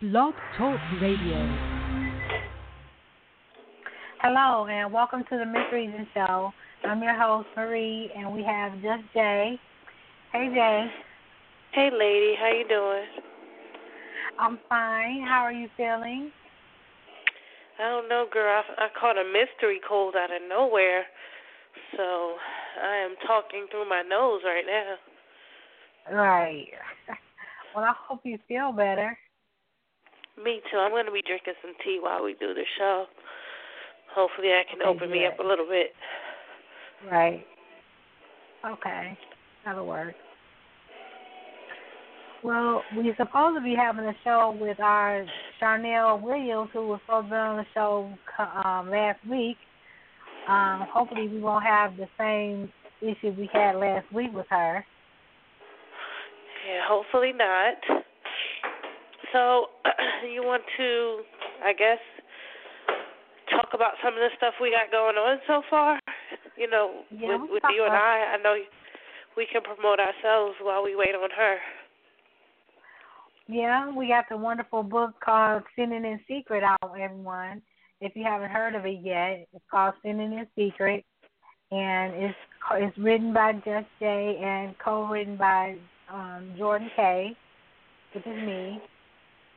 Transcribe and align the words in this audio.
Blog 0.00 0.32
Talk 0.56 0.78
Radio. 1.02 1.58
Hello, 4.22 4.68
and 4.70 4.92
welcome 4.92 5.24
to 5.28 5.36
the 5.36 5.44
Miss 5.44 5.64
Reason 5.72 6.06
Show. 6.14 6.52
I'm 6.84 7.02
your 7.02 7.20
host, 7.20 7.48
Marie, 7.56 8.08
and 8.16 8.32
we 8.32 8.44
have 8.44 8.74
Just 8.74 9.12
Jay. 9.12 9.58
Hey, 10.32 10.50
Jay. 10.54 10.86
Hey, 11.72 11.90
lady. 11.90 12.36
How 12.38 12.46
you 12.46 12.68
doing? 12.68 13.08
I'm 14.38 14.60
fine. 14.68 15.26
How 15.26 15.40
are 15.40 15.52
you 15.52 15.66
feeling? 15.76 16.30
I 17.80 17.88
don't 17.88 18.08
know, 18.08 18.26
girl. 18.32 18.62
I, 18.78 18.84
I 18.84 18.88
caught 19.00 19.18
a 19.18 19.24
mystery 19.24 19.80
cold 19.88 20.14
out 20.14 20.30
of 20.30 20.48
nowhere, 20.48 21.06
so 21.96 22.34
I 22.80 22.98
am 22.98 23.16
talking 23.26 23.66
through 23.68 23.88
my 23.88 24.02
nose 24.02 24.42
right 24.44 24.64
now. 24.64 26.16
Right. 26.16 26.68
Well, 27.76 27.84
I 27.84 27.92
hope 28.08 28.20
you 28.24 28.38
feel 28.48 28.72
better. 28.72 29.16
Me 30.42 30.60
too. 30.70 30.78
I'm 30.78 30.90
going 30.92 31.06
to 31.06 31.12
be 31.12 31.22
drinking 31.22 31.54
some 31.62 31.74
tea 31.84 31.98
while 32.00 32.22
we 32.24 32.34
do 32.34 32.54
the 32.54 32.64
show. 32.78 33.06
Hopefully, 34.14 34.48
I 34.48 34.62
can 34.70 34.80
Okay, 34.80 34.88
open 34.88 35.10
me 35.10 35.26
up 35.26 35.38
a 35.38 35.42
little 35.42 35.66
bit. 35.66 35.92
Right. 37.10 37.44
Okay. 38.66 39.18
That'll 39.64 39.86
work. 39.86 40.14
Well, 42.44 42.82
we're 42.94 43.16
supposed 43.16 43.58
to 43.58 43.62
be 43.62 43.74
having 43.74 44.04
a 44.04 44.14
show 44.22 44.56
with 44.60 44.78
our 44.78 45.26
Sharnel 45.60 46.22
Williams, 46.22 46.70
who 46.72 46.86
was 46.86 47.00
supposed 47.04 47.26
to 47.26 47.30
be 47.30 47.36
on 47.36 47.56
the 47.56 47.66
show 47.74 48.12
um, 48.64 48.90
last 48.90 49.18
week. 49.28 49.56
Um, 50.48 50.86
hopefully, 50.90 51.28
we 51.28 51.40
won't 51.40 51.64
have 51.64 51.96
the 51.96 52.06
same 52.16 52.72
issue 53.02 53.34
we 53.36 53.50
had 53.52 53.76
last 53.76 54.10
week 54.12 54.32
with 54.32 54.46
her. 54.50 54.84
Yeah, 56.66 56.80
hopefully 56.86 57.32
not. 57.34 57.97
So, 59.32 59.66
you 60.32 60.42
want 60.42 60.62
to, 60.76 61.20
I 61.64 61.72
guess, 61.72 61.98
talk 63.50 63.70
about 63.74 63.94
some 64.02 64.14
of 64.14 64.20
the 64.20 64.28
stuff 64.36 64.54
we 64.60 64.70
got 64.70 64.90
going 64.90 65.16
on 65.16 65.38
so 65.46 65.62
far? 65.68 65.98
You 66.56 66.68
know, 66.68 67.02
Yeah, 67.10 67.36
with, 67.36 67.50
with 67.50 67.62
you 67.74 67.84
and 67.84 67.94
I, 67.94 68.34
I 68.34 68.42
know 68.42 68.56
we 69.36 69.46
can 69.50 69.62
promote 69.62 69.98
ourselves 70.00 70.56
while 70.62 70.82
we 70.82 70.96
wait 70.96 71.14
on 71.14 71.30
her. 71.36 71.56
Yeah, 73.46 73.90
we 73.94 74.08
got 74.08 74.26
the 74.28 74.36
wonderful 74.36 74.82
book 74.82 75.14
called 75.24 75.62
Sinning 75.74 76.04
in 76.04 76.20
Secret 76.28 76.62
out, 76.62 76.78
everyone. 77.00 77.62
If 78.00 78.14
you 78.14 78.24
haven't 78.24 78.50
heard 78.50 78.74
of 78.74 78.84
it 78.84 78.98
yet, 79.02 79.48
it's 79.54 79.64
called 79.70 79.94
Sinning 80.02 80.32
in 80.32 80.46
Secret, 80.54 81.04
and 81.70 82.14
it's 82.14 82.34
it's 82.72 82.98
written 82.98 83.32
by 83.32 83.54
Just 83.54 83.86
Jay 83.98 84.38
and 84.42 84.74
co-written 84.78 85.36
by 85.36 85.76
um, 86.12 86.52
Jordan 86.58 86.90
Kay, 86.94 87.34
which 88.14 88.26
is 88.26 88.36
me. 88.36 88.80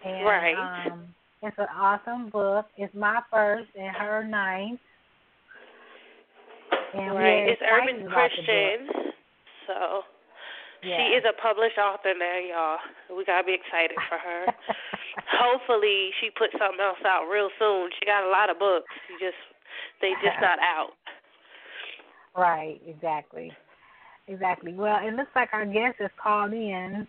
And, 0.05 0.25
Right. 0.25 0.87
Um, 0.91 1.13
it's 1.43 1.57
an 1.57 1.67
awesome 1.75 2.29
book. 2.29 2.67
It's 2.77 2.93
my 2.93 3.21
first 3.31 3.69
and 3.79 3.95
her 3.95 4.23
ninth. 4.23 4.79
And 6.93 7.15
right. 7.15 7.47
It's 7.49 7.61
Urban 7.61 7.95
about 7.95 7.97
the 7.97 8.03
book. 8.03 8.13
Christian. 8.13 9.13
So 9.67 10.03
Yeah. 10.83 10.97
she 10.97 11.03
is 11.15 11.23
a 11.25 11.33
published 11.41 11.77
author 11.77 12.13
now, 12.17 12.37
y'all. 12.37 12.79
We 13.17 13.25
gotta 13.25 13.43
be 13.45 13.53
excited 13.53 13.97
for 14.09 14.17
her. 14.17 14.45
Hopefully 15.39 16.11
she 16.19 16.29
puts 16.31 16.53
something 16.59 16.79
else 16.79 16.99
out 17.05 17.27
real 17.27 17.49
soon. 17.57 17.89
She 17.99 18.05
got 18.05 18.23
a 18.23 18.29
lot 18.29 18.49
of 18.49 18.59
books. 18.59 18.87
She 19.07 19.13
just 19.23 19.37
they 20.01 20.11
just 20.23 20.37
not 20.41 20.59
out. 20.59 20.93
Right, 22.35 22.81
exactly. 22.87 23.51
Exactly. 24.27 24.73
Well, 24.73 24.99
it 25.05 25.13
looks 25.15 25.31
like 25.35 25.49
our 25.53 25.65
guest 25.65 25.97
is 25.99 26.09
called 26.21 26.53
in. 26.53 27.07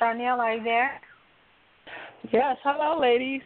Sharnel, 0.00 0.38
are 0.38 0.54
you 0.54 0.62
there? 0.64 1.00
Yes, 2.28 2.56
hello, 2.62 3.00
ladies. 3.00 3.40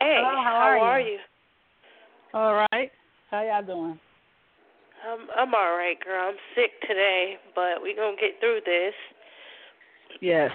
Hey, 0.00 0.16
Hello, 0.24 0.42
how 0.42 0.56
are 0.56 0.78
are 0.78 1.00
you? 1.00 1.12
you? 1.12 1.18
All 2.32 2.54
right. 2.72 2.90
How 3.30 3.44
y'all 3.44 3.62
doing? 3.62 4.00
I'm 5.04 5.28
I'm 5.36 5.54
all 5.54 5.76
right, 5.76 6.00
girl. 6.02 6.32
I'm 6.32 6.40
sick 6.56 6.72
today, 6.88 7.36
but 7.54 7.82
we 7.82 7.94
gonna 7.94 8.16
get 8.16 8.40
through 8.40 8.60
this. 8.64 8.94
Yes. 10.20 10.50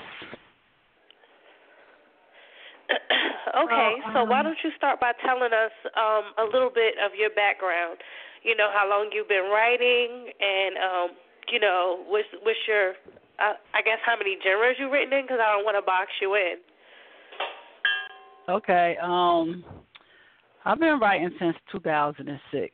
okay, 2.90 4.00
Well, 4.04 4.14
so 4.14 4.24
why 4.26 4.40
um, 4.40 4.46
don't 4.48 4.58
you 4.64 4.72
start 4.76 5.00
by 5.00 5.12
telling 5.24 5.54
us 5.54 5.76
um 5.94 6.34
a 6.42 6.50
little 6.50 6.72
bit 6.74 6.96
of 6.98 7.12
your 7.14 7.30
background? 7.30 8.00
You 8.42 8.56
know 8.56 8.70
how 8.74 8.90
long 8.90 9.12
you've 9.14 9.30
been 9.30 9.52
writing, 9.54 10.34
and 10.42 10.74
um, 10.82 11.10
you 11.54 11.60
know, 11.60 12.04
what's 12.08 12.28
what's 12.42 12.60
your, 12.68 12.98
uh, 13.38 13.54
I 13.76 13.82
guess, 13.86 14.00
how 14.04 14.18
many 14.18 14.38
genres 14.42 14.78
you've 14.80 14.92
written 14.92 15.14
in? 15.14 15.26
Because 15.26 15.40
I 15.40 15.54
don't 15.54 15.64
want 15.64 15.78
to 15.78 15.86
box 15.86 16.10
you 16.22 16.34
in. 16.36 16.58
Okay. 18.50 18.96
Um, 19.02 19.64
I've 20.66 20.80
been 20.80 21.00
writing 21.00 21.32
since 21.40 21.56
2006. 21.72 22.74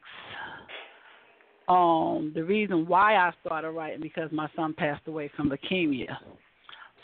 Um, 1.68 2.32
the 2.36 2.44
reason 2.44 2.86
why 2.88 3.16
I 3.16 3.32
started 3.46 3.72
writing 3.72 4.02
because 4.02 4.30
my 4.32 4.50
son 4.56 4.74
passed 4.78 5.08
away 5.08 5.32
from 5.36 5.50
leukemia. 5.50 6.18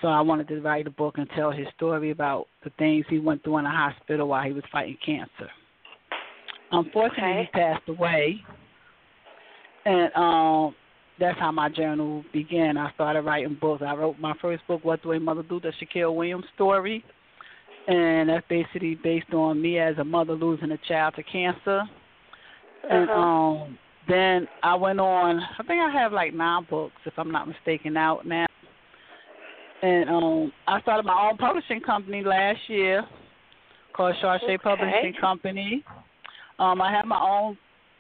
So 0.02 0.08
I 0.08 0.22
wanted 0.22 0.48
to 0.50 0.62
write 0.62 0.88
a 0.88 0.92
book 0.92 1.18
and 1.18 1.30
tell 1.36 1.52
his 1.52 1.68
story 1.76 2.12
about 2.12 2.48
the 2.64 2.72
things 2.78 3.06
he 3.10 3.20
went 3.20 3.44
through 3.44 3.58
in 3.60 3.64
the 3.66 3.70
hospital 3.70 4.30
while 4.30 4.44
he 4.44 4.54
was 4.54 4.64
fighting 4.72 4.98
cancer. 5.06 5.50
Unfortunately, 6.72 7.24
Okay. 7.24 7.50
he 7.52 7.60
passed 7.60 7.90
away, 7.90 8.42
and 9.86 10.14
um, 10.16 10.76
that's 11.20 11.40
how 11.40 11.52
my 11.52 11.68
journal 11.68 12.24
began. 12.32 12.78
I 12.78 12.92
started 12.94 13.22
writing 13.24 13.58
books. 13.60 13.84
I 13.86 13.94
wrote 13.96 14.20
my 14.20 14.34
first 14.42 14.66
book, 14.68 14.86
"What 14.86 15.02
Do 15.02 15.12
a 15.14 15.20
Mother 15.20 15.44
Do?" 15.44 15.60
the 15.60 15.74
Shaquille 15.82 16.16
Williams 16.16 16.46
story, 16.56 17.04
and 17.90 18.30
that's 18.30 18.46
basically 18.50 18.96
based 18.96 19.34
on 19.34 19.62
me 19.62 19.80
as 19.80 19.98
a 19.98 20.04
mother 20.04 20.34
losing 20.34 20.72
a 20.72 20.78
child 20.88 21.16
to 21.16 21.24
cancer. 21.24 21.82
And 22.90 23.10
Uh-huh. 23.10 23.20
um, 23.20 23.78
then 24.08 24.48
I 24.64 24.76
went 24.76 25.00
on. 25.00 25.40
I 25.40 25.64
think 25.64 25.82
I 25.82 25.92
have 25.92 26.14
like 26.14 26.34
nine 26.34 26.66
books, 26.70 26.96
if 27.06 27.14
I'm 27.18 27.32
not 27.32 27.48
mistaken, 27.48 27.98
out 27.98 28.26
now. 28.26 28.46
And 29.82 30.10
um, 30.10 30.52
I 30.68 30.82
started 30.82 31.06
my 31.06 31.30
own 31.30 31.38
publishing 31.38 31.80
company 31.82 32.24
last 32.24 32.60
year 32.68 33.04
called 33.96 34.16
Shar-Shey 34.22 34.46
Okay. 34.46 34.58
Publishing 34.58 35.14
Company. 35.20 35.84
Um, 36.60 36.82
I 36.82 36.92
have 36.92 37.06
my 37.06 37.20
own 37.20 37.58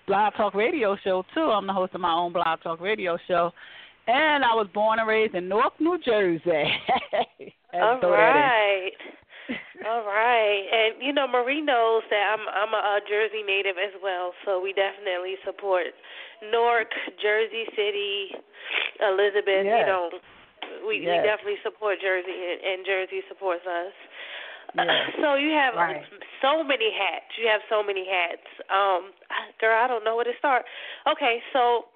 blog 0.08 0.34
talk 0.36 0.54
radio 0.56 0.98
show 1.04 1.24
too. 1.34 1.40
I'm 1.42 1.68
the 1.68 1.74
host 1.74 1.94
of 1.96 2.02
my 2.02 2.12
own 2.14 2.34
blog 2.34 2.60
talk 2.62 2.82
radio 2.82 3.18
show. 3.28 3.52
And 4.08 4.44
I 4.44 4.54
was 4.56 4.68
born 4.74 5.00
and 5.00 5.08
raised 5.08 5.36
in 5.36 5.48
Newark, 5.48 5.80
New 5.80 5.98
Jersey. 6.04 6.42
All 7.74 8.00
throw 8.02 8.12
that 8.12 8.36
in. 8.36 8.42
right. 8.42 8.92
All 9.88 10.04
right, 10.06 10.64
and 10.72 11.02
you 11.02 11.14
know 11.14 11.28
Marie 11.28 11.62
knows 11.62 12.04
that 12.10 12.36
I'm 12.36 12.44
I'm 12.50 12.74
a, 12.74 12.82
uh 12.82 13.00
Jersey 13.08 13.42
native 13.46 13.78
as 13.80 13.94
well, 14.04 14.34
so 14.46 14.60
we 14.62 14.74
definitely 14.74 15.36
support 15.46 15.88
Newark, 16.52 16.92
Jersey 17.22 17.66
City, 17.76 18.32
Elizabeth. 19.02 19.66
You 19.66 19.86
know, 19.88 20.10
we 20.88 21.00
we 21.02 21.06
definitely 21.24 21.60
support 21.64 21.98
Jersey, 22.02 22.32
and, 22.32 22.60
and 22.62 22.80
Jersey 22.86 23.22
supports 23.28 23.66
us. 23.66 23.94
Yes. 24.76 25.18
So 25.24 25.34
you 25.34 25.50
have 25.58 25.74
Right. 25.74 26.06
so 26.46 26.62
many 26.64 26.94
hats. 26.94 27.26
You 27.42 27.48
have 27.50 27.62
so 27.70 27.82
many 27.82 28.06
hats. 28.06 28.46
Um, 28.70 29.10
I- 29.34 29.50
girl, 29.60 29.74
I 29.74 29.88
don't 29.88 30.04
know 30.06 30.16
where 30.16 30.26
to 30.30 30.38
start. 30.38 30.64
Okay, 31.10 31.42
so 31.54 31.90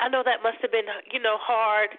I 0.00 0.08
know 0.08 0.22
that 0.24 0.42
must 0.42 0.58
have 0.62 0.72
been 0.72 0.88
you 1.12 1.20
know 1.20 1.36
hard. 1.38 1.90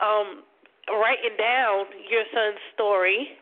Um, 0.00 0.44
writing 0.88 1.36
down 1.36 1.84
your 2.08 2.24
son's 2.32 2.62
story. 2.74 3.36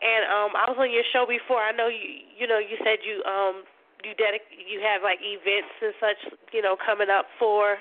And 0.00 0.22
um 0.30 0.50
I 0.54 0.70
was 0.70 0.76
on 0.78 0.90
your 0.90 1.06
show 1.12 1.26
before. 1.26 1.58
I 1.58 1.72
know 1.72 1.88
you 1.88 2.24
you 2.38 2.46
know 2.46 2.58
you 2.58 2.76
said 2.84 3.02
you 3.02 3.22
um 3.24 3.64
you 4.04 4.14
dedic 4.14 4.46
you 4.54 4.80
have 4.80 5.02
like 5.02 5.18
events 5.22 5.74
and 5.82 5.94
such, 5.98 6.20
you 6.52 6.62
know, 6.62 6.76
coming 6.76 7.10
up 7.10 7.26
for 7.38 7.78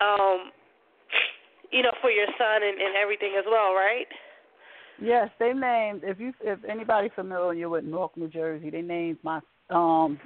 um 0.00 0.50
you 1.72 1.82
know, 1.82 1.92
for 2.02 2.10
your 2.10 2.26
son 2.36 2.62
and, 2.62 2.78
and 2.80 2.96
everything 3.00 3.32
as 3.38 3.44
well, 3.48 3.72
right? 3.72 4.06
Yes, 5.00 5.30
they 5.38 5.52
named 5.52 6.02
if 6.04 6.20
you 6.20 6.32
if 6.42 6.58
anybody 6.68 7.08
familiar 7.14 7.68
with 7.68 7.84
Newark, 7.84 8.16
New 8.16 8.28
Jersey, 8.28 8.70
they 8.70 8.82
named 8.82 9.18
my 9.22 9.40
um 9.70 10.18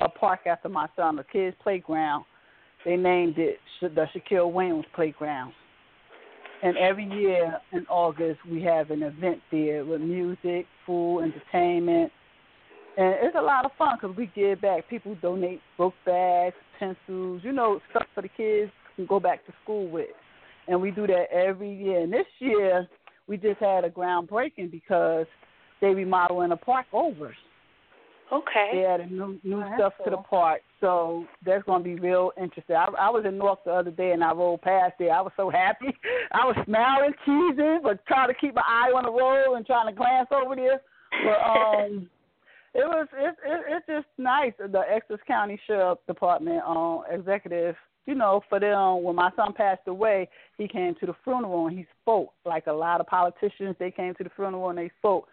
a 0.00 0.08
park 0.08 0.40
after 0.46 0.68
my 0.68 0.86
son, 0.96 1.18
a 1.18 1.24
kids 1.24 1.56
playground. 1.62 2.24
They 2.84 2.96
named 2.96 3.38
it 3.38 3.58
the 3.80 4.06
Shaquille 4.14 4.52
Williams 4.52 4.84
Playground. 4.94 5.52
And 6.62 6.76
every 6.76 7.04
year 7.04 7.58
in 7.72 7.86
August 7.86 8.40
we 8.48 8.62
have 8.62 8.90
an 8.90 9.02
event 9.02 9.40
there 9.50 9.84
with 9.84 10.00
music, 10.00 10.66
food, 10.86 11.20
entertainment, 11.20 12.12
and 12.96 13.14
it's 13.22 13.36
a 13.38 13.42
lot 13.42 13.64
of 13.64 13.70
fun 13.78 13.96
because 14.00 14.16
we 14.16 14.30
give 14.34 14.60
back. 14.60 14.88
People 14.88 15.16
donate 15.22 15.60
book 15.78 15.94
bags, 16.04 16.54
pencils, 16.78 17.40
you 17.42 17.52
know, 17.52 17.80
stuff 17.90 18.06
for 18.14 18.22
the 18.22 18.28
kids 18.28 18.70
can 18.96 19.06
go 19.06 19.18
back 19.18 19.46
to 19.46 19.52
school 19.62 19.88
with. 19.88 20.08
And 20.68 20.80
we 20.80 20.90
do 20.90 21.06
that 21.06 21.26
every 21.32 21.74
year. 21.74 22.00
And 22.00 22.12
this 22.12 22.26
year 22.38 22.86
we 23.26 23.38
just 23.38 23.60
had 23.60 23.84
a 23.84 23.90
groundbreaking 23.90 24.70
because 24.70 25.26
they 25.80 25.88
remodeling 25.88 26.52
a 26.52 26.56
park 26.56 26.86
over. 26.92 27.34
Okay. 28.32 28.70
They 28.72 28.84
added 28.86 29.12
new 29.12 29.38
new 29.44 29.60
Oh, 29.60 29.74
stuff 29.76 29.92
that's 29.98 30.10
to 30.10 30.16
the 30.16 30.22
park, 30.22 30.62
so 30.80 31.26
that's 31.44 31.62
going 31.64 31.84
to 31.84 31.84
be 31.84 31.96
real 31.96 32.32
interesting. 32.40 32.76
I, 32.76 32.86
I 32.98 33.10
was 33.10 33.24
in 33.26 33.36
Newark 33.36 33.62
the 33.64 33.72
other 33.72 33.90
day 33.90 34.12
and 34.12 34.24
I 34.24 34.32
rolled 34.32 34.62
past 34.62 34.94
there. 34.98 35.12
I 35.12 35.20
was 35.20 35.32
so 35.36 35.50
happy. 35.50 35.94
I 36.32 36.46
was 36.46 36.56
smiling, 36.64 37.12
cheesing, 37.26 37.82
but 37.82 38.04
trying 38.06 38.28
to 38.28 38.34
keep 38.34 38.54
my 38.54 38.62
eye 38.66 38.90
on 38.96 39.04
the 39.04 39.12
road 39.12 39.54
and 39.54 39.66
trying 39.66 39.86
to 39.86 39.92
glance 39.92 40.28
over 40.32 40.56
there. 40.56 40.80
But 41.24 41.44
um, 41.44 42.08
it 42.74 42.86
was 42.86 43.06
it, 43.12 43.34
it 43.44 43.60
it's 43.68 43.86
just 43.86 44.06
nice. 44.16 44.52
The 44.58 44.80
Essex 44.80 45.20
County 45.26 45.60
Sheriff 45.66 45.98
Department 46.06 46.62
um 46.66 47.02
executive, 47.10 47.76
you 48.06 48.14
know, 48.14 48.40
for 48.48 48.58
them 48.58 49.02
when 49.02 49.14
my 49.14 49.30
son 49.36 49.52
passed 49.52 49.86
away, 49.88 50.26
he 50.56 50.66
came 50.66 50.94
to 51.00 51.06
the 51.06 51.14
funeral 51.22 51.66
and 51.66 51.76
he 51.76 51.86
spoke. 52.00 52.32
Like 52.46 52.66
a 52.66 52.72
lot 52.72 53.02
of 53.02 53.06
politicians, 53.08 53.76
they 53.78 53.90
came 53.90 54.14
to 54.14 54.24
the 54.24 54.30
funeral 54.34 54.70
and 54.70 54.78
they 54.78 54.90
spoke. 54.98 55.28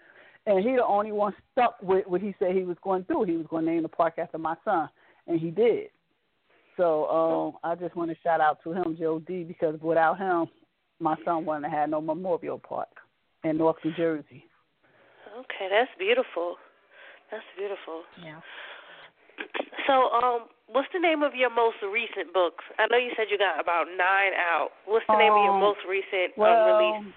And 0.49 0.67
he 0.67 0.75
the 0.75 0.83
only 0.83 1.11
one 1.11 1.33
stuck 1.51 1.77
with 1.79 2.07
what 2.07 2.21
he 2.21 2.33
said 2.39 2.55
he 2.55 2.63
was 2.63 2.77
going 2.83 3.05
to 3.05 3.13
do. 3.13 3.23
He 3.23 3.37
was 3.37 3.45
going 3.47 3.65
to 3.65 3.71
name 3.71 3.83
the 3.83 3.87
park 3.87 4.15
after 4.17 4.39
my 4.39 4.55
son, 4.65 4.89
and 5.27 5.39
he 5.39 5.51
did. 5.51 5.89
So 6.75 7.05
um, 7.07 7.57
I 7.63 7.75
just 7.75 7.95
want 7.95 8.09
to 8.09 8.17
shout 8.23 8.41
out 8.41 8.57
to 8.63 8.73
him, 8.73 8.97
Joe 8.97 9.19
D, 9.19 9.43
because 9.43 9.79
without 9.79 10.17
him, 10.17 10.47
my 10.99 11.15
son 11.23 11.45
wouldn't 11.45 11.65
have 11.65 11.73
had 11.73 11.91
no 11.91 12.01
memorial 12.01 12.57
park 12.57 12.89
in 13.43 13.57
Newark 13.57 13.85
New 13.85 13.93
Jersey. 13.95 14.43
Okay, 15.37 15.69
that's 15.69 15.91
beautiful. 15.99 16.55
That's 17.29 17.45
beautiful. 17.55 18.01
Yeah. 18.23 18.39
So, 19.87 20.11
um, 20.13 20.45
what's 20.67 20.89
the 20.93 20.99
name 20.99 21.23
of 21.23 21.33
your 21.33 21.49
most 21.49 21.77
recent 21.81 22.31
books? 22.31 22.61
I 22.77 22.85
know 22.91 22.97
you 22.97 23.09
said 23.17 23.25
you 23.31 23.39
got 23.39 23.59
about 23.59 23.87
nine 23.89 24.37
out. 24.37 24.69
What's 24.85 25.07
the 25.07 25.17
name 25.17 25.33
of 25.33 25.41
your 25.41 25.55
Um, 25.55 25.61
most 25.61 25.79
recent 25.89 26.37
um, 26.37 26.45
release? 26.45 27.13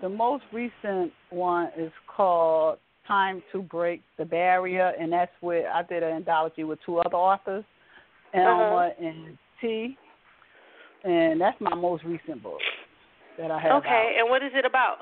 The 0.00 0.08
most 0.08 0.44
recent 0.52 1.12
one 1.30 1.70
is 1.76 1.92
called 2.14 2.78
Time 3.06 3.42
to 3.52 3.62
Break 3.62 4.02
the 4.18 4.24
Barrier, 4.24 4.92
and 4.98 5.12
that's 5.12 5.32
where 5.40 5.70
I 5.70 5.82
did 5.82 6.02
an 6.02 6.16
anthology 6.16 6.64
with 6.64 6.78
two 6.84 6.98
other 6.98 7.16
authors, 7.16 7.64
Elma 8.32 8.90
and 9.00 9.38
T, 9.60 9.96
and 11.04 11.40
that's 11.40 11.60
my 11.60 11.74
most 11.74 12.04
recent 12.04 12.42
book 12.42 12.60
that 13.38 13.50
I 13.50 13.60
have 13.60 13.72
Okay, 13.72 13.88
out. 14.14 14.20
and 14.20 14.30
what 14.30 14.42
is 14.42 14.52
it 14.54 14.64
about? 14.64 14.98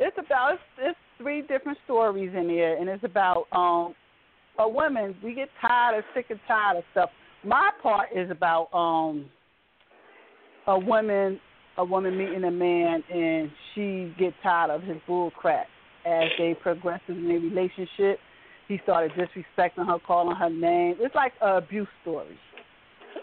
It's 0.00 0.16
about 0.18 0.54
it's, 0.54 0.62
it's 0.78 0.98
three 1.18 1.42
different 1.42 1.78
stories 1.84 2.30
in 2.36 2.48
there, 2.48 2.76
and 2.76 2.88
it's 2.88 3.04
about 3.04 3.46
um 3.52 3.94
a 4.58 4.68
woman. 4.68 5.16
We 5.22 5.34
get 5.34 5.48
tired 5.60 5.98
of 5.98 6.04
sick 6.14 6.26
and 6.30 6.40
tired 6.46 6.78
of 6.78 6.84
stuff. 6.92 7.10
My 7.44 7.70
part 7.82 8.08
is 8.14 8.30
about 8.30 8.68
um 8.72 9.26
a 10.66 10.78
woman 10.78 11.40
a 11.76 11.84
woman 11.84 12.16
meeting 12.16 12.44
a 12.44 12.50
man, 12.50 13.02
and 13.12 13.50
she 13.74 14.14
get 14.18 14.32
tired 14.42 14.70
of 14.70 14.82
his 14.82 14.96
bull 15.06 15.30
crap. 15.30 15.66
As 16.06 16.28
they 16.38 16.54
progress 16.54 17.00
in 17.08 17.26
their 17.26 17.40
relationship, 17.40 18.18
he 18.68 18.78
started 18.82 19.12
disrespecting 19.12 19.86
her, 19.86 19.98
calling 20.06 20.36
her 20.36 20.50
name. 20.50 20.96
It's 21.00 21.14
like 21.14 21.32
a 21.40 21.56
abuse 21.56 21.88
story. 22.02 22.38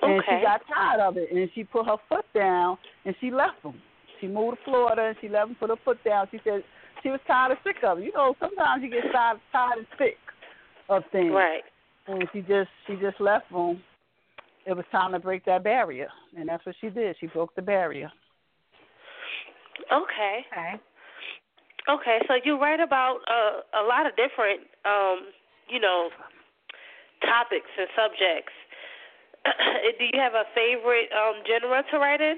And 0.02 0.24
she 0.26 0.44
got 0.44 0.62
tired 0.74 1.00
of 1.00 1.18
it, 1.18 1.32
and 1.32 1.50
she 1.54 1.64
put 1.64 1.86
her 1.86 1.98
foot 2.10 2.26
down, 2.34 2.78
and 3.06 3.16
she 3.22 3.30
left 3.30 3.62
him. 3.64 3.76
She 4.20 4.28
moved 4.28 4.58
to 4.58 4.64
Florida, 4.66 5.04
and 5.08 5.16
she 5.22 5.30
left 5.30 5.50
him, 5.50 5.56
put 5.60 5.70
her 5.70 5.76
foot 5.84 5.98
down. 6.04 6.28
She 6.32 6.40
said 6.44 6.64
she 7.04 7.10
was 7.10 7.20
tired 7.28 7.52
and 7.52 7.60
sick 7.64 7.84
of 7.84 8.00
it. 8.00 8.06
You 8.06 8.14
know, 8.14 8.36
sometimes 8.40 8.84
you 8.84 8.90
get 8.90 9.12
tired, 9.12 9.40
tired 9.52 9.80
and 9.80 9.88
sick 9.98 10.18
of 10.90 11.04
things. 11.12 11.32
Right. 11.34 11.62
And 12.08 12.28
she 12.34 12.42
just 12.42 12.70
she 12.88 12.96
just 12.96 13.20
left 13.20 13.52
him. 13.52 13.82
It 14.66 14.74
was 14.74 14.86
time 14.92 15.12
to 15.14 15.20
break 15.20 15.46
that 15.46 15.64
barrier, 15.64 16.08
and 16.38 16.50
that's 16.50 16.66
what 16.66 16.76
she 16.82 16.90
did. 16.90 17.16
She 17.20 17.28
broke 17.28 17.56
the 17.56 17.62
barrier. 17.62 18.12
Okay. 19.92 20.46
Okay. 20.52 20.74
Okay, 21.90 22.20
so 22.28 22.36
you 22.46 22.60
write 22.60 22.80
about 22.80 23.18
uh, 23.28 23.82
a 23.82 23.84
lot 23.84 24.06
of 24.06 24.14
different, 24.16 24.62
um, 24.86 25.34
you 25.68 25.80
know, 25.80 26.10
topics 27.22 27.70
and 27.78 27.88
subjects. 27.96 28.54
Do 29.98 30.06
you 30.06 30.20
have 30.22 30.34
a 30.34 30.44
favorite 30.54 31.10
um, 31.12 31.42
genre 31.48 31.84
to 31.92 31.98
write 31.98 32.22
in? 32.22 32.38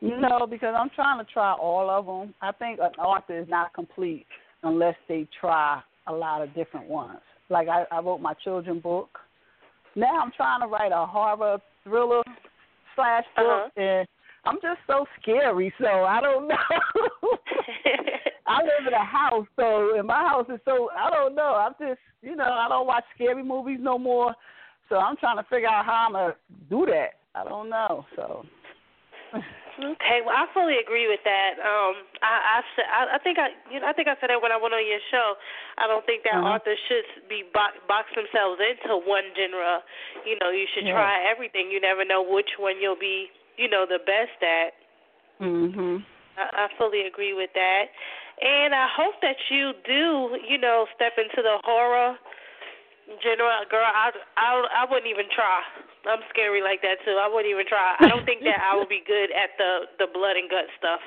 No, 0.00 0.46
because 0.48 0.74
I'm 0.78 0.90
trying 0.90 1.24
to 1.24 1.30
try 1.30 1.52
all 1.52 1.90
of 1.90 2.06
them. 2.06 2.34
I 2.40 2.52
think 2.52 2.78
an 2.80 2.92
author 2.98 3.38
is 3.38 3.48
not 3.48 3.74
complete 3.74 4.26
unless 4.62 4.94
they 5.08 5.28
try 5.38 5.82
a 6.06 6.12
lot 6.12 6.42
of 6.42 6.54
different 6.54 6.88
ones. 6.88 7.20
Like 7.50 7.68
I, 7.68 7.84
I 7.90 8.00
wrote 8.00 8.20
my 8.20 8.34
children 8.44 8.80
book. 8.80 9.18
Now 9.94 10.20
I'm 10.22 10.32
trying 10.36 10.60
to 10.60 10.66
write 10.66 10.92
a 10.92 11.06
horror 11.06 11.58
thriller 11.84 12.22
slash 12.94 13.24
book, 13.36 13.46
Uh-huh. 13.46 13.80
and 13.82 14.08
I'm 14.46 14.56
just 14.62 14.78
so 14.86 15.06
scary. 15.20 15.72
So 15.80 15.86
I 15.86 16.20
don't 16.20 16.48
know. 16.48 16.56
I 18.46 18.62
live 18.62 18.86
in 18.86 18.92
a 18.94 19.04
house, 19.04 19.46
so 19.56 19.96
and 19.98 20.06
my 20.06 20.20
house 20.22 20.46
is 20.52 20.60
so 20.64 20.88
I 20.96 21.10
don't 21.10 21.34
know. 21.34 21.54
I'm 21.56 21.72
just 21.80 22.00
you 22.22 22.36
know 22.36 22.44
I 22.44 22.68
don't 22.68 22.86
watch 22.86 23.04
scary 23.14 23.42
movies 23.42 23.78
no 23.80 23.98
more. 23.98 24.34
So 24.88 24.96
I'm 24.96 25.16
trying 25.16 25.36
to 25.38 25.42
figure 25.50 25.68
out 25.68 25.84
how 25.84 26.06
I'm 26.06 26.12
gonna 26.12 26.36
do 26.70 26.86
that. 26.86 27.18
I 27.34 27.42
don't 27.44 27.68
know. 27.68 28.06
So. 28.14 28.44
Okay, 29.76 30.24
well, 30.24 30.32
I 30.32 30.48
fully 30.56 30.80
agree 30.80 31.04
with 31.04 31.20
that. 31.28 31.60
Um, 31.60 32.00
I, 32.24 32.32
I, 32.32 32.58
said- 32.72 32.88
I, 32.88 33.00
I 33.12 33.18
think 33.20 33.36
I, 33.36 33.52
you 33.68 33.76
know, 33.76 33.84
I 33.84 33.92
think 33.92 34.08
I 34.08 34.16
said 34.24 34.32
that 34.32 34.40
when 34.40 34.48
I 34.48 34.56
went 34.56 34.72
on 34.72 34.80
your 34.80 35.02
show. 35.12 35.36
I 35.76 35.84
don't 35.84 36.00
think 36.08 36.24
that 36.24 36.32
Uh-huh. 36.32 36.56
authors 36.56 36.80
should 36.88 37.04
be 37.28 37.44
box, 37.52 37.76
box 37.84 38.08
themselves 38.16 38.56
into 38.56 38.96
one 39.04 39.28
genre. 39.36 39.84
You 40.24 40.40
know, 40.40 40.48
you 40.48 40.64
should 40.72 40.88
Yeah. 40.88 40.96
try 40.96 41.20
everything. 41.28 41.68
You 41.68 41.76
never 41.84 42.08
know 42.08 42.24
which 42.24 42.56
one 42.56 42.80
you'll 42.80 42.96
be, 42.96 43.28
you 43.56 43.68
know, 43.68 43.86
the 43.88 43.98
best 43.98 44.42
at. 44.42 44.72
Mhm. 45.40 46.04
I, 46.36 46.66
I 46.66 46.68
fully 46.78 47.06
agree 47.06 47.34
with 47.34 47.50
that, 47.54 47.84
and 48.40 48.74
I 48.74 48.88
hope 48.88 49.14
that 49.22 49.36
you 49.50 49.72
do, 49.84 50.38
you 50.48 50.58
know, 50.58 50.86
step 50.94 51.12
into 51.18 51.42
the 51.42 51.58
horror 51.64 52.16
genre. 53.22 53.64
Girl, 53.70 53.84
I, 53.84 54.10
I, 54.36 54.84
I 54.84 54.90
wouldn't 54.90 55.10
even 55.10 55.26
try. 55.34 55.62
I'm 56.06 56.20
scary 56.30 56.62
like 56.62 56.82
that 56.82 57.02
too. 57.04 57.18
I 57.18 57.28
wouldn't 57.28 57.50
even 57.50 57.66
try. 57.66 57.96
I 57.98 58.08
don't 58.08 58.24
think 58.24 58.42
that 58.44 58.60
I 58.62 58.76
would 58.76 58.88
be 58.88 59.02
good 59.06 59.30
at 59.32 59.50
the 59.58 59.90
the 59.98 60.06
blood 60.12 60.36
and 60.36 60.48
gut 60.48 60.66
stuff. 60.78 61.00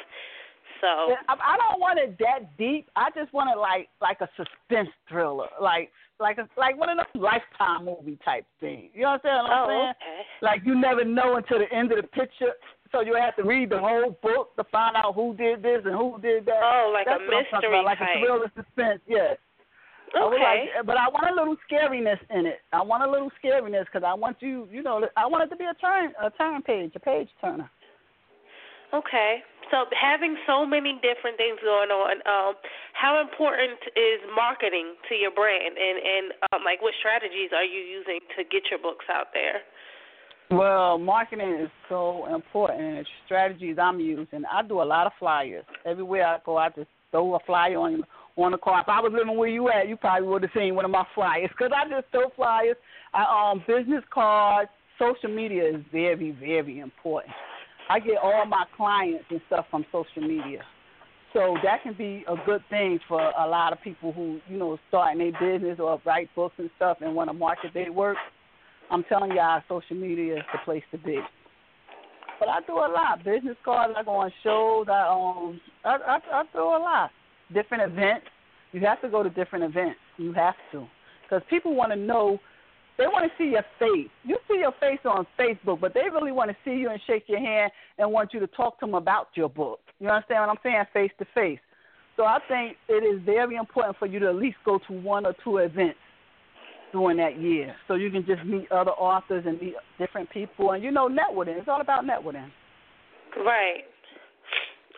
So 0.81 1.16
I, 1.28 1.36
I 1.36 1.57
don't 1.57 1.80
want 1.80 2.00
it 2.00 2.18
that 2.19 2.57
deep. 2.57 2.90
I 2.95 3.10
just 3.16 3.31
want 3.34 3.50
it 3.50 3.60
like 3.60 3.90
like 4.02 4.22
a 4.22 4.30
suspense 4.36 4.90
thriller, 5.07 5.48
like 5.62 5.92
like 6.19 6.38
a, 6.38 6.48
like 6.57 6.77
one 6.77 6.89
of 6.89 6.98
those 6.98 7.21
lifetime 7.21 7.86
movie 7.86 8.18
type 8.24 8.45
things. 8.60 8.89
You 8.94 9.04
know 9.04 9.12
what 9.12 9.25
I'm 9.25 9.30
saying? 9.30 9.48
Oh, 9.50 9.66
saying? 9.68 9.89
okay. 9.92 10.19
Like 10.42 10.62
you 10.66 10.80
never 10.80 11.04
know 11.06 11.38
until 11.38 11.60
the 11.60 11.71
end 11.75 11.92
of 11.92 11.98
the 12.01 12.07
picture, 12.07 12.54
so 12.92 13.01
you 13.01 13.16
have 13.16 13.36
to 13.38 13.44
read 13.44 13.69
the 13.69 13.80
whole 13.80 14.18
book 14.21 14.56
to 14.57 14.63
find 14.66 14.95
out 14.95 15.16
who 15.16 15.33
did 15.36 15.62
this 15.63 15.81
and 15.86 15.95
who 15.95 16.19
did 16.21 16.45
that. 16.45 16.60
Oh, 16.62 16.92
like 16.94 17.06
That's 17.06 17.21
a 17.21 17.24
I'm 17.24 17.44
mystery 17.44 17.69
about, 17.69 17.86
like 17.86 18.00
type. 18.00 18.10
a 18.18 18.19
thriller 18.25 18.51
suspense. 18.56 19.01
Yes. 19.07 19.38
I 20.16 20.24
Okay. 20.25 20.42
like, 20.75 20.86
but 20.88 20.98
I 20.98 21.07
want 21.07 21.30
a 21.30 21.36
little 21.36 21.56
scariness 21.69 22.18
in 22.31 22.48
it. 22.48 22.60
I 22.74 22.81
want 22.81 23.04
a 23.04 23.10
little 23.10 23.30
scariness 23.44 23.86
because 23.86 24.01
I 24.04 24.13
want 24.16 24.38
you, 24.42 24.68
you 24.71 24.81
know, 24.81 25.06
I 25.16 25.27
want 25.27 25.44
it 25.44 25.50
to 25.51 25.56
be 25.56 25.66
a 25.66 25.74
turn, 25.75 26.13
a 26.21 26.31
turn 26.31 26.63
page, 26.63 26.92
a 26.95 27.00
page 27.00 27.30
turner. 27.39 27.69
Okay. 28.94 29.44
So 29.72 29.86
having 29.94 30.36
so 30.48 30.66
many 30.66 30.98
different 30.98 31.38
things 31.38 31.60
going 31.62 31.94
on, 31.94 32.18
um, 32.26 32.54
how 32.94 33.22
important 33.22 33.78
is 33.94 34.18
marketing 34.36 34.98
to 35.10 35.16
your 35.16 35.30
brand, 35.30 35.78
and 35.78 35.98
and 36.02 36.26
um, 36.50 36.66
like 36.66 36.81
what 36.81 36.94
strategies 36.98 37.54
are 37.54 37.64
you 37.64 37.80
using 37.80 38.19
to 38.36 38.44
get 38.44 38.66
your 38.72 38.80
books 38.80 39.06
out 39.14 39.28
there? 39.34 39.62
Well, 40.50 40.98
marketing 40.98 41.60
is 41.62 41.69
so 41.88 42.26
important. 42.34 42.81
And 42.81 43.08
strategies 43.26 43.78
I'm 43.80 44.00
using. 44.00 44.44
I 44.52 44.64
do 44.64 44.81
a 44.81 44.84
lot 44.84 45.06
of 45.06 45.14
flyers. 45.19 45.66
Everywhere 45.86 46.26
I 46.26 46.38
go, 46.44 46.58
I 46.58 46.69
just 46.69 46.90
throw 47.12 47.36
a 47.36 47.40
flyer 47.46 47.78
on 47.78 48.04
on 48.38 48.54
the 48.54 48.58
car. 48.58 48.81
If 48.81 48.90
I 48.90 49.02
was 49.02 49.12
living 49.14 49.38
where 49.38 49.50
you 49.50 49.69
at, 49.69 49.88
you 49.88 49.98
probably 49.98 50.28
would 50.28 50.44
have 50.44 50.52
seen 50.56 50.74
one 50.74 50.86
of 50.86 50.92
my 50.92 51.06
flyers 51.14 51.50
because 51.52 51.72
I 51.76 51.88
just 51.90 52.10
throw 52.12 52.30
flyers. 52.36 52.78
I 53.14 53.52
um 53.52 53.64
business 53.68 54.04
cards. 54.12 54.72
Social 54.98 55.30
media 55.30 55.69
is 55.69 55.81
very 55.92 56.31
very 56.31 56.80
important. 56.80 57.34
I 57.90 58.00
get 58.00 58.18
all 58.22 58.46
my 58.46 58.66
clients 58.78 59.26
and 59.30 59.42
stuff 59.48 59.66
from 59.72 59.86
social 59.92 60.22
media. 60.22 60.62
So 61.34 61.58
that 61.64 61.84
can 61.84 61.94
be 61.94 62.24
a 62.28 62.36
good 62.46 62.64
thing 62.69 63.00
for 63.08 63.19
a 63.19 63.48
lot 63.48 63.72
of 63.74 63.81
people 63.81 64.12
who, 64.12 64.40
you 64.48 64.58
know, 64.58 64.78
starting 64.88 65.19
their 65.19 65.31
business 65.40 65.80
or 65.80 66.02
write 66.06 66.30
books 66.36 66.56
and 66.58 66.69
stuff 66.76 66.98
and 67.02 67.16
want 67.16 67.30
to 67.30 67.34
market 67.34 67.72
their 67.74 67.92
work. 67.92 68.18
I'm 68.90 69.04
telling 69.04 69.31
y'all, 69.31 69.62
social 69.68 69.96
media 69.96 70.38
is 70.38 70.44
the 70.52 70.60
place 70.66 70.84
to 70.92 70.98
be. 70.98 71.19
But 72.40 72.50
I 72.50 72.62
do 72.66 72.74
a 72.74 72.90
lot. 72.90 73.24
Business 73.24 73.58
cards. 73.64 73.94
I 73.98 74.04
go 74.04 74.12
on 74.12 74.31
shows. 74.44 74.88
I 74.90 75.08
um, 75.08 75.60
I 75.84 75.98
I, 75.98 76.40
I 76.40 76.44
do 76.54 76.60
a 76.60 76.81
lot. 76.81 77.12
Different 77.54 77.92
events. 77.92 78.26
You 78.72 78.80
have 78.81 79.02
to 79.02 79.10
go 79.10 79.22
to 79.22 79.30
different 79.30 79.66
events. 79.66 80.00
You 80.18 80.31
have 80.34 80.56
to, 80.72 80.88
because 81.24 81.44
people 81.50 81.76
want 81.76 81.92
to 81.92 81.96
know. 81.98 82.40
They 83.00 83.08
want 83.08 83.32
to 83.32 83.32
see 83.42 83.52
your 83.52 83.64
face. 83.80 84.12
You 84.26 84.38
see 84.46 84.58
your 84.60 84.74
face 84.78 85.00
on 85.06 85.26
Facebook, 85.40 85.80
but 85.80 85.94
they 85.94 86.10
really 86.14 86.34
want 86.34 86.52
to 86.52 86.58
see 86.66 86.76
you 86.76 86.90
and 86.90 87.00
shake 87.08 87.24
your 87.28 87.40
hand 87.40 87.72
and 87.98 88.12
want 88.12 88.34
you 88.34 88.42
to 88.42 88.48
talk 88.48 88.78
to 88.82 88.86
them 88.86 88.94
about 88.94 89.30
your 89.36 89.48
book. 89.48 89.80
You 90.00 90.10
understand 90.10 90.42
what 90.42 90.50
I'm 90.50 90.58
saying? 90.62 90.84
Face 90.94 91.12
to 91.20 91.26
face. 91.34 91.60
So 92.18 92.26
I 92.26 92.40
think 92.50 92.76
it 92.90 93.06
is 93.06 93.22
very 93.26 93.56
important 93.56 93.96
for 93.98 94.06
you 94.06 94.20
to 94.20 94.28
at 94.28 94.36
least 94.36 94.58
go 94.66 94.80
to 94.90 94.94
one 94.94 95.26
or 95.26 95.34
two 95.42 95.58
events 95.60 95.98
during 96.92 97.16
that 97.18 97.40
year, 97.40 97.74
so 97.88 97.94
you 97.94 98.12
can 98.12 98.26
just 98.26 98.44
meet 98.44 98.70
other 98.72 98.92
authors 98.92 99.46
and 99.48 99.62
meet 99.62 99.76
different 99.98 100.30
people, 100.32 100.72
and 100.72 100.84
you 100.84 100.92
know, 100.92 101.08
networking. 101.08 101.56
It's 101.56 101.70
all 101.70 101.80
about 101.82 102.04
networking. 102.04 102.50
Right. 103.38 103.86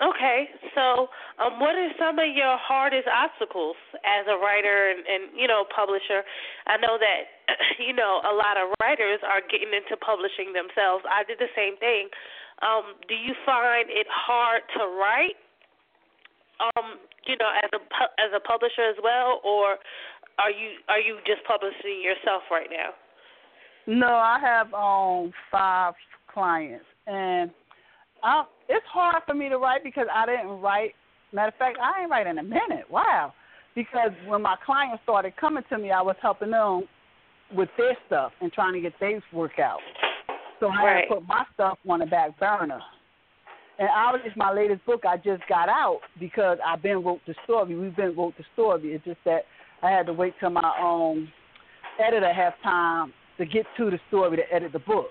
Okay, 0.02 0.50
so 0.74 1.14
um, 1.38 1.62
what 1.62 1.78
are 1.78 1.94
some 2.02 2.18
of 2.18 2.26
your 2.34 2.58
hardest 2.58 3.06
obstacles 3.06 3.76
as 4.02 4.26
a 4.26 4.34
writer 4.42 4.90
and, 4.90 5.06
and 5.06 5.38
you 5.38 5.46
know 5.46 5.62
publisher? 5.70 6.26
I 6.66 6.78
know 6.82 6.98
that 6.98 7.41
you 7.86 7.94
know 7.94 8.22
a 8.24 8.34
lot 8.34 8.56
of 8.58 8.74
writers 8.80 9.20
are 9.26 9.42
getting 9.46 9.74
into 9.74 9.98
publishing 10.00 10.54
themselves. 10.54 11.04
I 11.08 11.24
did 11.24 11.40
the 11.40 11.52
same 11.56 11.78
thing. 11.78 12.10
Um, 12.62 12.96
do 13.10 13.16
you 13.16 13.34
find 13.46 13.90
it 13.90 14.08
hard 14.10 14.62
to 14.78 14.82
write? 14.86 15.40
Um, 16.62 17.02
you 17.26 17.36
know, 17.38 17.50
as 17.58 17.70
a 17.74 17.82
as 18.22 18.32
a 18.36 18.40
publisher 18.40 18.86
as 18.86 18.98
well, 19.02 19.42
or 19.44 19.82
are 20.38 20.52
you 20.52 20.78
are 20.90 21.00
you 21.00 21.18
just 21.26 21.44
publishing 21.46 22.02
yourself 22.02 22.44
right 22.52 22.70
now? 22.70 22.94
No, 23.88 24.14
I 24.14 24.38
have 24.40 24.74
um 24.74 25.34
five 25.52 25.94
clients, 26.32 26.86
and 27.08 27.52
I 28.24 28.46
it's 28.70 28.86
hard 28.88 29.24
for 29.26 29.34
me 29.34 29.50
to 29.50 29.58
write 29.58 29.84
because 29.84 30.08
I 30.14 30.26
didn't 30.26 30.62
write. 30.62 30.94
Matter 31.34 31.50
of 31.50 31.56
fact, 31.56 31.78
I 31.82 32.02
ain't 32.02 32.12
write 32.12 32.28
in 32.28 32.38
a 32.38 32.44
minute. 32.44 32.90
Wow. 32.90 33.34
Because 33.74 34.12
when 34.28 34.42
my 34.42 34.56
clients 34.66 35.02
started 35.04 35.36
coming 35.38 35.64
to 35.70 35.78
me, 35.78 35.92
I 35.92 36.02
was 36.02 36.18
helping 36.22 36.52
them 36.52 36.84
with 37.56 37.70
their 37.78 37.98
stuff 38.08 38.32
and 38.42 38.52
trying 38.52 38.74
to 38.74 38.82
get 38.82 38.94
their 39.00 39.22
work 39.34 39.60
out. 39.60 39.80
So 40.60 40.68
I 40.68 40.84
right. 40.84 40.96
had 40.96 41.02
to 41.02 41.16
put 41.16 41.28
my 41.28 41.44
stuff 41.54 41.78
on 41.90 42.00
the 42.00 42.06
back 42.06 42.40
burner. 42.40 42.80
And 43.80 43.90
obviously, 43.96 44.32
my 44.36 44.54
latest 44.54 44.86
book 44.86 45.02
I 45.08 45.18
just 45.18 45.42
got 45.50 45.70
out 45.70 46.02
because 46.20 46.60
I've 46.66 46.84
been 46.84 47.04
wrote 47.04 47.22
the 47.26 47.34
story. 47.46 47.76
We've 47.76 47.96
been 47.96 48.16
wrote 48.16 48.36
the 48.38 48.44
story. 48.54 48.94
It's 48.94 49.04
just 49.04 49.20
that 49.26 49.42
I 49.82 49.90
had 49.90 50.06
to 50.06 50.14
wait 50.14 50.34
till 50.40 50.52
my 50.52 50.72
um 50.80 51.32
editor 52.00 52.32
have 52.32 52.54
time 52.62 53.12
to 53.38 53.46
get 53.46 53.66
to 53.78 53.90
the 53.90 54.00
story 54.08 54.38
to 54.38 54.44
edit 54.54 54.72
the 54.72 54.80
book. 54.80 55.08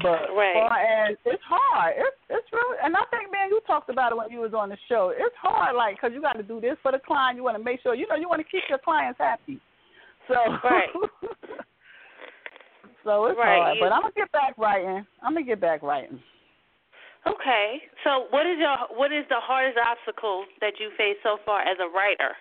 But 0.00 0.32
right. 0.32 0.54
far 0.54 0.78
as 0.78 1.16
it's 1.24 1.42
hard, 1.44 1.94
it's 1.98 2.16
it's 2.30 2.46
really, 2.52 2.78
and 2.84 2.96
I 2.96 3.02
think 3.10 3.32
man, 3.32 3.48
you 3.50 3.60
talked 3.66 3.90
about 3.90 4.12
it 4.12 4.16
when 4.16 4.30
you 4.30 4.38
was 4.38 4.54
on 4.54 4.68
the 4.68 4.78
show. 4.88 5.12
It's 5.14 5.34
hard, 5.42 5.76
like, 5.76 6.00
cause 6.00 6.12
you 6.14 6.22
got 6.22 6.34
to 6.34 6.42
do 6.42 6.60
this 6.60 6.76
for 6.82 6.92
the 6.92 7.00
client. 7.04 7.36
You 7.36 7.42
want 7.42 7.58
to 7.58 7.62
make 7.62 7.82
sure, 7.82 7.94
you 7.94 8.06
know, 8.08 8.14
you 8.14 8.28
want 8.28 8.40
to 8.40 8.48
keep 8.48 8.62
your 8.70 8.78
clients 8.78 9.18
happy. 9.18 9.60
So, 10.32 10.68
right. 10.68 10.88
so 13.04 13.26
it's 13.26 13.38
right. 13.38 13.58
hard, 13.58 13.76
you, 13.76 13.82
but 13.82 13.92
I'm 13.92 14.02
gonna 14.02 14.14
get 14.16 14.32
back 14.32 14.56
writing. 14.56 15.04
I'm 15.22 15.34
gonna 15.34 15.44
get 15.44 15.60
back 15.60 15.82
writing. 15.82 16.20
Okay, 17.26 17.82
so 18.02 18.26
what 18.30 18.46
is 18.46 18.58
your 18.58 18.76
what 18.96 19.12
is 19.12 19.24
the 19.28 19.38
hardest 19.38 19.78
obstacle 19.78 20.44
that 20.60 20.72
you 20.80 20.90
faced 20.96 21.20
so 21.22 21.38
far 21.44 21.60
as 21.60 21.76
a 21.80 21.88
writer? 21.94 22.34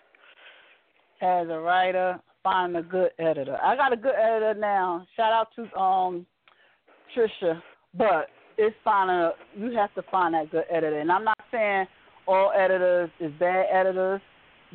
As 1.22 1.48
a 1.50 1.60
writer, 1.60 2.20
find 2.44 2.76
a 2.76 2.82
good 2.82 3.12
editor. 3.20 3.58
I 3.62 3.76
got 3.76 3.94
a 3.94 3.98
good 3.98 4.16
editor 4.16 4.56
now. 4.60 5.06
Shout 5.16 5.34
out 5.34 5.50
to 5.56 5.80
um 5.80 6.26
Trisha, 7.16 7.62
but 7.96 8.28
it's 8.58 8.76
finding 8.84 9.16
a, 9.16 9.32
you 9.56 9.78
have 9.78 9.94
to 9.96 10.04
find 10.10 10.34
that 10.34 10.52
good 10.52 10.66
editor. 10.70 11.00
And 11.00 11.12
I'm 11.12 11.26
not 11.26 11.40
saying 11.52 11.86
all 12.28 12.52
editors 12.56 13.10
is 13.20 13.32
bad 13.40 13.66
editors, 13.72 14.22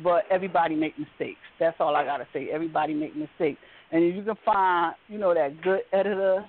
but 0.03 0.23
everybody 0.29 0.75
make 0.75 0.97
mistakes. 0.97 1.39
That's 1.59 1.77
all 1.79 1.95
I 1.95 2.05
gotta 2.05 2.27
say. 2.33 2.49
Everybody 2.51 2.93
make 2.93 3.15
mistakes, 3.15 3.59
and 3.91 4.03
if 4.03 4.15
you 4.15 4.23
can 4.23 4.35
find 4.45 4.95
you 5.07 5.17
know 5.17 5.33
that 5.33 5.61
good 5.61 5.81
editor, 5.93 6.45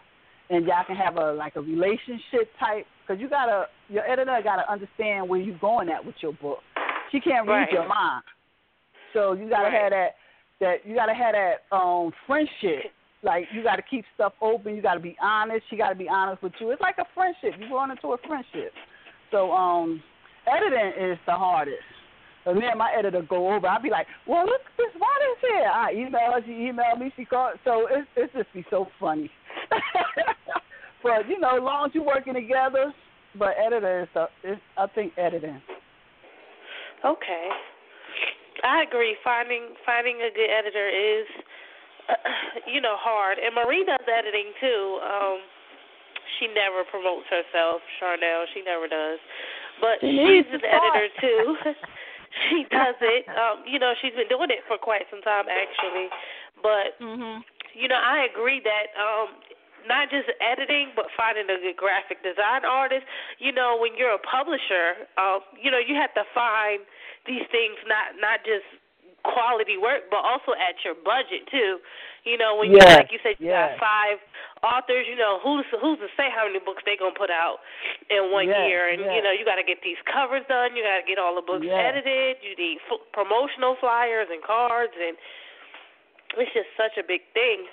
and 0.51 0.67
y'all 0.67 0.85
can 0.87 0.97
have 0.97 1.17
a 1.17 1.33
like 1.33 1.57
a 1.57 1.61
relationship 1.61 2.51
type, 2.59 2.87
because 3.07 3.21
you 3.21 3.29
gotta 3.29 3.67
your 3.89 4.05
editor 4.05 4.39
gotta 4.43 4.71
understand 4.71 5.29
where 5.29 5.41
you're 5.41 5.59
going 5.59 5.89
at 5.89 6.05
with 6.05 6.17
your 6.21 6.33
book. 6.35 6.59
She 7.13 7.21
can't 7.21 7.47
read 7.47 7.55
right. 7.55 7.73
your 7.73 7.89
mind, 7.89 8.25
so 9.13 9.33
you 9.33 9.49
gotta 9.49 9.65
right. 9.65 9.83
have 9.83 9.91
that 9.91 10.09
that 10.61 10.77
you 10.85 10.95
gotta 10.95 11.15
have 11.15 11.35
that 11.35 11.77
um 11.77 12.13
friendship 12.27 12.93
like 13.23 13.47
you 13.53 13.63
got 13.63 13.77
to 13.77 13.83
keep 13.83 14.05
stuff 14.15 14.33
open. 14.41 14.77
You 14.77 14.83
got 14.83 14.95
to 14.95 15.01
be 15.01 15.17
honest. 15.21 15.63
She 15.71 15.77
got 15.77 15.89
to 15.89 15.95
be 15.95 16.09
honest 16.09 16.43
with 16.43 16.53
you. 16.61 16.71
It's 16.71 16.81
like 16.81 16.99
a 16.99 17.07
friendship. 17.15 17.59
You're 17.59 17.69
going 17.69 17.91
into 17.91 18.09
a 18.09 18.19
friendship. 18.27 18.73
So 19.31 19.51
um, 19.51 20.03
editing 20.47 21.11
is 21.11 21.19
the 21.27 21.33
hardest. 21.33 21.83
So 22.49 22.55
me 22.55 22.65
and 22.65 22.79
my 22.79 22.91
editor 22.97 23.21
go 23.29 23.53
over. 23.53 23.69
I'll 23.69 23.83
be 23.83 23.91
like, 23.91 24.07
"Well, 24.27 24.47
look, 24.47 24.63
this 24.79 24.89
what 24.97 25.21
is 25.21 25.53
here?" 25.53 25.69
I 25.69 25.93
email 25.93 26.33
her. 26.33 26.41
She 26.47 26.53
email 26.53 26.97
me. 26.97 27.13
She 27.15 27.27
called. 27.27 27.61
So 27.63 27.87
it's 27.91 28.09
it's 28.17 28.33
just 28.33 28.51
be 28.55 28.65
so 28.71 28.87
funny. 28.99 29.31
but 31.03 31.29
you 31.29 31.39
know, 31.39 31.59
as 31.59 31.63
long 31.63 31.87
as 31.87 31.95
you're 31.95 32.07
working 32.07 32.33
together. 32.33 32.95
But 33.39 33.61
editor 33.61 34.03
is, 34.03 34.09
the, 34.15 34.25
is 34.43 34.57
I 34.79 34.87
think 34.87 35.13
editing. 35.19 35.61
Okay, 37.05 37.49
I 38.65 38.83
agree. 38.89 39.15
Finding 39.23 39.77
finding 39.85 40.17
a 40.17 40.33
good 40.33 40.49
editor 40.49 40.89
is 40.89 41.29
you 42.73 42.81
know, 42.81 42.97
hard. 42.97 43.37
And 43.37 43.55
Marie 43.55 43.85
does 43.85 44.09
editing 44.09 44.57
too. 44.59 44.99
Um, 45.05 45.39
she 46.41 46.47
never 46.49 46.81
promotes 46.91 47.29
herself, 47.29 47.83
Sharnel. 48.01 48.47
She 48.55 48.63
never 48.65 48.89
does. 48.89 49.19
But 49.83 50.01
she 50.01 50.17
she's 50.17 50.49
an 50.49 50.65
editor 50.65 51.09
too. 51.21 51.77
she 52.49 52.67
does 52.71 52.97
it. 53.01 53.29
Um, 53.29 53.65
you 53.67 53.79
know, 53.79 53.95
she's 54.01 54.15
been 54.15 54.29
doing 54.29 54.51
it 54.51 54.65
for 54.67 54.79
quite 54.79 55.05
some 55.11 55.23
time 55.23 55.47
actually. 55.49 56.09
But 56.63 56.99
mm-hmm. 57.01 57.41
you 57.75 57.89
know, 57.89 57.99
I 57.99 58.27
agree 58.31 58.61
that 58.65 58.93
um 58.99 59.39
not 59.87 60.11
just 60.11 60.29
editing, 60.43 60.93
but 60.97 61.07
finding 61.17 61.49
a 61.49 61.57
good 61.57 61.77
graphic 61.77 62.21
design 62.23 62.67
artist. 62.69 63.07
You 63.39 63.53
know, 63.53 63.79
when 63.81 63.97
you're 63.97 64.13
a 64.13 64.21
publisher, 64.21 65.09
uh, 65.17 65.41
you 65.57 65.71
know, 65.71 65.79
you 65.79 65.95
have 65.95 66.13
to 66.15 66.25
find 66.35 66.83
these 67.27 67.47
things 67.51 67.79
not 67.87 68.19
not 68.21 68.45
just 68.45 68.67
quality 69.27 69.77
work, 69.77 70.07
but 70.11 70.23
also 70.23 70.55
at 70.55 70.79
your 70.85 70.95
budget 70.95 71.47
too. 71.51 71.79
You 72.27 72.37
know, 72.37 72.59
when 72.59 72.71
you 72.71 72.79
yes. 72.79 73.03
like 73.03 73.11
you 73.11 73.19
said 73.23 73.39
you 73.39 73.51
yes. 73.51 73.75
got 73.75 73.83
five 73.83 74.19
authors, 74.63 75.07
you 75.09 75.17
know 75.17 75.39
who's 75.43 75.65
who's 75.81 75.99
to 75.99 76.11
say 76.15 76.31
how 76.31 76.47
many 76.47 76.61
books 76.63 76.83
they 76.85 76.99
gonna 76.99 77.17
put 77.17 77.31
out 77.31 77.63
in 78.11 78.31
one 78.31 78.51
yes. 78.51 78.69
year, 78.69 78.91
and 78.91 79.01
you 79.01 79.23
know 79.23 79.33
you 79.33 79.43
got 79.47 79.57
to 79.57 79.67
get 79.67 79.81
these 79.83 79.99
covers 80.07 80.45
done, 80.47 80.77
you 80.77 80.83
got 80.85 81.03
to 81.03 81.07
get 81.07 81.19
all 81.19 81.35
the 81.35 81.45
books 81.45 81.67
edited, 81.67 82.39
you 82.43 82.55
need 82.59 82.79
f- 82.91 83.03
promotional 83.15 83.79
flyers 83.81 84.29
and 84.31 84.43
cards, 84.43 84.95
and 84.95 85.17
it's 86.37 86.53
just 86.53 86.71
such 86.77 86.95
a 86.99 87.05
big 87.07 87.23
thing. 87.33 87.65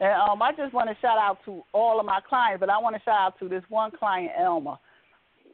And 0.00 0.16
um, 0.16 0.40
I 0.42 0.52
just 0.52 0.72
want 0.72 0.88
to 0.88 0.96
shout 1.00 1.18
out 1.18 1.38
to 1.44 1.62
all 1.72 2.00
of 2.00 2.06
my 2.06 2.20
clients, 2.26 2.60
but 2.60 2.70
I 2.70 2.78
want 2.78 2.96
to 2.96 3.02
shout 3.02 3.20
out 3.20 3.38
to 3.40 3.48
this 3.48 3.62
one 3.68 3.90
client, 3.92 4.32
Elma, 4.38 4.80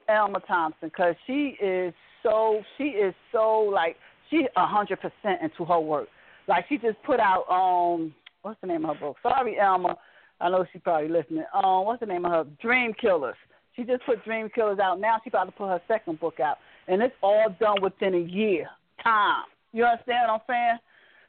Elma 0.08 0.40
Thompson, 0.46 0.88
because 0.88 1.14
she 1.26 1.56
is 1.60 1.92
so 2.22 2.62
she 2.78 2.84
is 2.84 3.14
so 3.32 3.70
like 3.72 3.96
she 4.30 4.46
a 4.56 4.66
hundred 4.66 5.00
percent 5.00 5.42
into 5.42 5.64
her 5.64 5.80
work. 5.80 6.08
Like 6.48 6.66
she 6.68 6.78
just 6.78 7.02
put 7.04 7.20
out 7.20 7.44
um 7.50 8.14
what's 8.42 8.60
the 8.60 8.66
name 8.66 8.84
of 8.84 8.96
her 8.96 9.06
book? 9.06 9.16
Sorry, 9.22 9.58
Elma. 9.58 9.96
I 10.40 10.50
know 10.50 10.66
she's 10.72 10.82
probably 10.82 11.08
listening. 11.08 11.44
Um, 11.54 11.84
what's 11.84 12.00
the 12.00 12.06
name 12.06 12.24
of 12.24 12.32
her? 12.32 12.44
Dream 12.60 12.92
Killers. 13.00 13.36
She 13.74 13.84
just 13.84 14.04
put 14.04 14.24
Dream 14.24 14.48
Killers 14.54 14.78
out. 14.78 15.00
Now 15.00 15.20
she's 15.22 15.30
about 15.30 15.44
to 15.44 15.52
put 15.52 15.68
her 15.68 15.80
second 15.88 16.20
book 16.20 16.40
out, 16.40 16.58
and 16.88 17.02
it's 17.02 17.14
all 17.22 17.54
done 17.58 17.80
within 17.82 18.14
a 18.14 18.18
year 18.18 18.68
time. 19.02 19.44
You 19.72 19.84
understand 19.84 20.28
what 20.28 20.34
I'm 20.34 20.40
saying? 20.48 20.78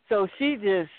So 0.10 0.27
she 0.38 0.56
just, 0.56 0.89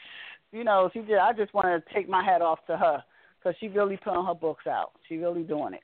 you 0.53 0.65
know, 0.65 0.91
she 0.93 1.01
just. 1.01 1.13
I 1.23 1.33
just 1.33 1.55
want 1.55 1.67
to 1.67 1.95
take 1.95 2.09
my 2.09 2.25
hat 2.25 2.43
off 2.43 2.59
to 2.67 2.77
her 2.77 3.03
because 3.39 3.57
she 3.61 3.69
really 3.69 3.97
putting 3.97 4.25
her 4.25 4.35
books 4.35 4.67
out. 4.67 4.93
She 5.09 5.17
really 5.17 5.43
doing 5.43 5.75
it. 5.75 5.83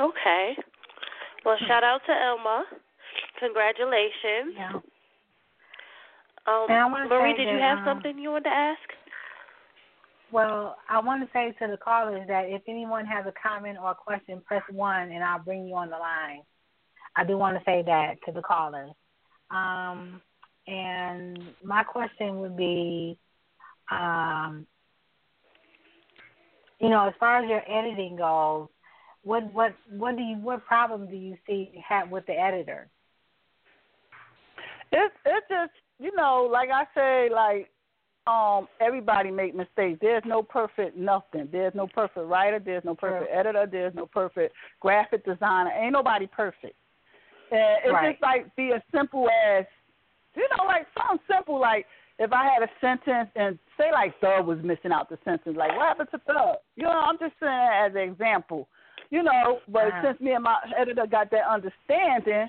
Okay. 0.00 0.52
Well, 1.44 1.56
shout 1.68 1.84
out 1.84 2.00
to 2.06 2.12
Elma. 2.12 2.64
Congratulations. 3.40 4.54
Yeah. 4.56 4.80
Um, 6.46 6.66
and 6.68 6.78
I 6.78 6.86
want 6.86 7.08
to 7.08 7.14
Marie, 7.14 7.34
did 7.34 7.48
that, 7.48 7.52
you 7.52 7.58
have 7.58 7.78
um, 7.78 7.84
something 7.86 8.18
you 8.18 8.30
wanted 8.30 8.44
to 8.44 8.50
ask? 8.50 8.80
Well, 10.30 10.76
I 10.90 11.00
want 11.00 11.22
to 11.22 11.28
say 11.32 11.54
to 11.60 11.70
the 11.70 11.76
callers 11.76 12.26
that 12.28 12.46
if 12.48 12.62
anyone 12.68 13.06
has 13.06 13.24
a 13.26 13.32
comment 13.32 13.78
or 13.80 13.92
a 13.92 13.94
question, 13.94 14.42
press 14.44 14.62
one, 14.70 15.10
and 15.10 15.22
I'll 15.22 15.42
bring 15.42 15.66
you 15.66 15.74
on 15.74 15.90
the 15.90 15.96
line. 15.96 16.42
I 17.16 17.24
do 17.24 17.38
want 17.38 17.56
to 17.56 17.64
say 17.64 17.82
that 17.86 18.16
to 18.26 18.32
the 18.32 18.42
callers. 18.42 18.90
Um, 19.50 20.20
and 20.66 21.38
my 21.62 21.84
question 21.84 22.40
would 22.40 22.56
be, 22.56 23.18
um, 23.90 24.66
you 26.80 26.88
know, 26.88 27.06
as 27.06 27.14
far 27.20 27.42
as 27.42 27.48
your 27.48 27.62
editing 27.70 28.16
goes, 28.16 28.68
what 29.22 29.52
what 29.54 29.74
what 29.90 30.16
do 30.16 30.22
you 30.22 30.36
what 30.36 30.66
problem 30.66 31.08
do 31.08 31.16
you 31.16 31.36
see 31.46 31.70
have 31.86 32.10
with 32.10 32.26
the 32.26 32.32
editor? 32.32 32.88
It 34.94 35.12
it 35.26 35.44
just 35.48 35.72
you 35.98 36.14
know, 36.16 36.48
like 36.50 36.70
I 36.70 36.84
say, 36.94 37.28
like 37.32 37.70
um, 38.26 38.68
everybody 38.80 39.30
make 39.30 39.54
mistakes. 39.54 39.98
There's 40.00 40.22
no 40.24 40.42
perfect 40.42 40.96
nothing. 40.96 41.48
There's 41.52 41.74
no 41.74 41.86
perfect 41.86 42.26
writer. 42.26 42.58
There's 42.58 42.84
no 42.84 42.94
perfect 42.94 43.30
True. 43.30 43.38
editor. 43.38 43.66
There's 43.70 43.94
no 43.94 44.06
perfect 44.06 44.54
graphic 44.80 45.24
designer. 45.24 45.70
Ain't 45.76 45.92
nobody 45.92 46.26
perfect. 46.26 46.76
And 47.50 47.78
it's 47.84 47.92
Right. 47.92 48.12
just 48.12 48.22
like 48.22 48.54
be 48.56 48.72
as 48.72 48.82
simple 48.94 49.28
as 49.28 49.64
you 50.34 50.48
know, 50.56 50.64
like 50.64 50.86
something 50.96 51.24
simple 51.30 51.60
like 51.60 51.86
if 52.18 52.32
I 52.32 52.44
had 52.44 52.62
a 52.62 52.70
sentence 52.80 53.30
and 53.34 53.58
say 53.76 53.90
like 53.92 54.18
thug 54.20 54.46
was 54.46 54.58
missing 54.62 54.92
out 54.92 55.08
the 55.10 55.18
sentence, 55.24 55.56
like 55.56 55.76
what 55.76 55.86
happened 55.86 56.08
to 56.12 56.18
thug? 56.20 56.56
You 56.76 56.84
know, 56.84 56.90
I'm 56.90 57.18
just 57.18 57.34
saying 57.40 57.50
that 57.52 57.86
as 57.90 57.92
an 57.94 58.02
example. 58.10 58.68
You 59.10 59.22
know, 59.22 59.60
but 59.68 59.88
Uh-huh. 59.88 60.02
since 60.06 60.20
me 60.20 60.32
and 60.32 60.44
my 60.44 60.58
editor 60.76 61.06
got 61.06 61.30
that 61.30 61.46
understanding, 61.48 62.48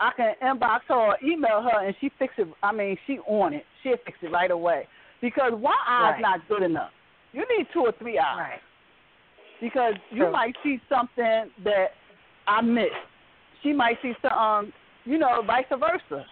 I 0.00 0.10
can 0.16 0.34
inbox 0.42 0.80
her 0.88 0.94
or 0.94 1.16
email 1.22 1.62
her 1.62 1.86
and 1.86 1.94
she 2.00 2.10
fix 2.18 2.34
it. 2.38 2.48
I 2.62 2.72
mean, 2.72 2.96
she 3.06 3.18
on 3.20 3.54
it. 3.54 3.64
She'll 3.82 3.96
fix 4.04 4.18
it 4.22 4.32
right 4.32 4.50
away. 4.50 4.86
Because 5.20 5.52
one 5.52 5.74
eye's 5.86 6.12
Right. 6.14 6.20
not 6.20 6.48
good 6.48 6.62
enough. 6.62 6.90
You 7.32 7.44
need 7.56 7.66
two 7.72 7.80
or 7.80 7.92
three 7.92 8.18
eyes. 8.18 8.38
Right. 8.38 8.60
Because 9.60 9.94
you 10.10 10.30
might 10.30 10.54
see 10.62 10.80
something 10.88 11.50
that 11.64 11.94
I 12.46 12.60
missed. 12.60 12.92
She 13.62 13.72
might 13.72 14.00
see 14.02 14.12
some, 14.20 14.32
um, 14.32 14.72
you 15.04 15.16
know, 15.18 15.42
vice 15.42 15.64
versa. 15.70 16.26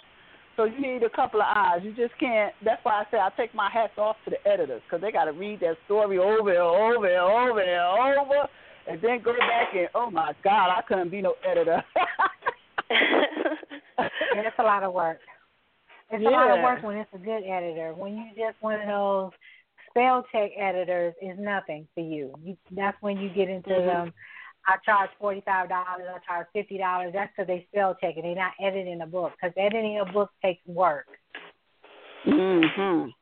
So 0.56 0.64
you 0.64 0.78
need 0.80 1.02
a 1.02 1.08
couple 1.08 1.40
of 1.40 1.46
eyes. 1.48 1.80
You 1.82 1.92
just 1.92 2.16
can't. 2.18 2.52
That's 2.62 2.84
why 2.84 3.00
I 3.00 3.10
say 3.10 3.18
I 3.18 3.30
take 3.36 3.54
my 3.54 3.70
hats 3.70 3.94
off 3.96 4.16
to 4.24 4.30
the 4.30 4.46
editors 4.46 4.82
because 4.84 5.00
they 5.00 5.10
got 5.10 5.24
to 5.24 5.32
read 5.32 5.60
that 5.60 5.76
story 5.86 6.18
over 6.18 6.50
and 6.50 6.58
over 6.58 7.06
and 7.06 7.18
over 7.18 7.60
and 7.60 8.18
over, 8.18 8.48
and 8.86 9.00
then 9.00 9.22
go 9.22 9.32
back 9.32 9.74
and 9.74 9.88
oh 9.94 10.10
my 10.10 10.34
God, 10.44 10.68
I 10.76 10.82
couldn't 10.86 11.10
be 11.10 11.22
no 11.22 11.34
editor. 11.48 11.82
and 14.36 14.46
it's 14.46 14.56
a 14.58 14.62
lot 14.62 14.82
of 14.82 14.92
work. 14.92 15.18
It's 16.10 16.22
yeah. 16.22 16.28
a 16.28 16.30
lot 16.30 16.50
of 16.50 16.62
work 16.62 16.82
when 16.82 16.96
it's 16.96 17.10
a 17.14 17.18
good 17.18 17.44
editor. 17.44 17.94
When 17.96 18.16
you 18.16 18.24
just 18.36 18.60
one 18.60 18.80
of 18.80 18.86
those 18.86 19.30
spell 19.90 20.24
check 20.32 20.50
editors 20.58 21.14
is 21.22 21.38
nothing 21.38 21.86
for 21.94 22.00
you. 22.00 22.34
you 22.42 22.56
that's 22.70 22.96
when 23.00 23.18
you 23.18 23.28
get 23.28 23.48
into 23.48 23.70
mm-hmm. 23.70 23.86
them. 23.86 24.12
I 24.66 24.76
charge 24.84 25.10
forty 25.18 25.42
five 25.44 25.68
dollars. 25.68 26.06
I 26.08 26.18
charge 26.26 26.46
fifty 26.52 26.78
dollars. 26.78 27.12
That's 27.14 27.32
because 27.36 27.48
they 27.48 27.66
spell 27.72 27.96
check 28.00 28.14
it. 28.16 28.22
They're 28.22 28.34
not 28.34 28.52
editing 28.62 29.00
a 29.00 29.06
book 29.06 29.32
because 29.40 29.54
editing 29.56 30.00
a 30.00 30.12
book 30.12 30.30
takes 30.42 30.64
work. 30.66 31.06
Mm 32.26 32.62
Mhm. 32.76 33.12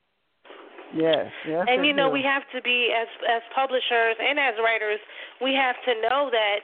Yes. 0.94 1.30
Yes. 1.46 1.66
And 1.68 1.86
you 1.86 1.92
know 1.92 2.08
do. 2.08 2.14
we 2.14 2.22
have 2.22 2.42
to 2.54 2.60
be 2.62 2.92
as 2.92 3.08
as 3.28 3.42
publishers 3.54 4.16
and 4.18 4.38
as 4.38 4.54
writers, 4.62 5.00
we 5.40 5.54
have 5.54 5.76
to 5.86 6.08
know 6.08 6.30
that 6.30 6.60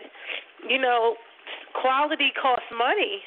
you 0.69 0.79
know 0.79 1.15
quality 1.81 2.33
costs 2.41 2.67
money. 2.77 3.23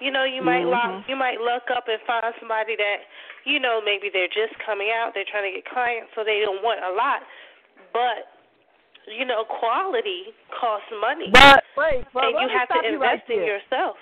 You 0.00 0.10
know, 0.10 0.24
you 0.24 0.40
might 0.40 0.64
mm-hmm. 0.64 1.00
lock, 1.00 1.04
you 1.08 1.16
might 1.16 1.38
look 1.40 1.68
up 1.68 1.84
and 1.86 2.00
find 2.08 2.32
somebody 2.40 2.74
that, 2.76 3.04
you 3.44 3.60
know, 3.60 3.80
maybe 3.84 4.08
they're 4.08 4.32
just 4.32 4.56
coming 4.64 4.88
out, 4.88 5.12
they're 5.12 5.28
trying 5.28 5.52
to 5.52 5.54
get 5.54 5.68
clients, 5.68 6.08
so 6.16 6.24
they 6.24 6.40
don't 6.40 6.64
want 6.64 6.80
a 6.80 6.92
lot. 6.96 7.20
But 7.92 8.28
you 9.06 9.24
know, 9.24 9.44
quality 9.44 10.32
costs 10.58 10.86
money. 11.00 11.26
But 11.32 11.64
wait, 11.76 12.04
but 12.12 12.24
and 12.24 12.36
you 12.40 12.48
have 12.56 12.68
to 12.68 12.86
invest 12.86 13.28
right 13.28 13.38
in 13.38 13.44
yourself. 13.44 13.96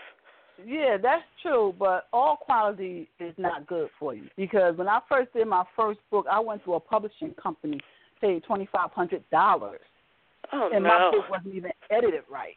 Yeah, 0.65 0.97
that's 1.01 1.23
true, 1.41 1.75
but 1.79 2.09
all 2.13 2.37
quality 2.37 3.09
is 3.21 3.33
not 3.39 3.67
good 3.67 3.91
for 3.99 4.15
you 4.15 4.25
because 4.37 4.77
when 4.77 4.89
I 4.89 4.99
first 5.09 5.33
did 5.33 5.47
my 5.47 5.65
first 5.77 6.01
book, 6.11 6.27
I 6.31 6.41
went 6.41 6.65
to 6.65 6.75
a 6.75 6.81
publishing 6.81 7.33
company, 7.41 7.81
paid 8.21 8.43
twenty 8.45 8.69
five 8.73 8.91
hundred 8.91 9.23
dollars, 9.31 9.81
oh, 10.53 10.71
and 10.73 10.83
no. 10.83 10.89
my 10.89 11.11
book 11.13 11.31
wasn't 11.31 11.55
even 11.55 11.71
edited 11.91 12.25
right. 12.31 12.57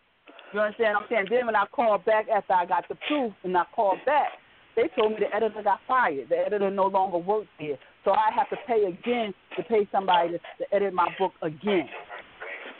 You 0.53 0.59
understand 0.59 0.95
what 0.95 1.03
I'm 1.03 1.09
saying? 1.09 1.27
Then 1.29 1.45
when 1.45 1.55
I 1.55 1.65
called 1.71 2.05
back 2.05 2.27
after 2.29 2.53
I 2.53 2.65
got 2.65 2.87
the 2.89 2.95
proof 3.07 3.33
and 3.43 3.57
I 3.57 3.63
called 3.75 3.99
back, 4.05 4.29
they 4.75 4.89
told 4.95 5.13
me 5.13 5.17
the 5.19 5.35
editor 5.35 5.61
got 5.63 5.79
fired. 5.87 6.29
The 6.29 6.37
editor 6.37 6.69
no 6.69 6.87
longer 6.87 7.17
works 7.17 7.47
there. 7.59 7.77
So 8.03 8.11
I 8.11 8.31
have 8.35 8.49
to 8.49 8.57
pay 8.67 8.85
again 8.85 9.33
to 9.57 9.63
pay 9.63 9.87
somebody 9.91 10.31
to, 10.31 10.37
to 10.37 10.75
edit 10.75 10.93
my 10.93 11.09
book 11.19 11.33
again. 11.41 11.87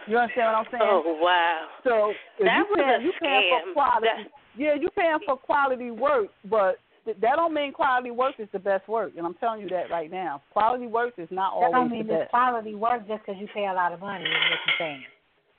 You 0.07 0.17
understand 0.17 0.47
what 0.47 0.55
I'm 0.55 0.65
saying? 0.71 0.83
Oh 0.83 1.19
wow! 1.21 1.67
So 1.83 2.11
if 2.39 2.45
that 2.45 2.57
you 2.57 2.65
was 2.69 2.79
paying, 2.79 3.01
a 3.01 3.03
you 3.05 3.13
paying 3.21 3.51
for 3.53 3.73
quality, 3.73 4.07
That... 4.07 4.31
yeah, 4.57 4.73
you're 4.79 4.89
paying 4.91 5.19
for 5.25 5.37
quality 5.37 5.91
work, 5.91 6.29
but 6.49 6.79
th- 7.05 7.17
that 7.21 7.35
don't 7.35 7.53
mean 7.53 7.71
quality 7.71 8.09
work 8.09 8.35
is 8.39 8.47
the 8.51 8.59
best 8.59 8.87
work. 8.89 9.13
And 9.15 9.27
I'm 9.27 9.35
telling 9.35 9.61
you 9.61 9.69
that 9.69 9.91
right 9.91 10.09
now. 10.09 10.41
Quality 10.53 10.87
work 10.87 11.13
is 11.17 11.27
not 11.29 11.53
that 11.53 11.65
always 11.65 11.73
don't 11.73 11.91
mean 11.91 12.07
the 12.07 12.25
best. 12.25 12.31
quality 12.31 12.73
work 12.73 13.07
just 13.07 13.21
because 13.25 13.39
you 13.39 13.47
pay 13.53 13.67
a 13.67 13.73
lot 13.73 13.93
of 13.93 13.99
money. 13.99 14.25
Is 14.25 14.31
what 14.31 14.59
you're 14.65 14.75
saying? 14.79 15.03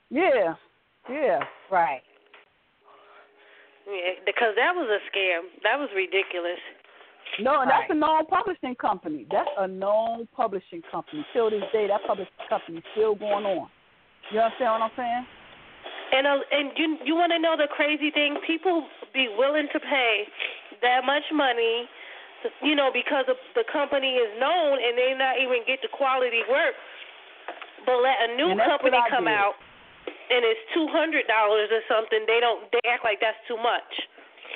Yeah, 0.09 0.53
yeah. 1.09 1.39
Right. 1.71 2.01
Yeah, 3.87 4.15
because 4.25 4.55
that 4.55 4.71
was 4.75 4.87
a 4.87 5.01
scam. 5.11 5.51
That 5.63 5.77
was 5.77 5.89
ridiculous. 5.95 6.59
No, 7.39 7.59
and 7.61 7.69
Right. 7.69 7.81
that's 7.81 7.91
a 7.91 7.95
known 7.95 8.25
publishing 8.27 8.75
company. 8.75 9.25
That's 9.29 9.49
a 9.57 9.67
known 9.67 10.27
publishing 10.35 10.83
company. 10.91 11.25
Till 11.33 11.49
this 11.49 11.63
day, 11.73 11.87
that 11.87 12.05
publishing 12.07 12.31
company 12.47 12.77
is 12.77 12.83
still 12.93 13.15
going 13.15 13.45
on. 13.45 13.67
You 14.31 14.39
understand 14.39 14.71
what 14.79 14.81
I'm 14.87 14.91
saying? 14.95 15.25
And 16.13 16.27
uh, 16.27 16.39
and 16.51 16.71
you 16.77 16.97
you 17.03 17.15
want 17.15 17.31
to 17.33 17.39
know 17.39 17.57
the 17.57 17.67
crazy 17.67 18.11
thing? 18.11 18.37
People 18.45 18.87
be 19.13 19.27
willing 19.35 19.67
to 19.73 19.79
pay 19.79 20.27
that 20.81 21.03
much 21.03 21.23
money, 21.33 21.89
you 22.61 22.75
know, 22.75 22.91
because 22.93 23.25
the, 23.25 23.35
the 23.55 23.65
company 23.71 24.15
is 24.15 24.29
known 24.39 24.77
and 24.79 24.95
they 24.97 25.13
not 25.17 25.39
even 25.41 25.65
get 25.65 25.81
the 25.81 25.89
quality 25.91 26.43
work. 26.49 26.75
But 27.85 27.99
let 27.99 28.15
a 28.29 28.35
new 28.37 28.55
company 28.63 28.95
come 29.09 29.25
did. 29.25 29.33
out 29.33 29.55
and 30.33 30.43
it's 30.43 30.59
two 30.73 30.87
hundred 30.89 31.27
dollars 31.27 31.69
or 31.71 31.81
something. 31.87 32.25
They 32.25 32.39
don't. 32.41 32.65
They 32.71 32.81
act 32.89 33.03
like 33.03 33.19
that's 33.21 33.37
too 33.47 33.57
much. 33.57 33.85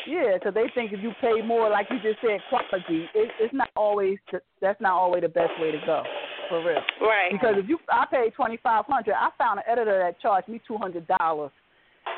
Yeah, 0.06 0.34
because 0.36 0.54
they 0.54 0.72
think 0.74 0.94
if 0.94 1.02
you 1.02 1.12
pay 1.22 1.42
more, 1.42 1.70
like 1.70 1.88
you 1.90 2.00
just 2.00 2.22
said, 2.22 2.40
quality, 2.50 3.10
it, 3.14 3.30
it's 3.40 3.54
not 3.54 3.70
always. 3.76 4.18
The, 4.32 4.40
that's 4.62 4.80
not 4.82 4.94
always 4.94 5.22
the 5.22 5.30
best 5.30 5.52
way 5.60 5.72
to 5.72 5.80
go, 5.86 6.04
for 6.50 6.64
real. 6.64 6.82
Right. 7.02 7.32
Because 7.32 7.56
if 7.58 7.68
you, 7.68 7.78
I 7.90 8.06
paid 8.10 8.34
twenty 8.34 8.58
five 8.62 8.86
hundred. 8.86 9.16
I 9.16 9.30
found 9.38 9.60
an 9.60 9.66
editor 9.70 10.00
that 10.00 10.20
charged 10.22 10.48
me 10.48 10.62
two 10.68 10.78
hundred 10.78 11.08
dollars 11.08 11.52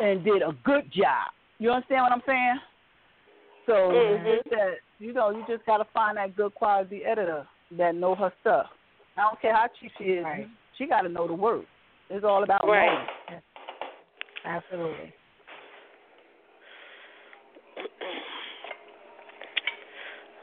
and 0.01 0.23
did 0.23 0.41
a 0.41 0.55
good 0.63 0.91
job. 0.93 1.33
You 1.57 1.71
understand 1.71 2.03
what 2.03 2.11
I'm 2.11 2.23
saying? 2.25 2.59
So 3.65 3.73
Mhm. 3.73 4.25
it's 4.25 4.43
just 4.43 4.49
that 4.55 4.73
you 4.99 5.13
know 5.13 5.31
you 5.31 5.43
just 5.47 5.65
gotta 5.65 5.85
find 5.93 6.17
that 6.17 6.35
good 6.35 6.53
quality 6.55 7.03
editor 7.05 7.47
that 7.77 7.95
know 7.95 8.15
her 8.15 8.31
stuff. 8.41 8.67
I 9.17 9.21
don't 9.21 9.41
care 9.41 9.53
how 9.53 9.67
cheap 9.79 9.91
she 9.97 10.05
is. 10.05 10.23
Right. 10.23 10.47
She 10.77 10.87
got 10.87 11.01
to 11.01 11.09
know 11.09 11.27
the 11.27 11.33
work. 11.33 11.65
It's 12.09 12.23
all 12.23 12.43
about 12.43 12.65
Right. 12.65 12.87
knowing. 13.29 13.41
Absolutely. 14.45 15.13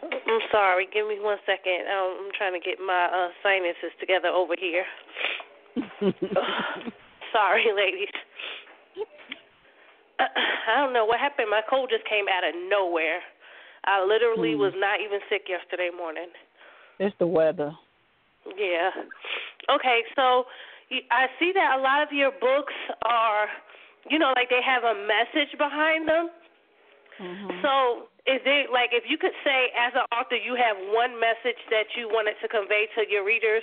I'm 0.03 0.41
sorry. 0.53 0.87
Give 0.93 1.07
me 1.07 1.19
one 1.21 1.39
second. 1.47 1.87
Um, 1.91 2.27
I'm 2.27 2.33
trying 2.37 2.53
to 2.53 2.61
get 2.65 2.79
my 2.85 3.07
uh, 3.07 3.29
sinuses 3.43 3.95
together 4.01 4.29
over 4.29 4.55
here. 4.59 4.85
sorry, 7.33 7.67
ladies. 7.75 8.13
I 10.19 10.81
don't 10.81 10.93
know 10.93 11.05
what 11.05 11.21
happened. 11.21 11.49
My 11.51 11.63
cold 11.69 11.91
just 11.91 12.09
came 12.09 12.25
out 12.33 12.47
of 12.47 12.55
nowhere. 12.69 13.21
I 13.85 14.03
literally 14.05 14.55
Hmm. 14.55 14.61
was 14.61 14.73
not 14.77 15.01
even 15.01 15.21
sick 15.29 15.47
yesterday 15.49 15.91
morning. 15.97 16.29
it's 16.99 17.15
the 17.19 17.27
weather. 17.27 17.73
Yeah. 18.57 18.91
Okay, 19.69 20.01
so 20.15 20.45
I 21.11 21.27
see 21.39 21.53
that 21.55 21.77
a 21.79 21.81
lot 21.83 22.03
of 22.03 22.13
your 22.13 22.31
books 22.41 22.75
are, 23.05 23.47
you 24.11 24.19
know, 24.19 24.33
like 24.37 24.49
they 24.49 24.62
have 24.64 24.85
a 24.85 24.95
message 25.07 25.57
behind 25.59 26.09
them. 26.09 26.31
Mm-hmm. 27.21 27.61
So, 27.62 28.09
is 28.27 28.42
it 28.45 28.71
like 28.73 28.90
if 28.92 29.05
you 29.09 29.19
could 29.19 29.35
say, 29.45 29.73
as 29.73 29.92
an 29.95 30.05
author, 30.12 30.37
you 30.37 30.55
have 30.55 30.77
one 30.92 31.19
message 31.19 31.59
that 31.71 31.88
you 31.97 32.09
wanted 32.09 32.35
to 32.42 32.49
convey 32.49 32.87
to 32.97 33.09
your 33.11 33.25
readers, 33.25 33.62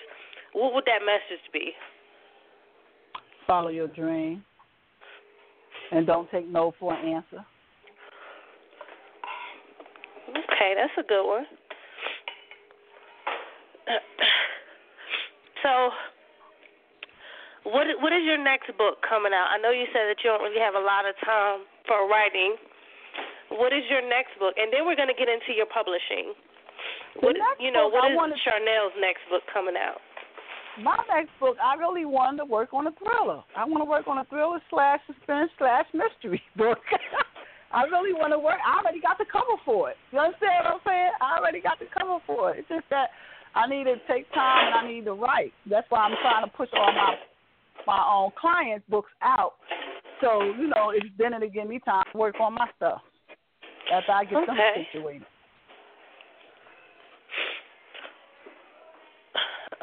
what 0.53 0.73
would 0.73 0.85
that 0.85 1.05
message 1.05 1.43
be? 1.51 1.71
Follow 3.45 3.69
your 3.69 3.87
dream. 3.87 4.43
And 5.91 6.07
don't 6.07 6.29
take 6.31 6.47
no 6.47 6.73
for 6.79 6.93
an 6.93 7.07
answer. 7.07 7.45
Okay, 10.29 10.73
that's 10.75 10.93
a 10.97 11.07
good 11.07 11.27
one. 11.27 11.45
So, 15.63 15.89
what 17.63 17.87
what 18.03 18.11
is 18.11 18.23
your 18.23 18.37
next 18.41 18.71
book 18.77 18.99
coming 19.07 19.31
out? 19.31 19.47
I 19.51 19.57
know 19.61 19.71
you 19.71 19.85
said 19.95 20.07
that 20.11 20.19
you 20.23 20.29
don't 20.31 20.43
really 20.43 20.59
have 20.61 20.75
a 20.75 20.83
lot 20.83 21.07
of 21.07 21.15
time 21.23 21.63
for 21.87 22.07
writing. 22.07 22.55
What 23.51 23.71
is 23.71 23.83
your 23.89 24.01
next 24.01 24.35
book? 24.39 24.55
And 24.57 24.71
then 24.73 24.85
we're 24.85 24.97
going 24.97 25.11
to 25.11 25.17
get 25.17 25.29
into 25.29 25.53
your 25.53 25.69
publishing. 25.69 26.33
What 27.21 27.35
you 27.61 27.69
know? 27.71 27.87
What 27.87 28.09
I 28.09 28.11
is 28.11 28.17
wanted- 28.17 28.39
Sharnel's 28.41 28.95
next 28.99 29.21
book 29.29 29.43
coming 29.53 29.75
out? 29.77 30.01
My 30.81 30.97
next 31.05 31.29
book, 31.39 31.53
I 31.61 31.75
really 31.77 32.03
wanted 32.03 32.37
to 32.41 32.45
work 32.49 32.73
on 32.73 32.87
a 32.87 32.93
thriller. 32.97 33.43
I 33.55 33.61
want 33.63 33.85
to 33.85 33.89
work 33.89 34.07
on 34.09 34.17
a 34.17 34.25
thriller 34.25 34.57
slash 34.73 34.99
suspense 35.05 35.51
slash 35.61 35.85
mystery 35.93 36.41
book. 36.57 36.81
I 37.69 37.83
really 37.93 38.13
want 38.13 38.33
to 38.33 38.39
work. 38.41 38.57
I 38.65 38.81
already 38.81 38.99
got 38.99 39.19
the 39.21 39.25
cover 39.29 39.53
for 39.65 39.91
it. 39.93 39.97
You 40.11 40.17
understand 40.17 40.65
what 40.65 40.73
I'm 40.73 40.81
saying? 40.81 41.11
I 41.21 41.37
already 41.37 41.61
got 41.61 41.77
the 41.77 41.85
cover 41.93 42.17
for 42.25 42.51
it. 42.57 42.65
It's 42.65 42.69
just 42.69 42.89
that 42.89 43.13
I 43.53 43.69
need 43.69 43.85
to 43.85 44.01
take 44.09 44.25
time 44.33 44.73
and 44.73 44.75
I 44.81 44.83
need 44.89 45.05
to 45.05 45.13
write. 45.13 45.53
That's 45.69 45.85
why 45.93 46.09
I'm 46.09 46.17
trying 46.25 46.41
to 46.45 46.49
push 46.57 46.69
all 46.73 46.89
my 46.89 47.21
my 47.85 48.03
own 48.09 48.31
clients' 48.39 48.85
books 48.89 49.11
out. 49.21 49.53
So 50.21 50.43
you 50.43 50.67
know, 50.67 50.91
it's 50.93 51.05
then 51.17 51.33
it'll 51.33 51.49
give 51.49 51.67
me 51.67 51.79
time 51.83 52.05
to 52.11 52.17
work 52.17 52.35
on 52.39 52.53
my 52.53 52.67
stuff 52.77 53.01
after 53.91 54.11
I 54.11 54.23
get 54.23 54.45
them 54.45 54.55
Okay. 54.55 54.87
situated. 54.91 55.25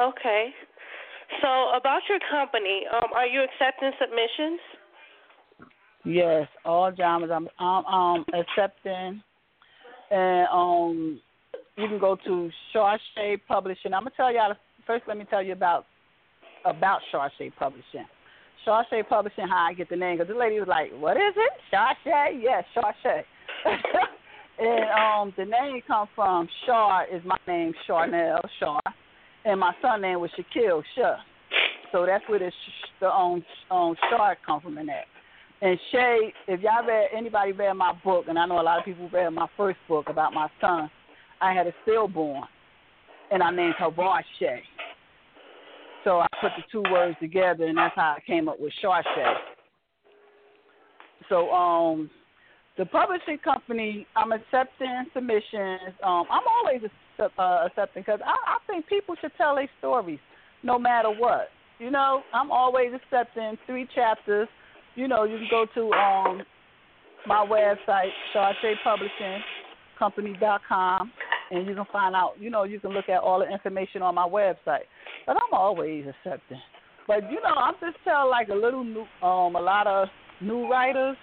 Okay. 0.00 0.48
So 1.42 1.70
about 1.76 2.00
your 2.08 2.18
company, 2.30 2.82
um, 2.92 3.12
are 3.14 3.26
you 3.26 3.42
accepting 3.42 3.90
submissions? 4.00 4.60
Yes, 6.04 6.48
all 6.64 6.92
genres. 6.96 7.30
I'm 7.32 7.48
I'm 7.58 7.84
um 7.84 8.24
accepting, 8.32 9.22
and 10.10 10.48
um, 10.50 11.20
you 11.76 11.88
can 11.88 11.98
go 11.98 12.16
to 12.24 12.50
Shar-Shey 12.72 13.38
Publishing. 13.46 13.92
I'm 13.92 14.04
gonna 14.04 14.12
tell 14.16 14.32
y'all 14.32 14.54
first. 14.86 15.04
Let 15.06 15.18
me 15.18 15.24
tell 15.28 15.42
you 15.42 15.52
about 15.52 15.84
about 16.64 17.00
Shar-Shey 17.10 17.50
Publishing. 17.58 18.06
Shar-Shey 18.64 19.02
Publishing, 19.04 19.48
how 19.48 19.66
I 19.70 19.74
get 19.74 19.88
the 19.88 19.96
name? 19.96 20.18
Because 20.18 20.32
the 20.32 20.38
lady 20.38 20.58
was 20.58 20.68
like, 20.68 20.92
"What 20.98 21.16
is 21.16 21.34
it? 21.36 21.52
Shar-Shey? 21.70 22.40
Yes, 22.42 22.64
Shar-Shey." 22.74 23.24
and 24.58 24.90
um, 24.90 25.32
the 25.36 25.44
name 25.44 25.80
comes 25.86 26.08
from 26.14 26.48
Shar 26.66 27.06
is 27.06 27.22
my 27.24 27.36
name, 27.46 27.72
Sharnel 27.88 28.40
Shar, 28.58 28.80
and 29.44 29.60
my 29.60 29.72
son 29.80 30.02
name 30.02 30.20
was 30.20 30.30
Shaquille 30.38 30.82
Shah. 30.94 31.16
So 31.92 32.06
that's 32.06 32.26
where 32.28 32.38
the 32.38 32.52
the 33.00 33.08
um 33.08 33.42
um 33.70 33.96
Shar 34.10 34.36
come 34.46 34.60
from 34.60 34.78
in 34.78 34.86
that. 34.86 35.04
And 35.62 35.78
Shay, 35.92 36.32
if 36.48 36.60
y'all 36.60 36.86
read 36.86 37.08
anybody 37.16 37.52
read 37.52 37.74
my 37.74 37.92
book, 38.02 38.26
and 38.28 38.38
I 38.38 38.46
know 38.46 38.60
a 38.60 38.62
lot 38.62 38.78
of 38.78 38.84
people 38.84 39.10
read 39.12 39.28
my 39.30 39.46
first 39.56 39.78
book 39.88 40.08
about 40.08 40.32
my 40.32 40.48
son, 40.60 40.90
I 41.40 41.52
had 41.52 41.66
a 41.66 41.72
stillborn, 41.82 42.44
and 43.30 43.42
I 43.42 43.50
named 43.50 43.74
her 43.78 43.90
Bar 43.90 44.24
Shay. 44.38 44.62
So 46.04 46.20
I 46.20 46.26
put 46.40 46.52
the 46.56 46.62
two 46.72 46.82
words 46.90 47.16
together, 47.20 47.66
and 47.66 47.76
that's 47.76 47.94
how 47.94 48.16
I 48.16 48.20
came 48.26 48.48
up 48.48 48.58
with 48.58 48.72
Shay. 48.80 48.88
So 51.28 51.50
um, 51.50 52.10
the 52.78 52.86
publishing 52.86 53.38
company, 53.38 54.06
I'm 54.16 54.32
accepting 54.32 55.06
submissions. 55.12 55.94
Um, 56.02 56.24
I'm 56.30 56.42
always 56.58 56.82
uh, 57.18 57.66
accepting 57.66 58.02
because 58.02 58.20
I, 58.24 58.30
I 58.30 58.58
think 58.66 58.86
people 58.86 59.14
should 59.20 59.32
tell 59.36 59.56
their 59.56 59.68
stories 59.78 60.18
no 60.62 60.78
matter 60.78 61.10
what. 61.10 61.48
You 61.78 61.90
know, 61.90 62.22
I'm 62.32 62.50
always 62.50 62.92
accepting 62.94 63.56
three 63.66 63.86
chapters. 63.94 64.48
You 64.96 65.08
know, 65.08 65.24
you 65.24 65.38
can 65.38 65.48
go 65.50 65.66
to 65.74 65.92
um 65.92 66.42
my 67.26 67.44
website, 67.46 68.10
com, 70.68 71.12
and 71.50 71.66
you 71.66 71.74
can 71.74 71.84
find 71.92 72.14
out. 72.14 72.32
You 72.38 72.50
know, 72.50 72.64
you 72.64 72.80
can 72.80 72.90
look 72.90 73.08
at 73.08 73.20
all 73.20 73.40
the 73.40 73.50
information 73.50 74.02
on 74.02 74.14
my 74.14 74.28
website. 74.28 74.86
But 75.26 75.36
I'm 75.36 75.52
always 75.52 76.04
accepting. 76.06 76.60
But 77.06 77.30
you 77.30 77.40
know, 77.42 77.54
I'm 77.56 77.74
just 77.80 77.96
telling 78.04 78.30
like 78.30 78.48
a 78.48 78.54
little 78.54 78.84
new, 78.84 79.04
um, 79.22 79.56
a 79.56 79.60
lot 79.60 79.86
of 79.86 80.08
new 80.40 80.68
writers, 80.70 81.16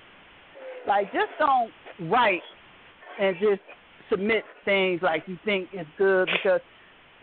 like 0.88 1.12
just 1.14 1.32
don't 1.40 1.72
write 2.10 2.42
and 3.20 3.36
just 3.40 3.62
submit 4.10 4.44
things 4.66 5.02
like 5.02 5.24
you 5.28 5.38
think 5.44 5.70
is 5.74 5.88
good 5.98 6.30
because 6.32 6.62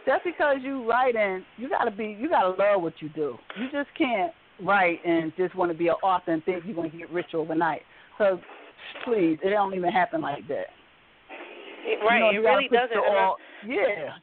just 0.07 0.25
because 0.25 0.57
you 0.63 0.89
writing, 0.89 1.45
you 1.57 1.69
gotta 1.69 1.91
be, 1.91 2.17
you 2.19 2.29
gotta 2.29 2.51
love 2.51 2.83
what 2.83 2.95
you 3.01 3.09
do. 3.11 3.37
You 3.59 3.67
just 3.73 3.89
can't 3.97 4.33
write 4.63 5.05
and 5.05 5.33
just 5.37 5.55
want 5.55 5.71
to 5.73 5.77
be 5.77 5.89
an 5.89 5.95
author 6.03 6.33
and 6.33 6.45
think 6.45 6.65
you're 6.65 6.75
gonna 6.75 6.89
get 6.91 7.11
rich 7.11 7.35
overnight. 7.35 7.83
So 8.19 8.39
please, 9.05 9.39
it 9.43 9.51
don't 9.51 9.75
even 9.75 9.91
happen 9.91 10.21
like 10.21 10.47
that. 10.49 10.67
Right, 12.05 12.33
you 12.33 12.43
know, 12.43 12.49
it 12.49 12.53
really 12.55 12.69
doesn't. 12.69 12.97
All, 12.97 13.37
yeah. 13.67 14.17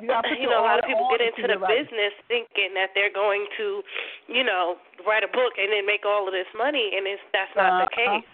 You, 0.00 0.08
you 0.40 0.48
know, 0.48 0.60
a 0.60 0.66
lot 0.66 0.78
of 0.78 0.84
people 0.84 1.08
get 1.12 1.20
into 1.20 1.44
the 1.48 1.60
business 1.60 2.14
thinking 2.28 2.72
that 2.74 2.90
they're 2.94 3.12
going 3.12 3.46
to, 3.58 3.82
you 4.28 4.44
know, 4.44 4.76
write 5.06 5.24
a 5.24 5.28
book 5.28 5.56
and 5.60 5.72
then 5.72 5.86
make 5.86 6.04
all 6.06 6.26
of 6.26 6.32
this 6.32 6.48
money, 6.56 6.92
and 6.96 7.06
it's 7.06 7.22
that's 7.32 7.52
not 7.56 7.82
uh, 7.82 7.84
the 7.84 7.90
case. 7.92 8.28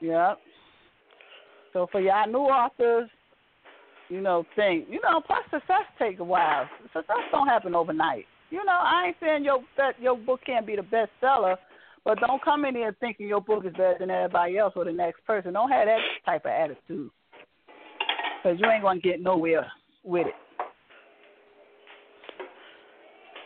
Yeah. 0.00 0.34
So 1.72 1.88
for 1.90 2.00
y'all 2.00 2.26
new 2.30 2.46
authors, 2.46 3.10
you 4.08 4.20
know, 4.20 4.44
think, 4.54 4.86
you 4.90 5.00
know, 5.02 5.20
plus 5.26 5.42
success 5.50 5.86
take 5.98 6.18
a 6.20 6.24
while. 6.24 6.68
Success 6.92 7.24
don't 7.32 7.48
happen 7.48 7.74
overnight. 7.74 8.26
You 8.50 8.64
know, 8.64 8.78
I 8.78 9.06
ain't 9.08 9.16
saying 9.20 9.44
your 9.44 9.60
that 9.76 10.00
your 10.00 10.16
book 10.16 10.40
can't 10.46 10.66
be 10.66 10.76
the 10.76 10.82
bestseller, 10.82 11.56
but 12.04 12.20
don't 12.20 12.42
come 12.44 12.64
in 12.64 12.74
here 12.74 12.94
thinking 13.00 13.26
your 13.26 13.40
book 13.40 13.64
is 13.64 13.72
better 13.72 13.96
than 13.98 14.10
everybody 14.10 14.58
else 14.58 14.74
or 14.76 14.84
the 14.84 14.92
next 14.92 15.24
person. 15.26 15.54
Don't 15.54 15.70
have 15.70 15.86
that 15.86 15.98
type 16.24 16.44
of 16.44 16.50
attitude, 16.50 17.10
because 18.44 18.58
you 18.60 18.70
ain't 18.70 18.82
gonna 18.82 19.00
get 19.00 19.22
nowhere 19.22 19.66
with 20.04 20.26
it. 20.26 20.34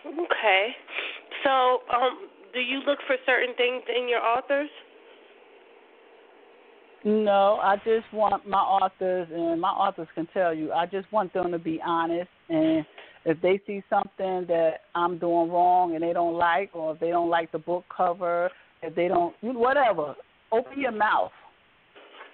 Okay. 0.06 0.68
So, 1.44 1.80
um, 1.94 2.28
do 2.52 2.60
you 2.60 2.80
look 2.86 2.98
for 3.06 3.16
certain 3.24 3.54
things 3.56 3.82
in 3.96 4.08
your 4.08 4.20
authors? 4.20 4.68
No, 7.04 7.60
I 7.62 7.76
just 7.76 8.12
want 8.12 8.46
my 8.46 8.58
authors, 8.58 9.28
and 9.32 9.60
my 9.60 9.68
authors 9.68 10.08
can 10.14 10.26
tell 10.34 10.52
you, 10.52 10.72
I 10.72 10.86
just 10.86 11.10
want 11.12 11.32
them 11.32 11.52
to 11.52 11.58
be 11.58 11.80
honest. 11.84 12.28
And 12.48 12.84
if 13.24 13.40
they 13.40 13.60
see 13.66 13.82
something 13.88 14.46
that 14.48 14.80
I'm 14.96 15.18
doing 15.18 15.50
wrong 15.50 15.94
and 15.94 16.02
they 16.02 16.12
don't 16.12 16.34
like, 16.34 16.70
or 16.74 16.94
if 16.94 17.00
they 17.00 17.10
don't 17.10 17.30
like 17.30 17.52
the 17.52 17.58
book 17.58 17.84
cover, 17.94 18.50
if 18.82 18.94
they 18.96 19.06
don't, 19.06 19.34
whatever, 19.42 20.16
open 20.50 20.80
your 20.80 20.92
mouth. 20.92 21.30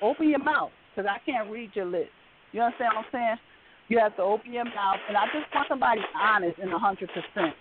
Open 0.00 0.30
your 0.30 0.42
mouth, 0.42 0.70
because 0.94 1.08
I 1.10 1.18
can't 1.30 1.50
read 1.50 1.70
your 1.74 1.86
lips. 1.86 2.10
You 2.54 2.62
understand 2.62 2.94
what 2.94 3.04
I'm 3.04 3.12
saying? 3.12 3.36
You 3.88 3.98
have 3.98 4.16
to 4.16 4.22
open 4.22 4.52
your 4.52 4.64
mouth, 4.64 5.02
and 5.08 5.16
I 5.16 5.26
just 5.34 5.50
want 5.52 5.68
somebody 5.68 6.00
honest 6.14 6.56
and 6.62 6.72
a 6.72 6.78
100%. 6.78 7.52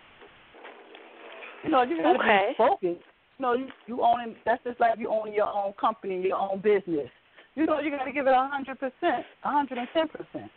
You 1.66 1.70
know, 1.72 1.82
you 1.82 1.98
got 1.98 2.14
to 2.14 2.20
okay. 2.20 2.54
be 2.54 2.56
focused 2.58 3.04
you 3.38 3.44
know, 3.44 3.54
you, 3.54 3.68
you 3.88 4.02
own 4.02 4.36
that's 4.46 4.64
just 4.64 4.80
like 4.80 5.00
you 5.00 5.10
own 5.10 5.34
your 5.34 5.48
own 5.48 5.74
company, 5.80 6.22
your 6.22 6.38
own 6.38 6.62
business. 6.62 7.10
You 7.56 7.66
know, 7.66 7.80
you 7.80 7.92
got 7.92 8.06
to 8.06 8.12
give 8.12 8.28
it 8.28 8.34
a 8.34 8.50
hundred 8.52 8.80
percent, 8.80 9.26
a 9.44 9.50
hundred 9.50 9.80
and 9.80 9.88
ten 9.94 10.08
percent. 10.08 10.52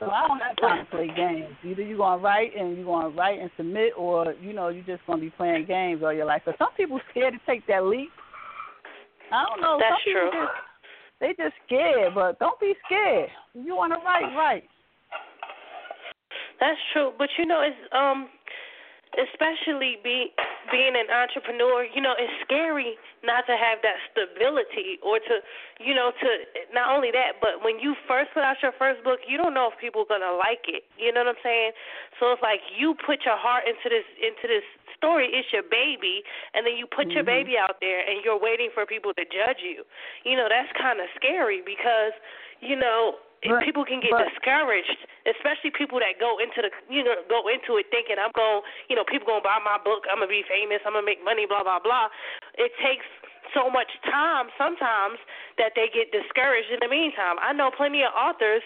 So 0.00 0.10
I 0.10 0.26
don't 0.26 0.40
have 0.40 0.56
time 0.60 0.84
to 0.84 0.90
play 0.90 1.08
games. 1.14 1.54
Either 1.64 1.82
you're 1.82 1.98
gonna 1.98 2.20
write 2.20 2.56
and 2.58 2.76
you're 2.76 2.86
gonna 2.86 3.14
write 3.14 3.38
and 3.38 3.50
submit, 3.56 3.92
or 3.96 4.34
you 4.40 4.52
know 4.52 4.68
you're 4.68 4.84
just 4.84 5.06
gonna 5.06 5.20
be 5.20 5.30
playing 5.30 5.66
games 5.66 6.02
all 6.02 6.12
your 6.12 6.26
life. 6.26 6.42
But 6.44 6.56
some 6.58 6.72
people 6.76 7.00
scared 7.10 7.34
to 7.34 7.40
take 7.46 7.66
that 7.68 7.84
leap. 7.84 8.10
I 9.30 9.44
don't 9.48 9.60
know. 9.60 9.78
That's 9.78 10.02
some 10.04 10.12
true. 10.12 10.30
Just, 10.32 10.71
they 11.22 11.28
just 11.38 11.54
scared, 11.64 12.14
but 12.14 12.38
don't 12.40 12.58
be 12.60 12.74
scared. 12.84 13.30
You 13.54 13.76
want 13.76 13.92
to 13.92 13.98
write, 14.04 14.34
write. 14.36 14.64
That's 16.58 16.78
true, 16.92 17.12
but 17.16 17.28
you 17.38 17.46
know, 17.46 17.62
it's 17.62 17.76
um 17.94 18.28
especially 19.14 19.98
be 20.02 20.32
being 20.72 20.96
an 20.96 21.12
entrepreneur, 21.12 21.84
you 21.84 22.00
know, 22.00 22.16
it's 22.16 22.32
scary 22.40 22.96
not 23.20 23.44
to 23.46 23.54
have 23.54 23.84
that 23.84 24.00
stability 24.08 24.96
or 25.04 25.20
to, 25.20 25.34
you 25.78 25.92
know, 25.92 26.10
to 26.10 26.28
not 26.72 26.90
only 26.90 27.12
that, 27.12 27.38
but 27.44 27.60
when 27.60 27.76
you 27.78 27.94
first 28.08 28.32
put 28.32 28.42
out 28.42 28.56
your 28.64 28.72
first 28.80 29.04
book, 29.04 29.20
you 29.28 29.36
don't 29.36 29.52
know 29.52 29.68
if 29.68 29.76
people 29.76 30.08
are 30.08 30.10
gonna 30.10 30.34
like 30.34 30.64
it. 30.66 30.88
You 30.96 31.12
know 31.12 31.28
what 31.28 31.36
I'm 31.36 31.42
saying? 31.44 31.76
So 32.16 32.32
it's 32.32 32.42
like 32.42 32.64
you 32.72 32.96
put 33.04 33.28
your 33.28 33.36
heart 33.36 33.68
into 33.68 33.92
this 33.92 34.08
into 34.18 34.48
this 34.48 34.64
story. 34.96 35.28
It's 35.28 35.52
your 35.52 35.66
baby, 35.66 36.24
and 36.56 36.64
then 36.64 36.80
you 36.80 36.88
put 36.88 37.12
mm-hmm. 37.12 37.20
your 37.20 37.26
baby 37.28 37.60
out 37.60 37.82
there, 37.84 38.00
and 38.00 38.24
you're 38.24 38.40
waiting 38.40 38.70
for 38.72 38.86
people 38.86 39.12
to 39.14 39.24
judge 39.28 39.60
you. 39.60 39.84
You 40.24 40.40
know, 40.40 40.48
that's 40.48 40.70
kind 40.78 41.02
of 41.02 41.06
scary 41.18 41.60
because, 41.60 42.16
you 42.62 42.78
know, 42.78 43.20
but, 43.50 43.66
people 43.66 43.82
can 43.82 43.98
get 43.98 44.14
but, 44.14 44.30
discouraged, 44.30 45.02
especially 45.26 45.74
people 45.74 45.98
that 45.98 46.22
go 46.22 46.38
into 46.38 46.62
the 46.62 46.70
you 46.86 47.02
know 47.02 47.18
go 47.26 47.50
into 47.50 47.74
it 47.82 47.90
thinking 47.90 48.18
I'm 48.22 48.30
going 48.38 48.62
you 48.86 48.94
know 48.94 49.02
people 49.02 49.26
gonna 49.26 49.42
buy 49.42 49.58
my 49.58 49.82
book, 49.82 50.06
I'm 50.06 50.22
gonna 50.22 50.30
be 50.30 50.46
famous, 50.46 50.78
I'm 50.86 50.94
gonna 50.94 51.06
make 51.06 51.22
money, 51.26 51.46
blah 51.50 51.66
blah 51.66 51.82
blah. 51.82 52.06
It 52.54 52.70
takes 52.78 53.06
so 53.50 53.66
much 53.66 53.90
time 54.06 54.48
sometimes 54.54 55.18
that 55.58 55.74
they 55.74 55.90
get 55.90 56.14
discouraged. 56.14 56.70
In 56.70 56.80
the 56.80 56.88
meantime, 56.88 57.42
I 57.42 57.50
know 57.50 57.74
plenty 57.74 58.06
of 58.06 58.14
authors 58.14 58.62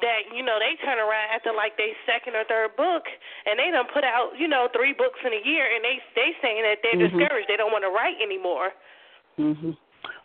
that 0.00 0.30
you 0.32 0.40
know 0.40 0.56
they 0.56 0.78
turn 0.80 0.96
around 0.96 1.28
after 1.34 1.52
like 1.52 1.76
their 1.76 1.92
second 2.08 2.32
or 2.32 2.46
third 2.48 2.72
book 2.80 3.04
and 3.44 3.60
they 3.60 3.68
done 3.68 3.84
put 3.92 4.06
out 4.06 4.32
you 4.38 4.48
know 4.48 4.70
three 4.72 4.96
books 4.96 5.20
in 5.20 5.34
a 5.36 5.42
year 5.44 5.68
and 5.68 5.84
they 5.84 6.00
they 6.16 6.32
saying 6.40 6.64
that 6.64 6.80
they're 6.80 6.96
mm-hmm. 6.96 7.12
discouraged 7.12 7.44
they 7.44 7.60
don't 7.60 7.74
want 7.74 7.84
to 7.84 7.92
write 7.92 8.16
anymore 8.24 8.72
mhm 9.36 9.76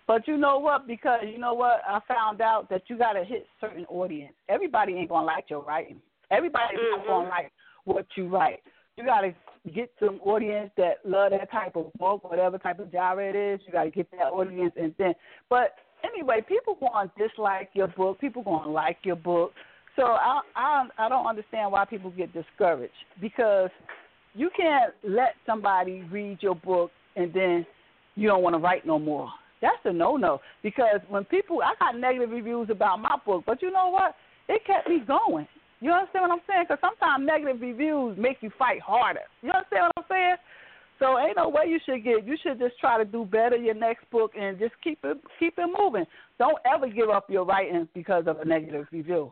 but 0.08 0.28
you 0.28 0.38
know 0.38 0.58
what? 0.58 0.88
Because 0.88 1.20
you 1.30 1.38
know 1.38 1.54
what? 1.54 1.82
I 1.88 2.00
found 2.08 2.42
out 2.42 2.70
that 2.70 2.84
you 2.88 2.98
got 2.98 3.14
to 3.14 3.26
hit 3.26 3.46
certain 3.60 3.86
audience. 3.86 4.34
Everybody 4.48 4.94
ain't 4.94 5.10
gonna 5.10 5.26
like 5.26 5.46
your 5.50 5.64
writing. 5.64 6.02
Everybody's 6.32 6.80
mm-hmm. 6.80 7.00
not 7.00 7.08
gonna 7.08 7.30
like 7.30 7.52
what 7.84 8.06
you 8.16 8.28
write. 8.30 8.62
You 8.96 9.06
got 9.06 9.22
to 9.22 9.34
get 9.76 9.92
some 10.00 10.20
audience 10.24 10.72
that 10.78 11.00
love 11.06 11.32
that 11.32 11.52
type 11.52 11.76
of 11.76 11.92
book, 12.00 12.24
whatever 12.24 12.58
type 12.58 12.80
of 12.80 12.92
genre 12.92 13.30
it 13.30 13.36
is. 13.36 13.60
You 13.66 13.74
got 13.74 13.84
to 13.84 13.92
get 13.92 14.10
that 14.12 14.28
audience, 14.28 14.74
and 14.80 14.96
then. 14.98 15.14
But 15.50 15.76
anyway, 16.04 16.44
people 16.48 16.78
gonna 16.80 17.12
dislike 17.18 17.70
your 17.74 17.88
book. 17.88 18.20
People 18.20 18.44
gonna 18.44 18.72
like 18.72 18.98
your 19.04 19.18
book. 19.18 19.52
So 19.98 20.04
I 20.04 20.42
I 20.56 20.88
I 20.98 21.10
don't 21.10 21.26
understand 21.26 21.72
why 21.72 21.84
people 21.86 22.12
get 22.12 22.34
discouraged 22.34 22.94
because 23.20 23.72
you 24.36 24.50
can't 24.56 24.94
let 25.04 25.36
somebody 25.46 26.04
read 26.12 26.38
your 26.42 26.56
book 26.56 26.92
and 27.16 27.34
then 27.34 27.66
you 28.16 28.28
don't 28.28 28.44
want 28.44 28.54
to 28.54 28.60
write 28.60 28.86
no 28.86 29.00
more. 29.00 29.30
That's 29.62 29.78
a 29.86 29.94
no 29.94 30.18
no 30.18 30.40
because 30.62 31.00
when 31.10 31.26
people, 31.26 31.62
I 31.64 31.74
got 31.80 32.00
negative 32.00 32.30
reviews 32.30 32.70
about 32.70 33.00
my 33.00 33.18
book, 33.26 33.44
but 33.46 33.62
you 33.62 33.72
know 33.72 33.90
what? 33.90 34.16
It 34.48 34.66
kept 34.66 34.88
me 34.88 35.02
going. 35.06 35.48
You 35.80 35.92
understand 35.92 36.24
what 36.24 36.32
I'm 36.32 36.46
saying? 36.48 36.66
Because 36.68 36.82
sometimes 36.82 37.26
negative 37.26 37.62
reviews 37.62 38.18
make 38.18 38.38
you 38.42 38.52
fight 38.58 38.82
harder. 38.82 39.22
You 39.42 39.52
understand 39.52 39.92
what 39.94 40.04
I'm 40.04 40.10
saying? 40.10 40.36
So 41.00 41.20
ain't 41.20 41.38
no 41.38 41.50
way 41.50 41.66
you 41.68 41.80
should 41.86 42.04
get. 42.04 42.26
You 42.26 42.38
should 42.42 42.58
just 42.58 42.80
try 42.80 42.98
to 42.98 43.06
do 43.06 43.26
better 43.26 43.56
your 43.56 43.76
next 43.76 44.10
book 44.10 44.32
and 44.40 44.58
just 44.58 44.74
keep 44.84 44.98
it 45.04 45.18
keep 45.40 45.54
it 45.58 45.70
moving. 45.78 46.06
Don't 46.40 46.58
ever 46.66 46.88
give 46.88 47.10
up 47.10 47.30
your 47.30 47.46
writing 47.46 47.88
because 47.94 48.26
of 48.26 48.40
a 48.40 48.46
negative 48.46 48.88
review. 48.92 49.32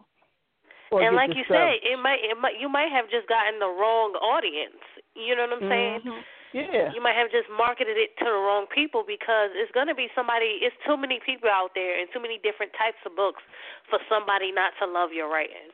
and 0.92 1.16
like 1.16 1.32
you 1.34 1.44
say, 1.50 1.82
it 1.82 1.98
might 2.02 2.22
it 2.22 2.38
might 2.40 2.60
you 2.60 2.70
might 2.70 2.92
have 2.94 3.10
just 3.10 3.28
gotten 3.28 3.58
the 3.58 3.66
wrong 3.66 4.14
audience. 4.22 4.82
You 5.16 5.36
know 5.36 5.48
what 5.50 5.64
I'm 5.64 5.70
saying? 5.70 6.00
Mm-hmm. 6.06 6.22
Yeah. 6.56 6.88
You 6.96 7.04
might 7.04 7.20
have 7.20 7.28
just 7.36 7.52
marketed 7.52 8.00
it 8.00 8.16
to 8.24 8.24
the 8.24 8.32
wrong 8.32 8.64
people 8.72 9.04
because 9.04 9.52
it's 9.60 9.72
going 9.76 9.92
to 9.92 9.96
be 9.96 10.08
somebody, 10.16 10.64
it's 10.64 10.76
too 10.88 10.96
many 10.96 11.20
people 11.20 11.52
out 11.52 11.76
there 11.76 12.00
and 12.00 12.08
too 12.16 12.24
many 12.24 12.40
different 12.40 12.72
types 12.80 12.96
of 13.04 13.12
books 13.12 13.44
for 13.92 14.00
somebody 14.08 14.56
not 14.56 14.72
to 14.80 14.88
love 14.88 15.12
your 15.12 15.28
writing. 15.28 15.68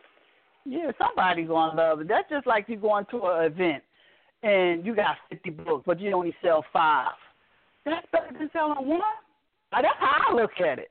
Yeah, 0.65 0.89
somebody's 0.97 1.47
going 1.47 1.77
to 1.77 1.77
love 1.77 2.01
it. 2.01 2.07
That's 2.07 2.27
just 2.33 2.47
like 2.47 2.65
you 2.65 2.77
going 2.77 3.05
to 3.13 3.21
an 3.29 3.45
event 3.45 3.83
and 4.41 4.83
you 4.83 4.95
got 4.95 5.21
50 5.29 5.49
books, 5.51 5.83
but 5.85 5.99
you 5.99 6.17
only 6.17 6.33
sell 6.41 6.65
five. 6.73 7.13
That's 7.85 8.05
better 8.11 8.33
than 8.33 8.49
selling 8.51 8.87
one. 8.87 9.01
That's 9.71 9.85
how 9.99 10.33
I 10.33 10.33
look 10.33 10.57
at 10.57 10.79
it. 10.79 10.89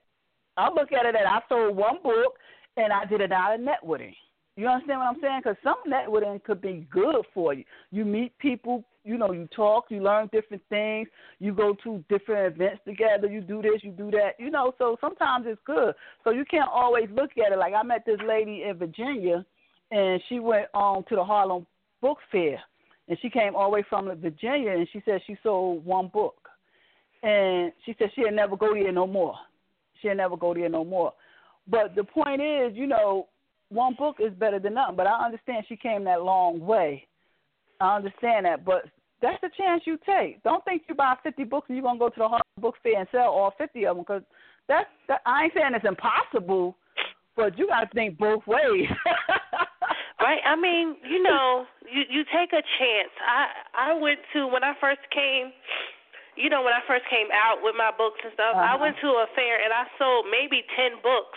I 0.56 0.70
look 0.70 0.92
at 0.92 1.02
it 1.04 1.18
that 1.18 1.26
I 1.26 1.40
sold 1.48 1.74
one 1.74 1.98
book 2.04 2.38
and 2.76 2.92
I 2.92 3.06
did 3.06 3.20
it 3.20 3.32
out 3.32 3.58
of 3.58 3.60
networking. 3.60 4.14
You 4.54 4.68
understand 4.68 5.00
what 5.00 5.08
I'm 5.08 5.20
saying? 5.20 5.40
Because 5.42 5.56
some 5.64 5.82
networking 5.90 6.42
could 6.44 6.60
be 6.60 6.86
good 6.92 7.24
for 7.34 7.54
you. 7.54 7.64
You 7.90 8.04
meet 8.04 8.38
people 8.38 8.84
you 9.10 9.18
know 9.18 9.32
you 9.32 9.48
talk, 9.54 9.86
you 9.88 10.00
learn 10.00 10.30
different 10.32 10.62
things, 10.68 11.08
you 11.40 11.52
go 11.52 11.74
to 11.82 12.04
different 12.08 12.54
events 12.54 12.80
together, 12.86 13.26
you 13.26 13.40
do 13.40 13.60
this, 13.60 13.82
you 13.82 13.90
do 13.90 14.10
that, 14.12 14.34
you 14.38 14.50
know. 14.50 14.72
So 14.78 14.96
sometimes 15.00 15.46
it's 15.48 15.60
good. 15.66 15.94
So 16.22 16.30
you 16.30 16.44
can't 16.44 16.70
always 16.72 17.08
look 17.12 17.30
at 17.44 17.52
it 17.52 17.58
like 17.58 17.74
I 17.74 17.82
met 17.82 18.04
this 18.06 18.20
lady 18.26 18.62
in 18.62 18.78
Virginia, 18.78 19.44
and 19.90 20.22
she 20.28 20.38
went 20.38 20.66
on 20.72 21.04
to 21.08 21.16
the 21.16 21.24
Harlem 21.24 21.66
Book 22.00 22.18
Fair, 22.30 22.60
and 23.08 23.18
she 23.20 23.28
came 23.28 23.56
all 23.56 23.70
the 23.70 23.74
way 23.74 23.84
from 23.90 24.08
Virginia, 24.20 24.70
and 24.70 24.88
she 24.92 25.02
said 25.04 25.20
she 25.26 25.36
sold 25.42 25.84
one 25.84 26.06
book, 26.06 26.48
and 27.24 27.72
she 27.84 27.96
said 27.98 28.10
she'd 28.14 28.30
never 28.32 28.56
go 28.56 28.72
there 28.74 28.92
no 28.92 29.08
more. 29.08 29.34
She'll 30.00 30.14
never 30.14 30.36
go 30.36 30.54
there 30.54 30.68
no 30.68 30.84
more. 30.84 31.12
But 31.68 31.96
the 31.96 32.04
point 32.04 32.40
is, 32.40 32.74
you 32.74 32.86
know, 32.86 33.26
one 33.70 33.94
book 33.94 34.16
is 34.18 34.32
better 34.34 34.58
than 34.58 34.74
nothing. 34.74 34.96
But 34.96 35.06
I 35.06 35.24
understand 35.24 35.64
she 35.68 35.76
came 35.76 36.04
that 36.04 36.22
long 36.22 36.60
way. 36.60 37.06
I 37.80 37.96
understand 37.96 38.46
that, 38.46 38.64
but 38.64 38.84
that's 39.22 39.40
the 39.42 39.50
chance 39.56 39.82
you 39.84 39.98
take. 40.06 40.42
Don't 40.42 40.64
think 40.64 40.82
you 40.88 40.94
buy 40.94 41.14
50 41.22 41.44
books 41.44 41.66
and 41.68 41.76
you're 41.76 41.84
gonna 41.84 41.98
go 41.98 42.08
to 42.08 42.18
the 42.18 42.28
Harlem 42.28 42.60
Book 42.60 42.76
Fair 42.82 43.00
and 43.00 43.08
sell 43.12 43.28
all 43.28 43.54
50 43.58 43.86
of 43.86 43.96
them 43.96 44.04
because 44.04 44.22
that's 44.68 44.88
that. 45.08 45.20
I 45.26 45.44
ain't 45.44 45.52
saying 45.54 45.74
it's 45.74 45.84
impossible, 45.84 46.76
but 47.36 47.58
you 47.58 47.68
got 47.68 47.84
to 47.84 47.90
think 47.94 48.18
both 48.18 48.46
ways. 48.46 48.88
right. 50.20 50.40
I 50.46 50.56
mean, 50.56 50.96
you 51.08 51.22
know, 51.22 51.66
you 51.90 52.02
you 52.08 52.22
take 52.32 52.52
a 52.52 52.62
chance. 52.78 53.12
I 53.20 53.90
I 53.90 53.98
went 53.98 54.20
to 54.34 54.46
when 54.46 54.64
I 54.64 54.74
first 54.80 55.02
came 55.12 55.52
you 56.38 56.48
know, 56.48 56.62
when 56.62 56.72
I 56.72 56.80
first 56.88 57.04
came 57.10 57.28
out 57.34 57.60
with 57.60 57.76
my 57.76 57.92
books 57.92 58.22
and 58.24 58.32
stuff, 58.32 58.56
uh-huh. 58.56 58.72
I 58.72 58.80
went 58.80 58.96
to 59.04 59.08
a 59.20 59.28
fair 59.36 59.60
and 59.60 59.74
I 59.74 59.84
sold 60.00 60.24
maybe 60.30 60.64
10 60.72 61.04
books. 61.04 61.36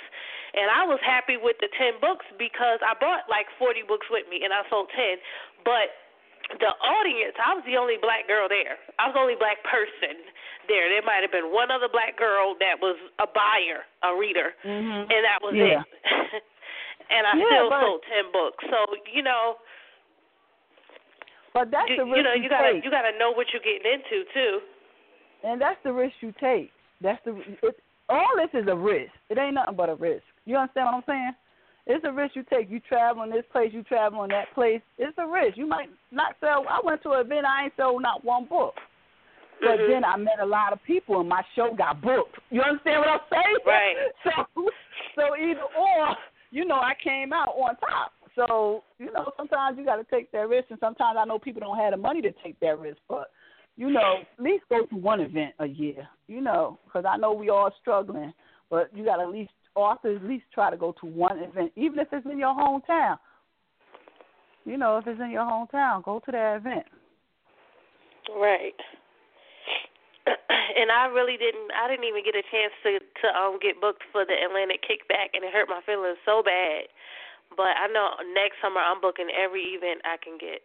And 0.53 0.69
I 0.69 0.85
was 0.85 1.01
happy 1.01 1.33
with 1.33 1.57
the 1.59 1.67
10 1.75 1.97
books 1.97 2.23
because 2.37 2.77
I 2.85 2.93
brought 2.93 3.25
like 3.25 3.49
40 3.57 3.89
books 3.89 4.05
with 4.13 4.29
me 4.29 4.45
and 4.45 4.53
I 4.53 4.61
sold 4.69 4.87
10. 4.93 5.17
But 5.65 5.89
the 6.59 6.71
audience, 6.83 7.35
I 7.39 7.55
was 7.55 7.63
the 7.65 7.79
only 7.79 7.97
black 8.01 8.27
girl 8.27 8.47
there. 8.51 8.77
I 8.99 9.09
was 9.09 9.15
the 9.15 9.23
only 9.23 9.39
black 9.39 9.63
person 9.63 10.19
there. 10.67 10.87
There 10.91 11.03
might 11.03 11.23
have 11.23 11.33
been 11.33 11.51
one 11.51 11.71
other 11.71 11.87
black 11.87 12.19
girl 12.19 12.55
that 12.59 12.77
was 12.77 12.99
a 13.19 13.27
buyer, 13.27 13.87
a 14.03 14.11
reader, 14.15 14.53
mm-hmm. 14.61 15.07
and 15.07 15.21
that 15.23 15.39
was 15.41 15.55
yeah. 15.55 15.81
it. 15.81 16.43
and 17.15 17.23
I 17.27 17.33
yeah, 17.39 17.47
still 17.47 17.69
but, 17.71 17.81
sold 17.81 18.01
10 18.07 18.35
books. 18.35 18.61
So, 18.67 18.77
you 19.09 19.23
know, 19.23 19.63
but 21.53 21.69
that's 21.69 21.89
you, 21.89 22.01
the 22.01 22.05
risk 22.09 22.17
you 22.17 22.23
know, 22.25 22.33
you, 22.33 22.43
you 22.43 22.49
gotta 22.49 22.73
take. 22.73 22.83
you 22.83 22.89
gotta 22.89 23.13
know 23.15 23.31
what 23.31 23.47
you're 23.53 23.61
getting 23.61 23.85
into 23.85 24.25
too 24.33 24.57
and 25.43 25.61
that's 25.61 25.77
the 25.83 25.91
risk 25.91 26.15
you 26.21 26.33
take. 26.39 26.71
That's 27.01 27.19
the 27.25 27.35
it, 27.61 27.75
all 28.09 28.29
this 28.37 28.59
is 28.59 28.67
a 28.69 28.75
risk. 28.75 29.11
It 29.29 29.37
ain't 29.37 29.55
nothing 29.55 29.75
but 29.75 29.89
a 29.89 29.95
risk. 29.95 30.23
You 30.45 30.55
understand 30.55 30.85
what 30.87 30.95
I'm 30.95 31.03
saying? 31.07 31.31
It's 31.85 32.05
a 32.07 32.11
risk 32.11 32.35
you 32.35 32.43
take. 32.49 32.69
You 32.69 32.79
travel 32.79 33.23
in 33.23 33.29
this 33.29 33.45
place, 33.51 33.71
you 33.73 33.83
travel 33.83 34.23
in 34.23 34.29
that 34.29 34.53
place. 34.53 34.81
It's 34.97 35.17
a 35.17 35.27
risk. 35.27 35.57
You 35.57 35.67
might 35.67 35.89
not 36.11 36.35
sell. 36.39 36.65
I 36.69 36.79
went 36.83 37.03
to 37.03 37.11
an 37.11 37.25
event, 37.25 37.45
I 37.45 37.65
ain't 37.65 37.73
sold 37.75 38.01
not 38.01 38.23
one 38.23 38.45
book. 38.45 38.73
But 39.59 39.79
mm-hmm. 39.79 39.91
then 39.91 40.05
I 40.05 40.17
met 40.17 40.39
a 40.41 40.45
lot 40.45 40.73
of 40.73 40.83
people, 40.83 41.19
and 41.19 41.29
my 41.29 41.41
show 41.55 41.73
got 41.77 42.01
booked. 42.01 42.35
You 42.49 42.61
understand 42.61 42.99
what 42.99 43.09
I'm 43.09 43.19
saying? 43.31 43.57
Right. 43.65 43.95
So, 44.23 44.69
so 45.15 45.35
either 45.35 45.61
or, 45.77 46.15
you 46.51 46.65
know, 46.65 46.75
I 46.75 46.93
came 47.03 47.33
out 47.33 47.49
on 47.49 47.75
top. 47.77 48.13
So, 48.35 48.83
you 48.97 49.11
know, 49.11 49.31
sometimes 49.37 49.77
you 49.77 49.85
got 49.85 49.97
to 49.97 50.05
take 50.05 50.31
that 50.31 50.47
risk, 50.49 50.67
and 50.69 50.79
sometimes 50.79 51.17
I 51.19 51.25
know 51.25 51.37
people 51.37 51.59
don't 51.59 51.77
have 51.77 51.91
the 51.91 51.97
money 51.97 52.21
to 52.21 52.31
take 52.43 52.59
that 52.61 52.79
risk. 52.79 52.97
But 53.07 53.29
you 53.75 53.89
know, 53.89 54.17
at 54.37 54.43
least 54.43 54.63
go 54.69 54.85
to 54.85 54.95
one 54.95 55.19
event 55.19 55.53
a 55.59 55.65
year, 55.65 56.07
you 56.27 56.41
know, 56.41 56.79
because 56.85 57.05
I 57.07 57.17
know 57.17 57.33
we 57.33 57.49
all 57.49 57.71
struggling, 57.81 58.33
but 58.69 58.89
you 58.95 59.03
got 59.03 59.17
to 59.17 59.23
at 59.23 59.29
least 59.29 59.51
authors 59.75 60.21
at 60.23 60.29
least 60.29 60.45
try 60.53 60.69
to 60.69 60.77
go 60.77 60.93
to 60.99 61.05
one 61.05 61.39
event, 61.39 61.71
even 61.75 61.99
if 61.99 62.07
it's 62.11 62.25
in 62.25 62.37
your 62.37 62.53
hometown. 62.53 63.17
You 64.65 64.77
know, 64.77 64.97
if 64.97 65.07
it's 65.07 65.19
in 65.19 65.31
your 65.31 65.43
hometown, 65.43 66.03
go 66.03 66.21
to 66.25 66.31
that 66.31 66.57
event. 66.57 66.85
Right. 68.35 68.75
And 70.73 70.89
I 70.89 71.05
really 71.11 71.35
didn't. 71.37 71.69
I 71.75 71.91
didn't 71.91 72.07
even 72.07 72.23
get 72.23 72.39
a 72.39 72.45
chance 72.49 72.71
to 72.87 72.97
to 72.97 73.27
um 73.35 73.59
get 73.61 73.81
booked 73.83 74.01
for 74.11 74.25
the 74.25 74.33
Atlantic 74.33 74.81
Kickback, 74.81 75.35
and 75.35 75.43
it 75.43 75.51
hurt 75.51 75.67
my 75.67 75.81
feelings 75.85 76.17
so 76.25 76.41
bad. 76.41 76.87
But 77.55 77.75
I 77.77 77.91
know 77.91 78.15
next 78.33 78.57
summer 78.63 78.79
I'm 78.79 79.01
booking 79.01 79.27
every 79.29 79.75
event 79.75 80.01
I 80.07 80.17
can 80.17 80.39
get. 80.39 80.63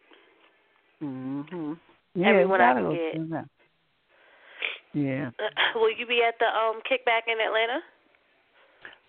Mhm. 1.03 1.79
Yeah, 2.15 2.29
Everyone 2.29 2.61
I 2.61 2.75
can 2.75 3.29
get. 3.29 3.45
Yeah. 4.95 5.31
Will 5.75 5.93
you 5.93 6.07
be 6.07 6.23
at 6.23 6.39
the 6.39 6.47
um 6.47 6.81
kickback 6.89 7.27
in 7.27 7.37
Atlanta? 7.43 7.83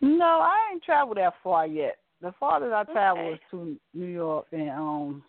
No, 0.02 0.26
I 0.42 0.72
ain't 0.72 0.84
traveled 0.84 1.18
that 1.18 1.34
far 1.44 1.68
yet. 1.68 1.98
The 2.22 2.34
farthest 2.40 2.74
I 2.74 2.84
traveled 2.92 3.26
Okay. 3.26 3.32
was 3.32 3.40
to 3.52 3.80
New 3.94 4.06
York 4.08 4.48
and 4.52 4.70
um 4.70 5.24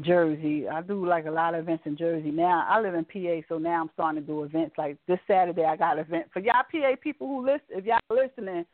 Jersey. 0.00 0.68
I 0.68 0.82
do 0.82 1.04
like 1.04 1.26
a 1.26 1.30
lot 1.30 1.54
of 1.54 1.60
events 1.60 1.84
in 1.86 1.96
Jersey 1.96 2.30
now. 2.30 2.66
I 2.68 2.80
live 2.80 2.94
in 2.94 3.04
PA, 3.04 3.46
so 3.48 3.58
now 3.58 3.80
I'm 3.80 3.90
starting 3.94 4.22
to 4.22 4.26
do 4.26 4.44
events. 4.44 4.76
Like 4.78 4.96
this 5.06 5.18
Saturday, 5.26 5.64
I 5.64 5.76
got 5.76 5.98
an 5.98 6.04
event 6.04 6.26
for 6.32 6.40
y'all 6.40 6.62
PA 6.70 6.94
people 7.02 7.26
who 7.26 7.44
listen. 7.44 7.60
If 7.70 7.84
y'all 7.84 7.98
listening, 8.10 8.64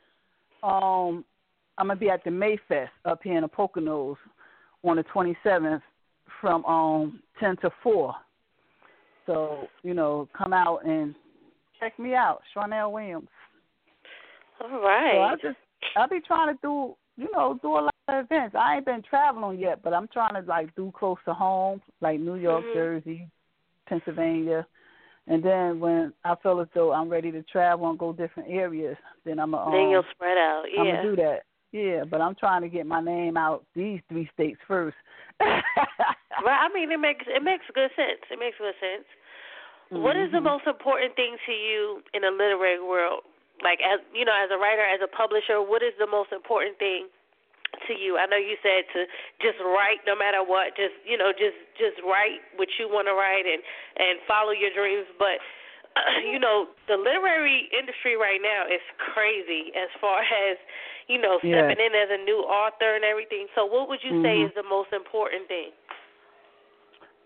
um, 0.63 1.25
I'm 1.79 1.89
gonna 1.89 1.97
be 1.97 2.11
at 2.11 2.25
the 2.25 2.31
Mayfest 2.31 2.89
up 3.05 3.23
here 3.23 3.37
in 3.37 3.43
the 3.43 3.49
Poconos 3.49 4.17
on 4.83 4.97
the 4.97 5.05
27th 5.05 5.83
from 6.41 6.65
um 6.65 7.23
10 7.39 7.57
to 7.59 7.71
4. 7.83 8.15
So 9.27 9.69
you 9.83 9.95
know, 9.95 10.29
come 10.37 10.53
out 10.53 10.85
and 10.85 11.15
check 11.79 11.99
me 11.99 12.15
out, 12.15 12.43
Sharnel 12.55 12.93
Williams. 12.93 13.29
All 14.61 14.69
So 14.71 14.81
right. 14.81 15.19
I 15.19 15.35
just 15.43 15.57
I'll 15.97 16.09
be 16.09 16.21
trying 16.21 16.55
to 16.55 16.59
do 16.63 16.95
you 17.17 17.29
know 17.33 17.59
do 17.63 17.73
a 17.73 17.81
lot 17.89 17.95
of 18.09 18.25
events. 18.25 18.55
I 18.59 18.77
ain't 18.77 18.87
been 18.87 19.03
traveling 19.03 19.59
yet, 19.59 19.83
but 19.83 19.93
I'm 19.93 20.09
trying 20.09 20.35
to 20.35 20.49
like 20.49 20.75
do 20.77 20.93
close 20.97 21.19
to 21.25 21.35
home, 21.35 21.81
like 22.01 22.21
New 22.21 22.37
York, 22.37 22.65
Mhm. 22.67 22.73
Jersey, 22.73 23.29
Pennsylvania, 23.87 24.67
and 25.27 25.43
then 25.43 25.81
when 25.81 26.13
I 26.25 26.35
feel 26.43 26.61
as 26.61 26.69
though 26.75 26.93
I'm 26.93 27.09
ready 27.09 27.31
to 27.33 27.43
travel 27.45 27.89
and 27.91 27.99
go 27.99 28.13
different 28.13 28.51
areas, 28.51 28.97
then 29.25 29.39
I'm 29.39 29.55
um, 29.55 29.73
then 29.73 29.91
you'll 29.91 30.05
spread 30.11 30.37
out. 30.39 30.65
Yeah, 30.73 30.81
I'm 30.81 30.87
gonna 30.89 31.03
do 31.03 31.17
that. 31.17 31.43
Yeah, 31.73 32.05
but 32.05 32.21
I'm 32.21 32.35
trying 32.35 32.63
to 32.63 32.69
get 32.69 32.85
my 32.85 33.01
name 33.01 33.37
out 33.37 33.65
these 33.75 34.01
three 34.09 34.29
states 34.35 34.61
first. 34.67 34.97
Well, 36.43 36.57
I 36.57 36.73
mean, 36.73 36.91
it 36.91 36.97
makes 36.99 37.25
it 37.29 37.43
makes 37.43 37.65
good 37.75 37.91
sense. 37.97 38.21
It 38.31 38.39
makes 38.39 38.57
good 38.57 38.75
sense. 38.81 39.05
What 39.91 40.17
is 40.17 40.31
the 40.33 40.39
Mhm. 40.39 40.45
most 40.45 40.67
important 40.67 41.15
thing 41.17 41.37
to 41.47 41.53
you 41.53 42.03
in 42.15 42.23
the 42.23 42.31
literary 42.31 42.81
world? 42.81 43.23
Like 43.63 43.81
as 43.85 44.01
you 44.13 44.25
know, 44.25 44.35
as 44.35 44.51
a 44.53 44.59
writer, 44.59 44.83
as 44.83 45.01
a 45.05 45.11
publisher, 45.11 45.61
what 45.61 45.83
is 45.83 45.93
the 45.99 46.09
most 46.09 46.33
important 46.33 46.79
thing 46.79 47.09
to 47.89 47.93
you? 47.95 48.17
I 48.17 48.27
know 48.27 48.41
you 48.41 48.57
said 48.65 48.89
to 48.97 49.05
just 49.41 49.61
write 49.61 50.01
no 50.09 50.17
matter 50.17 50.41
what, 50.43 50.77
just 50.77 50.97
you 51.05 51.17
know, 51.17 51.33
just 51.33 51.57
just 51.77 52.01
write 52.05 52.41
what 52.57 52.69
you 52.81 52.89
want 52.89 53.07
to 53.09 53.15
write 53.15 53.45
and 53.45 53.61
and 54.01 54.21
follow 54.27 54.53
your 54.53 54.73
dreams, 54.73 55.07
but 55.21 55.39
you 56.33 56.39
know, 56.39 56.71
the 56.89 56.97
literary 56.97 57.69
industry 57.77 58.17
right 58.17 58.41
now 58.41 58.65
is 58.67 58.83
crazy 59.13 59.75
as 59.75 59.91
far 60.01 60.23
as, 60.51 60.57
you 61.09 61.21
know, 61.21 61.39
Yeah. 61.43 61.67
stepping 61.67 61.83
in 61.85 61.93
as 61.93 62.09
a 62.11 62.21
new 62.23 62.41
author 62.47 62.95
and 62.95 63.05
everything. 63.05 63.47
So 63.55 63.67
what 63.67 63.89
would 63.89 64.01
you 64.03 64.23
say 64.23 64.39
Mhm. 64.39 64.49
is 64.49 64.55
the 64.55 64.63
most 64.63 64.93
important 64.93 65.49
thing? 65.49 65.71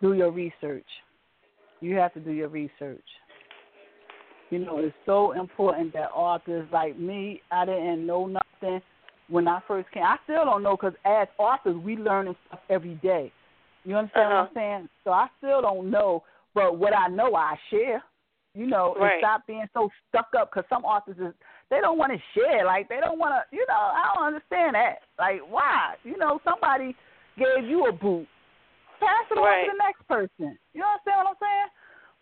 do 0.01 0.13
your 0.13 0.31
research. 0.31 0.87
You 1.81 1.97
have 1.97 2.13
to 2.15 2.21
do 2.21 2.31
your 2.31 2.49
research. 2.49 3.05
You 4.55 4.65
know, 4.65 4.79
it's 4.79 4.95
so 5.05 5.33
important 5.33 5.93
that 5.95 6.11
authors 6.15 6.69
like 6.73 6.97
me, 6.97 7.43
I 7.51 7.65
didn't 7.65 8.07
know 8.07 8.27
nothing 8.27 8.81
when 9.29 9.49
I 9.49 9.59
first 9.67 9.91
came. 9.91 10.05
I 10.05 10.17
still 10.23 10.45
don't 10.45 10.63
know 10.63 10.77
because 10.77 10.95
as 11.05 11.27
authors, 11.39 11.75
we 11.83 11.97
learning 11.97 12.37
stuff 12.47 12.61
every 12.71 12.95
day. 13.03 13.33
You 13.85 13.97
understand 13.97 14.27
Uh-huh. 14.33 14.43
what 14.43 14.49
I'm 14.51 14.55
saying? 14.55 14.89
So 15.03 15.11
I 15.11 15.27
still 15.39 15.61
don't 15.61 15.91
know, 15.91 16.23
but 16.55 16.79
what 16.79 16.97
I 16.97 17.09
know, 17.09 17.35
I 17.35 17.57
share. 17.69 18.01
You 18.55 18.69
know, 18.69 18.95
and 19.01 19.11
stop 19.19 19.45
being 19.49 19.67
so 19.75 19.91
stuck 20.09 20.29
up 20.39 20.53
because 20.53 20.69
some 20.69 20.85
authors 20.85 21.17
is 21.19 21.35
they 21.69 21.81
don't 21.81 21.99
want 21.99 22.13
to 22.13 22.23
share. 22.39 22.65
Like 22.65 22.89
they 22.89 23.01
don't 23.01 23.19
want 23.19 23.35
to. 23.35 23.43
You 23.51 23.67
know, 23.67 23.75
I 23.75 24.13
don't 24.15 24.27
understand 24.27 24.77
that. 24.77 24.99
Like 25.19 25.41
why? 25.51 25.97
You 26.05 26.17
know, 26.17 26.39
somebody 26.45 26.95
gave 27.37 27.65
you 27.69 27.87
a 27.89 27.93
boot. 27.93 28.29
Pass 29.01 29.27
it 29.33 29.39
on 29.39 29.43
Right. 29.43 29.67
to 29.67 29.73
the 29.73 29.83
next 29.83 30.07
person. 30.07 30.57
You 30.73 30.85
understand 30.87 31.27
what 31.27 31.35
I'm 31.35 31.43
saying? 31.43 31.71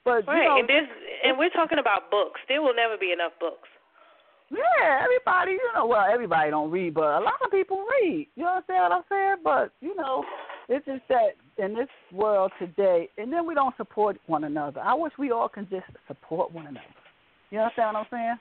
But 0.04 0.26
Right, 0.26 0.42
you 0.42 0.48
know, 0.48 0.58
and 0.58 0.68
there's 0.68 0.88
and 1.24 1.38
we're 1.38 1.50
talking 1.50 1.78
about 1.78 2.10
books. 2.10 2.40
There 2.48 2.60
will 2.60 2.74
never 2.74 2.96
be 2.98 3.12
enough 3.12 3.32
books. 3.38 3.68
yeah, 4.50 5.00
everybody, 5.02 5.52
you 5.52 5.70
know, 5.74 5.86
well, 5.86 6.04
everybody 6.12 6.50
don't 6.50 6.70
read, 6.70 6.94
but 6.94 7.04
a 7.04 7.20
lot 7.20 7.38
of 7.44 7.50
people 7.50 7.84
read. 8.02 8.26
You 8.34 8.46
understand 8.46 8.82
what 8.82 8.92
I'm 8.92 9.04
saying? 9.08 9.36
But 9.44 9.72
you 9.80 9.94
know, 9.94 10.24
it's 10.68 10.84
just 10.86 11.02
that 11.08 11.38
in 11.58 11.74
this 11.74 11.88
world 12.12 12.50
today, 12.58 13.08
and 13.16 13.32
then 13.32 13.46
we 13.46 13.54
don't 13.54 13.76
support 13.76 14.18
one 14.26 14.44
another. 14.44 14.80
I 14.80 14.94
wish 14.94 15.12
we 15.18 15.30
all 15.30 15.48
can 15.48 15.68
just 15.70 15.86
support 16.08 16.50
one 16.52 16.66
another. 16.66 16.86
You 17.50 17.60
understand 17.60 17.94
what 17.94 18.00
I'm 18.00 18.06
saying? 18.10 18.38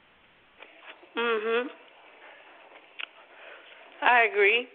Mhm. 1.16 1.68
I 4.02 4.24
agree. 4.24 4.68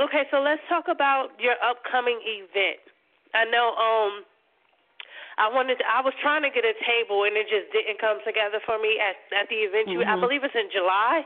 Okay, 0.00 0.22
so 0.30 0.40
let's 0.40 0.62
talk 0.68 0.88
about 0.88 1.28
your 1.38 1.54
upcoming 1.62 2.18
event. 2.24 2.80
I 3.34 3.44
know 3.44 3.74
um 3.76 4.24
I 5.36 5.48
wanted 5.50 5.78
to, 5.78 5.84
I 5.84 6.00
was 6.00 6.14
trying 6.22 6.42
to 6.42 6.50
get 6.50 6.64
a 6.64 6.74
table 6.86 7.24
and 7.24 7.36
it 7.36 7.46
just 7.50 7.72
didn't 7.72 7.98
come 8.00 8.18
together 8.24 8.60
for 8.64 8.78
me 8.78 8.98
at 9.02 9.16
at 9.34 9.48
the 9.48 9.56
event 9.56 9.88
you 9.88 10.02
I 10.02 10.18
believe 10.18 10.44
it's 10.44 10.54
in 10.54 10.70
July. 10.72 11.22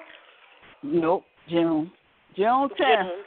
Nope, 0.82 1.24
June, 1.48 1.90
June 2.36 2.68
10th. 2.78 2.78
June. 2.78 3.24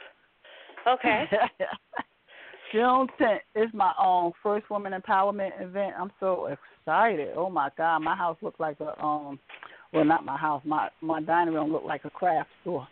Okay. 0.88 1.24
June 2.72 3.06
10th 3.20 3.40
is 3.54 3.68
my 3.74 3.92
own 4.00 4.32
first 4.42 4.68
woman 4.70 4.92
empowerment 4.92 5.60
event. 5.60 5.94
I'm 5.98 6.10
so 6.18 6.48
excited. 6.48 7.28
Oh 7.36 7.50
my 7.50 7.70
God, 7.76 7.98
my 8.00 8.16
house 8.16 8.38
looked 8.40 8.60
like 8.60 8.80
a 8.80 9.00
um, 9.02 9.38
well 9.92 10.04
not 10.04 10.24
my 10.24 10.36
house, 10.36 10.62
my 10.64 10.88
my 11.00 11.20
dining 11.20 11.54
room 11.54 11.72
looked 11.72 11.86
like 11.86 12.04
a 12.04 12.10
craft 12.10 12.48
store. 12.62 12.88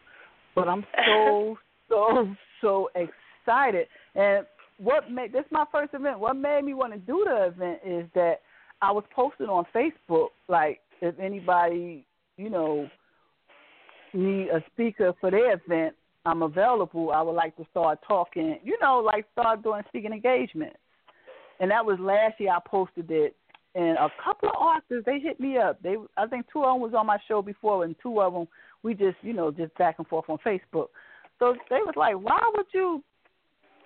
But 0.54 0.68
I'm 0.68 0.84
so 1.06 1.56
so 1.88 2.28
so 2.60 2.90
excited. 2.94 3.86
And 4.14 4.46
what 4.80 5.10
made 5.10 5.32
this 5.32 5.44
my 5.50 5.64
first 5.70 5.92
event? 5.92 6.18
What 6.18 6.36
made 6.36 6.64
me 6.64 6.74
want 6.74 6.92
to 6.92 6.98
do 6.98 7.24
the 7.26 7.46
event 7.46 7.80
is 7.84 8.06
that 8.14 8.40
I 8.80 8.90
was 8.90 9.04
posting 9.14 9.46
on 9.46 9.64
Facebook 9.74 10.28
like 10.48 10.80
if 11.02 11.18
anybody 11.18 12.06
you 12.36 12.50
know 12.50 12.88
need 14.14 14.48
a 14.48 14.62
speaker 14.72 15.12
for 15.20 15.30
their 15.30 15.54
event, 15.54 15.94
I'm 16.24 16.42
available. 16.42 17.12
I 17.12 17.22
would 17.22 17.34
like 17.34 17.56
to 17.56 17.66
start 17.70 18.00
talking, 18.06 18.58
you 18.64 18.76
know, 18.80 18.98
like 18.98 19.26
start 19.32 19.62
doing 19.62 19.82
speaking 19.88 20.12
engagements. 20.12 20.76
And 21.60 21.70
that 21.70 21.84
was 21.84 21.98
last 22.00 22.40
year. 22.40 22.50
I 22.50 22.58
posted 22.66 23.10
it, 23.10 23.36
and 23.74 23.98
a 23.98 24.08
couple 24.24 24.48
of 24.48 24.54
artists 24.58 25.04
they 25.04 25.20
hit 25.20 25.38
me 25.38 25.58
up. 25.58 25.80
They, 25.82 25.96
I 26.16 26.26
think 26.26 26.46
two 26.50 26.64
of 26.64 26.74
them 26.74 26.80
was 26.80 26.94
on 26.96 27.06
my 27.06 27.18
show 27.28 27.42
before, 27.42 27.84
and 27.84 27.94
two 28.02 28.20
of 28.20 28.32
them 28.32 28.48
we 28.82 28.94
just, 28.94 29.16
you 29.20 29.34
know, 29.34 29.50
just 29.50 29.76
back 29.76 29.96
and 29.98 30.08
forth 30.08 30.24
on 30.30 30.38
Facebook. 30.38 30.88
So 31.38 31.54
they 31.68 31.76
was 31.76 31.94
like, 31.96 32.14
"Why 32.14 32.40
would 32.54 32.66
you 32.72 33.02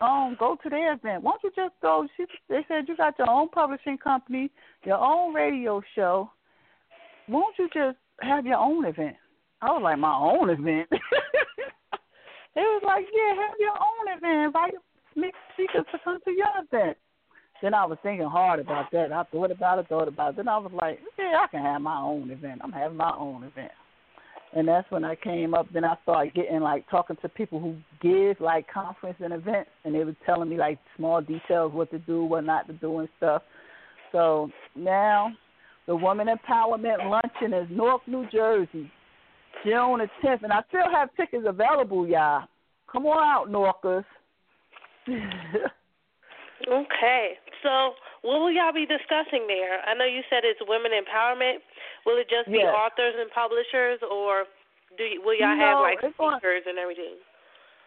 um 0.00 0.36
go 0.38 0.56
to 0.62 0.70
their 0.70 0.92
event? 0.94 1.22
Why 1.22 1.32
don't 1.32 1.44
you 1.44 1.52
just 1.54 1.74
go?" 1.80 2.06
She, 2.16 2.24
they 2.48 2.64
said 2.68 2.88
you 2.88 2.96
got 2.96 3.18
your 3.18 3.30
own 3.30 3.48
publishing 3.48 3.98
company, 3.98 4.50
your 4.84 4.98
own 4.98 5.34
radio 5.34 5.82
show. 5.94 6.30
Why 7.26 7.40
don't 7.40 7.58
you 7.58 7.68
just 7.72 7.98
have 8.20 8.46
your 8.46 8.58
own 8.58 8.84
event? 8.84 9.16
I 9.62 9.70
was 9.70 9.82
like, 9.82 9.98
my 9.98 10.14
own 10.14 10.50
event. 10.50 10.88
they 10.90 12.60
was 12.60 12.82
like, 12.84 13.06
yeah, 13.14 13.34
have 13.42 13.56
your 13.58 13.72
own 13.72 14.16
event. 14.16 14.46
Invite 14.46 14.74
mixed 15.16 15.40
speakers 15.54 15.86
to 15.90 15.98
come 16.04 16.18
to 16.24 16.30
your 16.30 16.46
event. 16.62 16.98
Then 17.62 17.72
I 17.72 17.86
was 17.86 17.96
thinking 18.02 18.26
hard 18.26 18.60
about 18.60 18.90
that. 18.92 19.10
I 19.10 19.22
thought 19.24 19.50
about 19.50 19.78
it, 19.78 19.88
thought 19.88 20.08
about 20.08 20.30
it. 20.30 20.36
Then 20.36 20.48
I 20.48 20.58
was 20.58 20.72
like, 20.74 20.98
yeah, 21.18 21.38
I 21.42 21.46
can 21.46 21.62
have 21.62 21.80
my 21.80 21.98
own 21.98 22.30
event. 22.30 22.60
I'm 22.62 22.72
having 22.72 22.98
my 22.98 23.14
own 23.18 23.44
event. 23.44 23.72
And 24.56 24.68
that's 24.68 24.88
when 24.90 25.04
I 25.04 25.16
came 25.16 25.52
up. 25.52 25.66
Then 25.72 25.84
I 25.84 25.96
started 26.02 26.32
getting 26.34 26.60
like 26.60 26.88
talking 26.88 27.16
to 27.22 27.28
people 27.28 27.58
who 27.58 27.76
give 28.00 28.40
like 28.40 28.66
conference 28.72 29.16
and 29.20 29.32
events, 29.32 29.70
and 29.84 29.94
they 29.94 30.04
were 30.04 30.16
telling 30.24 30.48
me 30.48 30.56
like 30.56 30.78
small 30.96 31.20
details, 31.20 31.72
what 31.72 31.90
to 31.90 31.98
do, 31.98 32.24
what 32.24 32.44
not 32.44 32.68
to 32.68 32.72
do, 32.74 33.00
and 33.00 33.08
stuff. 33.16 33.42
So 34.12 34.48
now, 34.76 35.32
the 35.86 35.96
Woman 35.96 36.28
Empowerment 36.28 37.10
Luncheon 37.10 37.52
is 37.52 37.68
North 37.70 38.02
New 38.06 38.26
Jersey. 38.30 38.90
June 39.64 39.98
the 39.98 40.08
10th, 40.22 40.42
and 40.42 40.52
I 40.52 40.60
still 40.68 40.90
have 40.92 41.08
tickets 41.16 41.44
available, 41.46 42.06
y'all. 42.06 42.46
Come 42.90 43.06
on 43.06 43.22
out, 43.22 43.48
Norcas. 43.50 44.04
okay, 46.68 47.32
so 47.62 47.94
what 48.22 48.40
will 48.40 48.52
y'all 48.52 48.72
be 48.72 48.86
discussing 48.86 49.46
there? 49.48 49.80
I 49.84 49.94
know 49.94 50.04
you 50.04 50.22
said 50.30 50.44
it's 50.44 50.60
women 50.68 50.92
empowerment. 50.92 51.58
Will 52.06 52.18
it 52.18 52.28
just 52.28 52.50
be 52.50 52.58
authors 52.58 53.14
and 53.18 53.30
publishers, 53.30 54.00
or 54.04 54.44
do 54.96 55.04
you, 55.04 55.22
will 55.24 55.34
y'all 55.34 55.56
have 55.56 55.80
like 55.80 55.98
speakers 55.98 56.62
and 56.66 56.78
everything? 56.78 57.16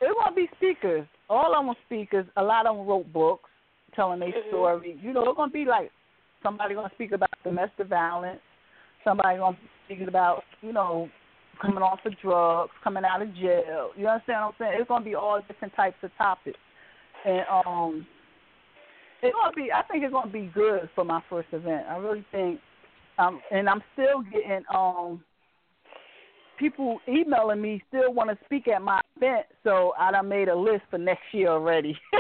It 0.02 0.16
won't 0.16 0.36
be 0.36 0.50
speakers. 0.58 1.08
All 1.30 1.54
of 1.54 1.66
them 1.66 1.76
speakers. 1.86 2.26
A 2.38 2.44
lot 2.44 2.66
of 2.66 2.78
them 2.78 2.88
wrote 2.88 3.12
books 3.12 3.50
telling 3.96 4.20
their 4.20 4.30
mm-hmm. 4.30 4.50
story. 4.50 4.98
You 5.02 5.14
know, 5.14 5.24
it's 5.30 5.38
gonna 5.38 5.52
be 5.52 5.66
like 5.66 5.92
somebody 6.44 6.76
gonna 6.76 6.92
speak 6.96 7.12
about 7.12 7.30
domestic 7.44 7.88
violence. 7.88 8.42
Somebody 9.04 9.38
gonna 9.38 9.58
speak 9.86 10.08
about 10.08 10.44
you 10.62 10.74
know 10.74 11.10
coming 11.62 11.82
off 11.82 12.00
of 12.06 12.14
drugs, 12.20 12.72
coming 12.84 13.04
out 13.04 13.22
of 13.22 13.34
jail. 13.36 13.92
You 13.96 14.08
understand 14.08 14.46
what 14.46 14.48
I'm 14.48 14.54
saying? 14.60 14.78
It's 14.80 14.88
gonna 14.88 15.06
be 15.06 15.16
all 15.16 15.42
different 15.48 15.76
types 15.76 15.98
of 16.04 16.12
topics, 16.18 16.60
and 17.26 17.42
um, 17.50 18.08
it's 19.22 19.36
gonna 19.36 19.54
be. 19.56 19.72
I 19.72 19.84
think 19.84 20.04
it's 20.04 20.14
gonna 20.14 20.32
be 20.32 20.52
good 20.54 20.90
for 20.96 21.04
my 21.04 21.22
first 21.30 21.50
event. 21.52 21.88
I 21.90 21.98
really 21.98 22.26
think, 22.32 22.60
um, 23.18 23.42
and 23.52 23.70
I'm 23.70 23.82
still 23.94 24.22
getting 24.32 24.64
um 24.74 25.24
people 26.58 27.00
emailing 27.08 27.62
me 27.62 27.82
still 27.88 28.14
want 28.14 28.30
to 28.30 28.46
speak 28.46 28.68
at 28.68 28.82
my 28.82 29.02
event, 29.16 29.46
so 29.64 29.94
I 29.98 30.12
done 30.12 30.28
made 30.28 30.48
a 30.50 30.56
list 30.56 30.84
for 30.90 30.98
next 30.98 31.24
year 31.32 31.50
already. 31.50 31.98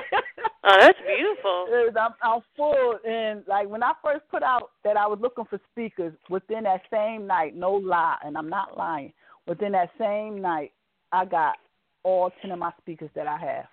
oh, 0.63 0.77
that's 0.79 0.97
beautiful. 0.99 1.99
I'm, 1.99 2.13
I'm 2.23 2.41
full, 2.55 2.99
and 3.05 3.43
like 3.47 3.67
when 3.67 3.83
I 3.83 3.93
first 4.03 4.21
put 4.29 4.43
out 4.43 4.71
that 4.83 4.97
I 4.97 5.07
was 5.07 5.19
looking 5.21 5.45
for 5.49 5.59
speakers 5.71 6.13
within 6.29 6.63
that 6.63 6.81
same 6.91 7.27
night, 7.27 7.55
no 7.55 7.73
lie, 7.73 8.17
and 8.23 8.37
I'm 8.37 8.49
not 8.49 8.77
lying. 8.77 9.13
Within 9.47 9.71
that 9.73 9.89
same 9.99 10.41
night, 10.41 10.71
I 11.11 11.25
got 11.25 11.55
all 12.03 12.31
ten 12.41 12.51
of 12.51 12.59
my 12.59 12.71
speakers 12.81 13.09
that 13.15 13.27
I 13.27 13.37
have. 13.37 13.65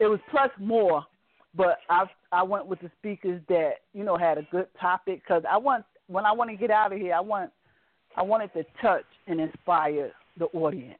It 0.00 0.06
was 0.06 0.20
plus 0.30 0.50
more, 0.58 1.04
but 1.56 1.78
I 1.88 2.04
I 2.32 2.42
went 2.42 2.66
with 2.66 2.80
the 2.80 2.90
speakers 2.98 3.40
that 3.48 3.74
you 3.92 4.04
know 4.04 4.16
had 4.16 4.38
a 4.38 4.46
good 4.50 4.66
topic 4.80 5.22
because 5.24 5.42
I 5.50 5.56
want 5.56 5.84
when 6.08 6.24
I 6.24 6.32
want 6.32 6.50
to 6.50 6.56
get 6.56 6.70
out 6.70 6.92
of 6.92 6.98
here, 6.98 7.14
I 7.14 7.20
want 7.20 7.50
I 8.16 8.22
wanted 8.22 8.52
to 8.54 8.64
touch 8.80 9.04
and 9.26 9.40
inspire 9.40 10.12
the 10.38 10.46
audience. 10.46 10.98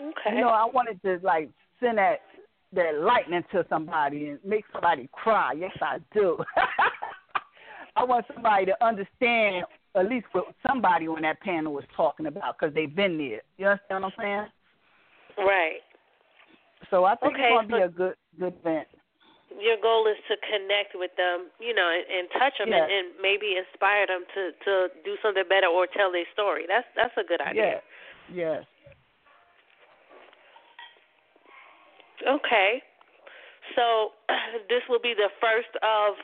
Okay. 0.00 0.36
You 0.36 0.42
know, 0.42 0.48
I 0.48 0.64
wanted 0.64 1.00
to 1.02 1.20
like 1.22 1.50
send 1.80 1.98
that 1.98 2.20
that 2.72 3.00
lightning 3.00 3.44
to 3.52 3.64
somebody 3.68 4.28
and 4.28 4.38
make 4.44 4.64
somebody 4.72 5.08
cry. 5.12 5.52
Yes, 5.52 5.76
I 5.80 5.98
do. 6.12 6.38
I 7.96 8.02
want 8.02 8.26
somebody 8.34 8.66
to 8.66 8.84
understand 8.84 9.64
at 9.94 10.08
least 10.08 10.26
what 10.32 10.46
somebody 10.66 11.06
on 11.06 11.22
that 11.22 11.40
panel 11.40 11.72
was 11.72 11.84
talking 11.96 12.26
about 12.26 12.58
because 12.58 12.74
they've 12.74 12.94
been 12.94 13.16
there. 13.16 13.42
You 13.56 13.66
understand 13.66 14.02
what 14.02 14.12
I'm 14.18 14.24
saying? 14.24 15.46
Right. 15.46 15.78
So 16.90 17.04
I 17.04 17.14
think 17.16 17.34
okay, 17.34 17.50
it's 17.50 17.68
to 17.68 17.72
so 17.72 17.76
be 17.76 17.82
a 17.82 17.88
good 17.88 18.14
good 18.38 18.54
event. 18.60 18.88
Your 19.60 19.78
goal 19.80 20.06
is 20.06 20.18
to 20.28 20.34
connect 20.42 20.94
with 20.94 21.14
them, 21.16 21.50
you 21.60 21.74
know, 21.74 21.86
and, 21.86 22.04
and 22.10 22.24
touch 22.38 22.58
them, 22.58 22.68
yes. 22.68 22.82
and, 22.82 22.90
and 22.90 23.06
maybe 23.22 23.54
inspire 23.54 24.06
them 24.06 24.26
to 24.34 24.50
to 24.64 24.72
do 25.04 25.14
something 25.22 25.44
better 25.48 25.68
or 25.68 25.86
tell 25.86 26.10
their 26.10 26.26
story. 26.32 26.64
That's 26.66 26.86
that's 26.96 27.14
a 27.16 27.22
good 27.22 27.40
idea. 27.40 27.80
Yes. 28.32 28.64
Yes. 28.64 28.64
Okay. 32.26 32.82
So 33.76 34.16
this 34.68 34.82
will 34.88 35.00
be 35.00 35.14
the 35.14 35.30
first 35.40 35.72
of 35.82 36.16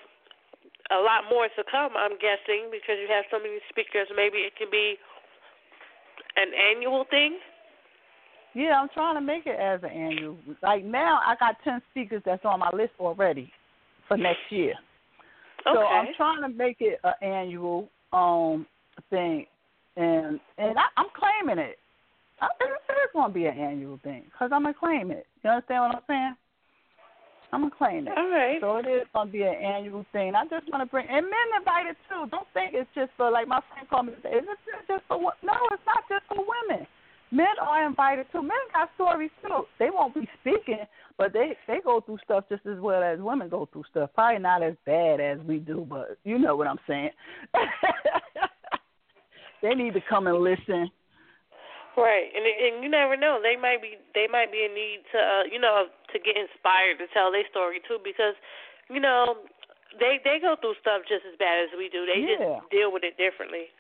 a 0.91 0.99
lot 0.99 1.31
more 1.31 1.47
to 1.47 1.63
come, 1.71 1.95
I'm 1.95 2.19
guessing, 2.19 2.67
because 2.71 2.99
you 2.99 3.07
have 3.09 3.25
so 3.31 3.39
many 3.39 3.63
speakers. 3.71 4.11
Maybe 4.11 4.43
it 4.43 4.59
can 4.59 4.69
be 4.71 4.99
an 6.37 6.51
annual 6.51 7.07
thing. 7.11 7.39
Yeah, 8.55 8.81
I'm 8.81 8.89
trying 8.93 9.15
to 9.15 9.21
make 9.21 9.47
it 9.47 9.59
as 9.59 9.81
an 9.83 9.91
annual. 9.91 10.37
Like 10.63 10.85
now, 10.85 11.21
I 11.25 11.37
got 11.39 11.57
ten 11.63 11.81
speakers 11.91 12.23
that's 12.25 12.45
on 12.45 12.59
my 12.61 12.71
list 12.73 12.93
already 12.99 13.53
for 14.09 14.17
next 14.17 14.41
year. 14.51 14.75
Okay. 15.67 15.75
So 15.75 15.81
I'm 15.81 16.09
trying 16.17 16.43
to 16.43 16.49
make 16.49 16.79
it 16.81 17.01
an 17.05 17.15
annual 17.23 17.89
um 18.13 18.67
thing, 19.09 19.47
and 19.97 20.41
and 20.59 20.79
I, 20.79 20.85
I'm 20.97 21.07
claiming 21.15 21.63
it. 21.65 21.79
I 22.41 22.49
it's 22.61 23.13
going 23.13 23.29
to 23.29 23.35
be 23.35 23.47
an 23.47 23.59
annual 23.59 23.99
thing 24.03 24.23
because 24.27 24.51
I'm 24.53 24.63
gonna 24.63 24.75
claim 24.75 25.11
it. 25.11 25.27
You 25.43 25.51
understand 25.51 25.83
what 25.83 25.97
I'm 25.97 26.03
saying? 26.07 26.35
I'm 27.53 27.63
gonna 27.63 27.75
claim 27.77 28.07
it. 28.07 28.15
All 28.17 28.31
right. 28.31 28.59
So 28.61 28.77
it 28.77 28.87
is 28.87 29.07
gonna 29.13 29.31
be 29.31 29.43
an 29.43 29.55
annual 29.55 30.07
thing. 30.13 30.35
I 30.35 30.45
just 30.47 30.71
want 30.71 30.83
to 30.83 30.91
bring 30.91 31.07
and 31.09 31.27
men 31.27 31.49
invited 31.59 31.97
too. 32.09 32.31
Don't 32.31 32.47
think 32.55 32.75
it's 32.75 32.89
just 32.95 33.11
for 33.17 33.31
like 33.31 33.49
my 33.49 33.61
friend 33.71 33.89
called 33.91 34.07
me. 34.07 34.13
Is 34.13 34.47
it 34.47 34.87
just 34.87 35.03
for 35.09 35.19
no? 35.19 35.55
It's 35.73 35.83
not 35.87 36.07
just 36.09 36.27
for 36.29 36.39
women. 36.39 36.87
Men 37.33 37.47
are 37.61 37.87
invited 37.87 38.27
too. 38.33 38.43
Men 38.43 38.59
got 38.73 38.91
stories 38.97 39.31
too. 39.43 39.65
They 39.79 39.89
won't 39.91 40.15
be 40.15 40.29
speaking, 40.41 40.85
but 41.17 41.33
they 41.33 41.57
they 41.67 41.79
go 41.85 42.01
through 42.01 42.19
stuff 42.25 42.45
just 42.49 42.67
as 42.67 42.79
well 42.81 43.03
as 43.03 43.21
women 43.21 43.49
go 43.49 43.69
through 43.73 43.85
stuff. 43.91 44.11
Probably 44.15 44.41
not 44.41 44.63
as 44.63 44.75
bad 44.85 45.21
as 45.21 45.39
we 45.47 45.59
do, 45.59 45.87
but 45.89 46.19
you 46.25 46.39
know 46.39 46.57
what 46.57 46.67
I'm 46.67 46.81
saying. 46.89 47.11
they 49.63 49.75
need 49.75 49.95
to 49.95 50.01
come 50.09 50.27
and 50.27 50.39
listen 50.39 50.91
Right, 51.97 52.31
and 52.31 52.47
and 52.47 52.85
you 52.85 52.89
never 52.89 53.17
know. 53.17 53.41
They 53.43 53.61
might 53.61 53.83
be 53.83 53.99
they 54.15 54.27
might 54.31 54.53
be 54.53 54.65
in 54.65 54.75
need 54.75 55.03
to 55.13 55.19
uh, 55.19 55.43
you 55.51 55.59
know 55.59 55.87
to 56.13 56.19
get 56.19 56.37
inspired 56.39 56.99
to 56.99 57.07
tell 57.13 57.33
their 57.33 57.45
story 57.51 57.81
too 57.87 57.99
because 58.03 58.35
you 58.89 59.01
know 59.01 59.43
they 59.99 60.23
they 60.23 60.39
go 60.41 60.55
through 60.61 60.79
stuff 60.81 61.03
just 61.05 61.27
as 61.27 61.37
bad 61.39 61.67
as 61.67 61.71
we 61.77 61.91
do. 61.91 62.07
They 62.07 62.25
yeah. 62.25 62.63
just 62.63 62.71
deal 62.71 62.93
with 62.93 63.03
it 63.03 63.19
differently. 63.19 63.75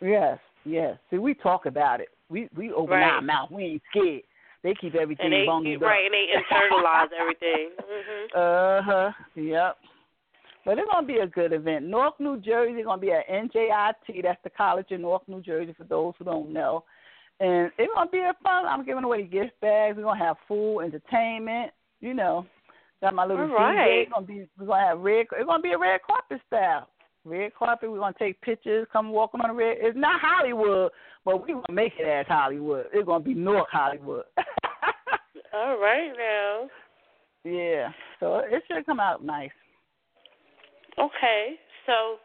Yes, 0.00 0.38
yes. 0.64 0.96
See, 1.10 1.18
we 1.18 1.34
talk 1.34 1.66
about 1.66 2.00
it. 2.00 2.08
We 2.28 2.48
we 2.56 2.72
open 2.72 2.96
right. 2.96 3.14
our 3.14 3.22
mouth. 3.22 3.50
We 3.50 3.64
ain't 3.64 3.82
scared. 3.90 4.22
They 4.62 4.74
keep 4.74 4.94
everything 4.96 5.26
and 5.26 5.32
they, 5.32 5.46
bungled 5.46 5.80
right, 5.80 6.06
up. 6.06 6.12
and 6.12 6.14
they 6.14 6.26
internalize 6.56 7.08
everything. 7.18 7.70
Mm-hmm. 7.78 8.26
Uh 8.36 8.82
huh. 8.82 9.10
Yep. 9.36 9.76
But 10.64 10.78
it's 10.78 10.88
gonna 10.90 11.06
be 11.06 11.18
a 11.18 11.26
good 11.26 11.52
event. 11.52 11.86
North 11.86 12.14
New 12.18 12.40
Jersey 12.40 12.82
gonna 12.82 13.00
be 13.00 13.12
at 13.12 13.28
NJIT. 13.28 14.22
That's 14.24 14.42
the 14.42 14.50
College 14.50 14.90
of 14.90 15.00
North 15.00 15.22
New 15.28 15.40
Jersey. 15.40 15.72
For 15.78 15.84
those 15.84 16.14
who 16.18 16.24
don't 16.24 16.52
know, 16.52 16.82
and 17.38 17.70
it's 17.78 17.92
gonna 17.94 18.10
be 18.10 18.18
a 18.18 18.34
fun. 18.42 18.66
I'm 18.66 18.84
giving 18.84 19.04
away 19.04 19.22
gift 19.22 19.52
bags. 19.60 19.96
We're 19.96 20.02
gonna 20.02 20.18
have 20.18 20.36
food, 20.48 20.80
entertainment. 20.80 21.70
You 22.00 22.14
know, 22.14 22.46
got 23.00 23.14
my 23.14 23.24
little 23.24 23.44
All 23.44 23.54
right. 23.54 24.08
DJ. 24.08 24.12
Gonna 24.12 24.26
be 24.26 24.48
we're 24.58 24.66
gonna 24.66 24.88
have 24.88 24.98
red. 24.98 25.26
It's 25.30 25.46
gonna 25.46 25.62
be 25.62 25.72
a 25.72 25.78
red 25.78 26.00
carpet 26.04 26.40
style. 26.48 26.88
Red 27.26 27.54
carpet. 27.58 27.90
We're 27.90 27.98
gonna 27.98 28.14
take 28.18 28.40
pictures. 28.40 28.86
Come 28.92 29.10
walking 29.10 29.40
on 29.40 29.48
the 29.48 29.54
red. 29.54 29.78
It's 29.80 29.98
not 29.98 30.20
Hollywood, 30.20 30.92
but 31.24 31.44
we 31.44 31.54
gonna 31.54 31.64
make 31.72 31.94
it 31.98 32.06
as 32.06 32.26
Hollywood. 32.28 32.86
It's 32.92 33.04
gonna 33.04 33.24
be 33.24 33.34
North 33.34 33.66
Hollywood. 33.70 34.24
All 35.52 35.76
right 35.78 36.12
now. 36.16 36.68
Yeah, 37.42 37.90
so 38.20 38.42
it 38.44 38.62
should 38.68 38.86
come 38.86 39.00
out 39.00 39.24
nice. 39.24 39.50
Okay, 40.98 41.54
so 41.84 42.16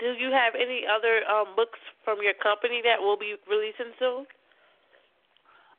do 0.00 0.06
you 0.18 0.30
have 0.30 0.54
any 0.54 0.82
other 0.90 1.22
um, 1.30 1.54
books 1.54 1.78
from 2.04 2.18
your 2.22 2.34
company 2.42 2.80
that 2.84 3.00
will 3.00 3.16
be 3.16 3.34
releasing 3.48 3.92
soon? 3.98 4.26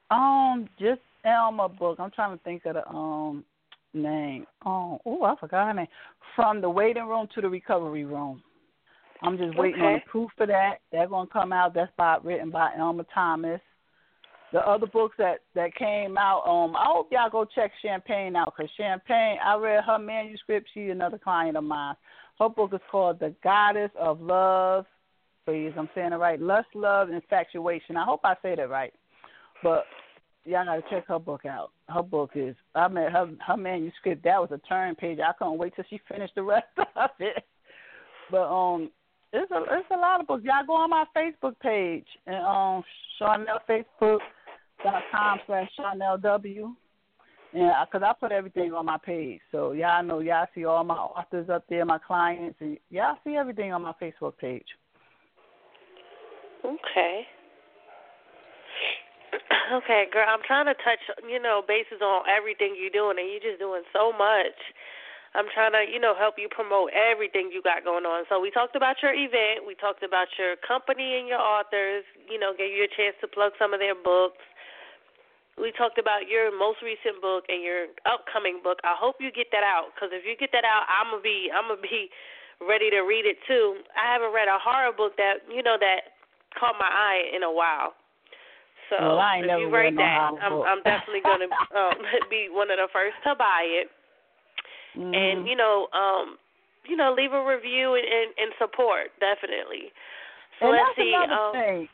Um, 0.09 0.69
just 0.79 1.01
Elma 1.25 1.67
book. 1.67 1.99
I'm 1.99 2.11
trying 2.11 2.37
to 2.37 2.43
think 2.43 2.65
of 2.65 2.75
the 2.75 2.87
um 2.87 3.43
name. 3.95 4.45
Oh, 4.65 4.99
oh, 5.05 5.23
I 5.23 5.35
forgot 5.39 5.67
her 5.67 5.73
name. 5.73 5.87
From 6.35 6.61
the 6.61 6.69
waiting 6.69 7.07
room 7.07 7.27
to 7.35 7.41
the 7.41 7.49
recovery 7.49 8.05
room. 8.05 8.43
I'm 9.21 9.37
just 9.37 9.57
waiting 9.57 9.81
okay. 9.81 9.87
on 9.87 9.93
the 9.93 10.11
proof 10.11 10.29
for 10.37 10.45
that. 10.45 10.81
They're 10.91 11.07
gonna 11.07 11.29
come 11.31 11.53
out. 11.53 11.73
That's 11.73 11.91
by 11.97 12.17
written 12.23 12.51
by 12.51 12.71
Elma 12.77 13.05
Thomas. 13.13 13.61
The 14.51 14.59
other 14.59 14.87
books 14.87 15.15
that 15.17 15.39
that 15.55 15.73
came 15.75 16.17
out, 16.17 16.43
um, 16.45 16.75
I 16.75 16.85
hope 16.85 17.09
y'all 17.11 17.29
go 17.29 17.45
check 17.45 17.71
Champagne 17.81 18.35
out 18.35 18.53
because 18.55 18.71
Champagne, 18.77 19.37
I 19.43 19.55
read 19.55 19.83
her 19.83 19.97
manuscript. 19.97 20.69
She's 20.73 20.91
another 20.91 21.17
client 21.17 21.57
of 21.57 21.63
mine. 21.63 21.95
Her 22.39 22.49
book 22.49 22.73
is 22.73 22.81
called 22.91 23.19
The 23.19 23.33
Goddess 23.43 23.91
of 23.99 24.21
Love. 24.21 24.85
Please, 25.45 25.73
I'm 25.77 25.89
saying 25.95 26.11
it 26.11 26.17
right. 26.17 26.39
Lust, 26.41 26.67
love, 26.73 27.09
infatuation. 27.09 27.97
I 27.97 28.03
hope 28.03 28.21
I 28.23 28.35
say 28.41 28.55
that 28.55 28.69
right. 28.69 28.93
But 29.63 29.85
y'all 30.45 30.65
gotta 30.65 30.83
check 30.89 31.07
her 31.07 31.19
book 31.19 31.45
out. 31.45 31.71
Her 31.89 32.03
book 32.03 32.31
is 32.35 32.55
I 32.73 32.87
mean 32.87 33.09
her 33.11 33.29
her 33.45 33.57
manuscript, 33.57 34.23
that 34.23 34.39
was 34.39 34.51
a 34.51 34.57
turn 34.67 34.95
page. 34.95 35.19
I 35.19 35.33
couldn't 35.33 35.57
wait 35.57 35.75
till 35.75 35.85
she 35.89 35.99
finished 36.07 36.35
the 36.35 36.43
rest 36.43 36.67
of 36.95 37.09
it. 37.19 37.43
But 38.31 38.47
um 38.49 38.89
it's 39.33 39.51
a 39.51 39.63
it's 39.71 39.91
a 39.91 39.97
lot 39.97 40.21
of 40.21 40.27
books. 40.27 40.43
Y'all 40.43 40.65
go 40.65 40.73
on 40.73 40.89
my 40.89 41.05
Facebook 41.15 41.59
page 41.59 42.07
and 42.25 42.37
um 42.45 42.83
Sharnel 43.19 43.59
Facebook 43.67 44.19
dot 44.83 45.03
com 45.11 45.39
slash 45.47 45.69
Sharnel 45.79 46.21
W. 46.21 46.75
And 47.53 47.71
because 47.85 48.05
I 48.05 48.11
put 48.19 48.33
everything 48.33 48.73
on 48.73 48.85
my 48.85 48.97
page, 48.97 49.39
so 49.51 49.71
y'all 49.71 50.03
know 50.03 50.19
y'all 50.19 50.47
see 50.53 50.65
all 50.65 50.83
my 50.83 50.95
authors 50.95 51.49
up 51.49 51.63
there, 51.69 51.85
my 51.85 51.99
clients, 51.99 52.57
and 52.59 52.77
y'all 52.89 53.17
see 53.23 53.35
everything 53.35 53.71
on 53.71 53.81
my 53.81 53.93
Facebook 54.01 54.37
page. 54.37 54.65
Okay. 56.65 57.21
Okay, 59.73 60.05
girl, 60.13 60.25
I'm 60.27 60.45
trying 60.45 60.65
to 60.69 60.77
touch, 60.85 61.01
you 61.25 61.41
know, 61.41 61.63
bases 61.65 62.01
on 62.01 62.23
everything 62.29 62.77
you're 62.77 62.93
doing, 62.93 63.17
and 63.17 63.27
you're 63.29 63.41
just 63.41 63.59
doing 63.59 63.81
so 63.93 64.13
much. 64.13 64.57
I'm 65.35 65.51
trying 65.51 65.75
to, 65.75 65.83
you 65.83 65.99
know, 65.99 66.15
help 66.15 66.39
you 66.39 66.47
promote 66.47 66.95
everything 66.95 67.51
you 67.51 67.59
got 67.59 67.83
going 67.83 68.07
on. 68.07 68.23
So 68.31 68.39
we 68.39 68.55
talked 68.55 68.77
about 68.77 69.03
your 69.03 69.11
event, 69.11 69.67
we 69.67 69.75
talked 69.75 69.99
about 69.99 70.31
your 70.39 70.55
company 70.63 71.19
and 71.19 71.27
your 71.27 71.43
authors, 71.43 72.07
you 72.31 72.39
know, 72.39 72.55
gave 72.55 72.71
you 72.71 72.87
a 72.87 72.91
chance 72.95 73.19
to 73.19 73.27
plug 73.27 73.51
some 73.59 73.75
of 73.75 73.83
their 73.83 73.99
books. 73.99 74.39
We 75.59 75.75
talked 75.75 75.99
about 75.99 76.31
your 76.31 76.55
most 76.55 76.79
recent 76.79 77.19
book 77.19 77.51
and 77.51 77.59
your 77.59 77.91
upcoming 78.07 78.63
book. 78.63 78.79
I 78.87 78.95
hope 78.95 79.19
you 79.19 79.27
get 79.27 79.51
that 79.51 79.63
out 79.67 79.91
because 79.91 80.15
if 80.15 80.23
you 80.23 80.39
get 80.39 80.55
that 80.55 80.63
out, 80.63 80.87
I'm 80.87 81.11
gonna 81.11 81.23
be, 81.23 81.51
I'm 81.51 81.67
gonna 81.67 81.83
be 81.83 82.07
ready 82.63 82.87
to 82.95 83.03
read 83.03 83.27
it 83.27 83.35
too. 83.43 83.83
I 83.91 84.07
haven't 84.07 84.31
read 84.31 84.47
a 84.47 84.55
horror 84.55 84.95
book 84.95 85.19
that, 85.19 85.43
you 85.51 85.63
know, 85.63 85.75
that 85.79 86.15
caught 86.55 86.79
my 86.79 86.87
eye 86.87 87.27
in 87.35 87.43
a 87.43 87.51
while. 87.51 87.91
So 88.89 88.97
well, 88.99 89.19
I 89.19 89.37
ain't 89.37 89.45
if 89.45 89.49
never 89.49 89.61
you 89.61 89.69
write 89.69 89.95
that, 89.95 90.31
I'm. 90.41 90.61
I'm 90.61 90.81
definitely 90.83 91.21
gonna 91.23 91.49
um, 91.79 91.97
be 92.29 92.47
one 92.51 92.69
of 92.69 92.77
the 92.77 92.87
first 92.93 93.15
to 93.25 93.35
buy 93.35 93.65
it, 93.65 93.87
mm-hmm. 94.97 95.13
and 95.13 95.47
you 95.47 95.55
know, 95.55 95.87
um, 95.93 96.37
you 96.87 96.95
know, 96.95 97.13
leave 97.15 97.33
a 97.33 97.43
review 97.45 97.95
and, 97.95 98.05
and, 98.05 98.29
and 98.37 98.51
support 98.59 99.09
definitely. 99.19 99.89
So 100.59 100.67
and 100.67 100.77
let's 100.77 100.83
that's 100.95 101.05
see. 101.05 101.13
another 101.15 101.33
um, 101.33 101.53
thing. 101.53 101.87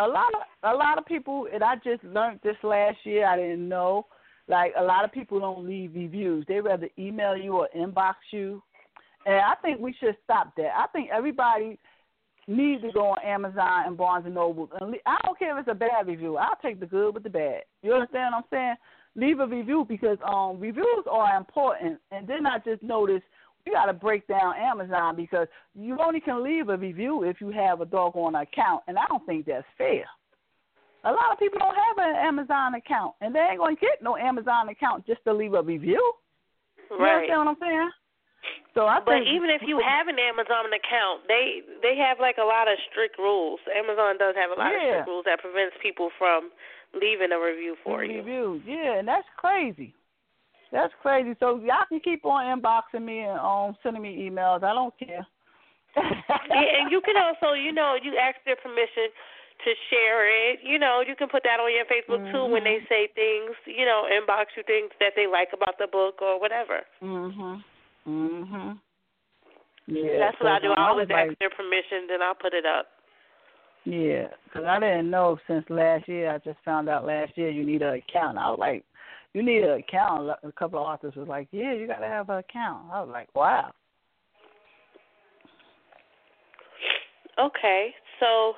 A 0.00 0.08
lot 0.08 0.32
of 0.34 0.74
a 0.74 0.76
lot 0.76 0.98
of 0.98 1.06
people, 1.06 1.46
and 1.52 1.62
I 1.62 1.76
just 1.76 2.04
learned 2.04 2.40
this 2.42 2.56
last 2.62 2.98
year. 3.04 3.26
I 3.26 3.36
didn't 3.36 3.68
know. 3.68 4.06
Like 4.46 4.74
a 4.76 4.82
lot 4.82 5.04
of 5.04 5.12
people 5.12 5.40
don't 5.40 5.66
leave 5.66 5.94
reviews. 5.94 6.44
They 6.46 6.60
rather 6.60 6.88
email 6.98 7.36
you 7.36 7.56
or 7.56 7.68
inbox 7.74 8.14
you, 8.30 8.62
and 9.24 9.36
I 9.36 9.54
think 9.62 9.80
we 9.80 9.94
should 9.98 10.16
stop 10.24 10.52
that. 10.56 10.72
I 10.76 10.86
think 10.92 11.08
everybody 11.10 11.78
needs 12.46 12.82
to 12.82 12.92
go 12.92 13.12
on 13.12 13.18
Amazon 13.24 13.84
and 13.86 13.96
Barnes 13.96 14.26
and 14.26 14.34
Noble. 14.34 14.68
And 14.80 14.90
le- 14.90 14.98
I 15.06 15.16
don't 15.24 15.38
care 15.38 15.58
if 15.58 15.66
it's 15.66 15.72
a 15.72 15.74
bad 15.74 16.06
review. 16.06 16.36
I'll 16.36 16.58
take 16.62 16.80
the 16.80 16.86
good 16.86 17.14
with 17.14 17.22
the 17.22 17.30
bad. 17.30 17.62
You 17.82 17.94
understand 17.94 18.34
what 18.34 18.38
I'm 18.38 18.44
saying? 18.50 18.74
Leave 19.16 19.40
a 19.40 19.46
review 19.46 19.86
because 19.88 20.18
um 20.24 20.60
reviews 20.60 21.04
are 21.10 21.36
important. 21.36 22.00
And 22.10 22.26
then 22.26 22.46
I 22.46 22.58
just 22.58 22.82
noticed 22.82 23.24
you 23.66 23.72
got 23.72 23.86
to 23.86 23.92
break 23.92 24.26
down 24.26 24.54
Amazon 24.56 25.16
because 25.16 25.48
you 25.74 25.96
only 26.00 26.20
can 26.20 26.44
leave 26.44 26.68
a 26.68 26.76
review 26.76 27.22
if 27.22 27.40
you 27.40 27.50
have 27.50 27.80
a 27.80 27.86
doggone 27.86 28.34
account, 28.34 28.82
and 28.88 28.98
I 28.98 29.06
don't 29.08 29.24
think 29.24 29.46
that's 29.46 29.64
fair. 29.78 30.04
A 31.04 31.10
lot 31.10 31.32
of 31.32 31.38
people 31.38 31.58
don't 31.58 31.74
have 31.74 31.98
an 31.98 32.16
Amazon 32.16 32.74
account, 32.74 33.14
and 33.20 33.34
they 33.34 33.40
ain't 33.40 33.58
going 33.58 33.76
to 33.76 33.80
get 33.80 34.02
no 34.02 34.16
Amazon 34.16 34.68
account 34.68 35.06
just 35.06 35.22
to 35.24 35.32
leave 35.32 35.54
a 35.54 35.62
review. 35.62 36.12
Right. 36.90 36.98
You 36.98 37.34
understand 37.34 37.38
what 37.38 37.48
I'm 37.48 37.56
saying? 37.60 37.90
So 38.74 38.86
I 38.86 39.00
But 39.00 39.22
even 39.22 39.50
if 39.50 39.62
you 39.62 39.78
have 39.78 40.08
an 40.08 40.18
Amazon 40.18 40.66
account, 40.74 41.26
they 41.28 41.62
they 41.82 41.96
have 41.96 42.18
like 42.18 42.36
a 42.38 42.44
lot 42.44 42.66
of 42.66 42.76
strict 42.90 43.18
rules. 43.18 43.60
Amazon 43.70 44.18
does 44.18 44.34
have 44.34 44.50
a 44.50 44.58
lot 44.58 44.74
of 44.74 44.80
strict 44.82 45.08
rules 45.08 45.24
that 45.26 45.40
prevents 45.40 45.76
people 45.80 46.10
from 46.18 46.50
leaving 46.94 47.32
a 47.32 47.38
review 47.38 47.76
for 47.82 48.04
you. 48.04 48.18
reviews, 48.18 48.62
yeah, 48.66 48.98
and 48.98 49.06
that's 49.06 49.26
crazy. 49.36 49.94
That's 50.72 50.92
crazy. 51.02 51.36
So 51.38 51.60
y'all 51.62 51.86
can 51.88 52.00
keep 52.00 52.24
on 52.24 52.42
inboxing 52.50 53.04
me 53.04 53.20
and 53.20 53.38
um 53.38 53.76
sending 53.82 54.02
me 54.02 54.28
emails. 54.28 54.62
I 54.64 54.74
don't 54.74 54.94
care. 54.98 55.26
yeah, 55.96 56.82
and 56.82 56.90
you 56.90 57.00
can 57.00 57.14
also, 57.14 57.54
you 57.54 57.70
know, 57.70 57.94
you 57.94 58.18
ask 58.18 58.36
their 58.44 58.56
permission 58.58 59.14
to 59.62 59.70
share 59.90 60.26
it. 60.26 60.58
You 60.66 60.78
know, 60.78 61.02
you 61.06 61.14
can 61.14 61.28
put 61.28 61.46
that 61.46 61.62
on 61.62 61.70
your 61.70 61.86
Facebook 61.86 62.18
too 62.32 62.50
when 62.50 62.64
they 62.64 62.82
Mhm. 62.82 62.88
say 62.88 63.06
things. 63.14 63.54
You 63.66 63.86
know, 63.86 64.06
inbox 64.10 64.56
you 64.56 64.64
things 64.64 64.90
that 64.98 65.14
they 65.14 65.26
like 65.26 65.52
about 65.52 65.78
the 65.78 65.86
book 65.86 66.20
or 66.20 66.40
whatever. 66.40 66.84
mhm. 67.00 67.62
Mhm. 68.06 68.80
Yeah. 69.86 70.18
That's 70.18 70.40
what 70.40 70.52
I 70.52 70.60
do. 70.60 70.72
I 70.72 70.88
always 70.88 71.08
like, 71.08 71.30
ask 71.30 71.38
their 71.38 71.50
permission, 71.50 72.06
then 72.08 72.22
I'll 72.22 72.34
put 72.34 72.54
it 72.54 72.64
up. 72.64 72.86
Yeah, 73.84 74.28
because 74.44 74.64
I 74.64 74.80
didn't 74.80 75.10
know 75.10 75.38
since 75.46 75.64
last 75.68 76.08
year. 76.08 76.32
I 76.32 76.38
just 76.38 76.58
found 76.64 76.88
out 76.88 77.04
last 77.04 77.36
year 77.36 77.50
you 77.50 77.64
need 77.64 77.82
an 77.82 77.94
account. 77.94 78.38
I 78.38 78.48
was 78.48 78.58
like, 78.58 78.84
you 79.34 79.42
need 79.42 79.62
an 79.62 79.78
account. 79.78 80.30
A 80.42 80.52
couple 80.52 80.78
of 80.78 80.86
authors 80.86 81.14
was 81.16 81.28
like, 81.28 81.48
yeah, 81.50 81.74
you 81.74 81.86
got 81.86 81.98
to 81.98 82.06
have 82.06 82.30
an 82.30 82.38
account. 82.38 82.86
I 82.90 83.00
was 83.00 83.10
like, 83.12 83.28
wow. 83.34 83.72
Okay, 87.38 87.90
so 88.20 88.54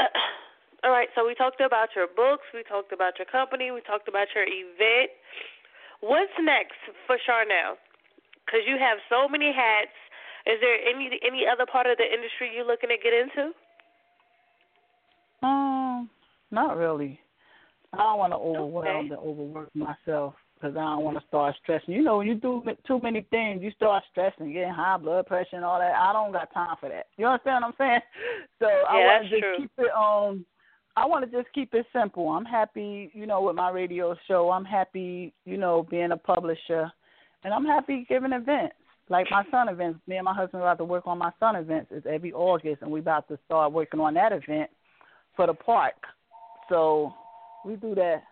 all 0.84 0.90
right, 0.90 1.08
so 1.14 1.26
we 1.26 1.34
talked 1.34 1.60
about 1.60 1.88
your 1.94 2.06
books, 2.08 2.44
we 2.54 2.62
talked 2.64 2.92
about 2.92 3.18
your 3.18 3.26
company, 3.26 3.70
we 3.70 3.82
talked 3.82 4.08
about 4.08 4.28
your 4.34 4.44
event. 4.44 5.12
What's 6.00 6.32
next 6.40 6.80
for 7.06 7.16
Sharnel? 7.28 7.76
Because 8.44 8.60
you 8.66 8.76
have 8.78 8.98
so 9.08 9.28
many 9.28 9.52
hats. 9.52 9.94
Is 10.46 10.60
there 10.60 10.76
any 10.84 11.08
any 11.24 11.44
other 11.50 11.64
part 11.64 11.86
of 11.86 11.96
the 11.96 12.04
industry 12.04 12.52
you're 12.54 12.66
looking 12.66 12.90
to 12.90 12.96
get 13.00 13.12
into? 13.12 13.52
Um, 15.42 16.10
not 16.50 16.76
really. 16.76 17.20
I 17.92 17.98
don't 17.98 18.18
want 18.18 18.32
to 18.32 18.36
overwhelm 18.36 18.86
Okay. 18.86 18.98
and 19.08 19.12
overwork 19.12 19.74
myself 19.74 20.34
because 20.54 20.76
I 20.76 20.80
don't 20.80 21.04
want 21.04 21.18
to 21.18 21.26
start 21.26 21.54
stressing. 21.62 21.94
You 21.94 22.02
know, 22.02 22.18
when 22.18 22.26
you 22.26 22.34
do 22.34 22.62
too 22.86 23.00
many 23.02 23.22
things, 23.30 23.62
you 23.62 23.70
start 23.72 24.02
stressing, 24.10 24.52
getting 24.52 24.72
high 24.72 24.96
blood 24.96 25.26
pressure 25.26 25.56
and 25.56 25.64
all 25.64 25.78
that. 25.78 25.94
I 25.94 26.12
don't 26.12 26.32
got 26.32 26.52
time 26.52 26.76
for 26.80 26.88
that. 26.88 27.06
You 27.16 27.26
understand 27.26 27.62
what 27.62 27.68
I'm 27.68 27.74
saying? 27.78 28.00
So 28.60 28.66
I 28.66 28.96
want 28.96 29.24
to 29.24 29.30
just 29.30 29.42
true. 29.42 29.56
keep 29.58 29.70
it 29.78 29.90
um. 29.96 30.46
I 30.96 31.06
want 31.06 31.28
to 31.28 31.36
just 31.36 31.52
keep 31.52 31.74
it 31.74 31.84
simple. 31.92 32.28
I'm 32.28 32.44
happy, 32.44 33.10
you 33.14 33.26
know, 33.26 33.42
with 33.42 33.56
my 33.56 33.70
radio 33.70 34.16
show. 34.28 34.50
I'm 34.52 34.64
happy, 34.64 35.34
you 35.44 35.58
know, 35.58 35.84
being 35.90 36.12
a 36.12 36.16
publisher, 36.16 36.90
and 37.44 37.52
I'm 37.52 37.64
happy 37.64 38.06
giving 38.08 38.32
events 38.32 38.74
like 39.08 39.26
my 39.30 39.44
son 39.50 39.68
events. 39.68 40.00
Me 40.06 40.16
and 40.16 40.24
my 40.24 40.34
husband 40.34 40.62
are 40.62 40.66
about 40.66 40.78
to 40.78 40.84
work 40.84 41.06
on 41.06 41.18
my 41.18 41.30
son 41.38 41.56
events. 41.56 41.90
It's 41.90 42.06
every 42.10 42.32
August, 42.32 42.82
and 42.82 42.90
we're 42.90 43.00
about 43.00 43.28
to 43.28 43.38
start 43.46 43.72
working 43.72 44.00
on 44.00 44.14
that 44.14 44.32
event 44.32 44.70
for 45.36 45.46
the 45.46 45.54
park. 45.54 45.94
So 46.68 47.12
we 47.64 47.76
do 47.76 47.94
that. 47.94 48.22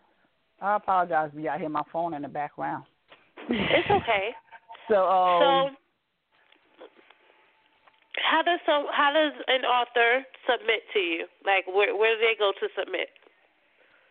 I 0.61 0.77
apologize 0.77 1.31
if 1.35 1.43
y'all 1.43 1.59
hear 1.59 1.69
my 1.69 1.83
phone 1.93 2.15
in 2.15 2.23
the 2.23 2.29
background. 2.29 2.85
It's 3.49 3.91
okay. 3.91 4.31
So 4.89 4.97
um, 4.97 5.71
so 5.71 5.77
how 8.19 8.43
does 8.43 8.59
so 8.67 8.87
how 8.93 9.13
does 9.15 9.33
an 9.47 9.65
author 9.65 10.27
submit 10.45 10.83
to 10.93 10.99
you? 10.99 11.27
Like 11.47 11.65
where 11.69 11.97
where 11.97 12.17
do 12.17 12.21
they 12.21 12.35
go 12.37 12.51
to 12.51 12.69
submit? 12.77 13.09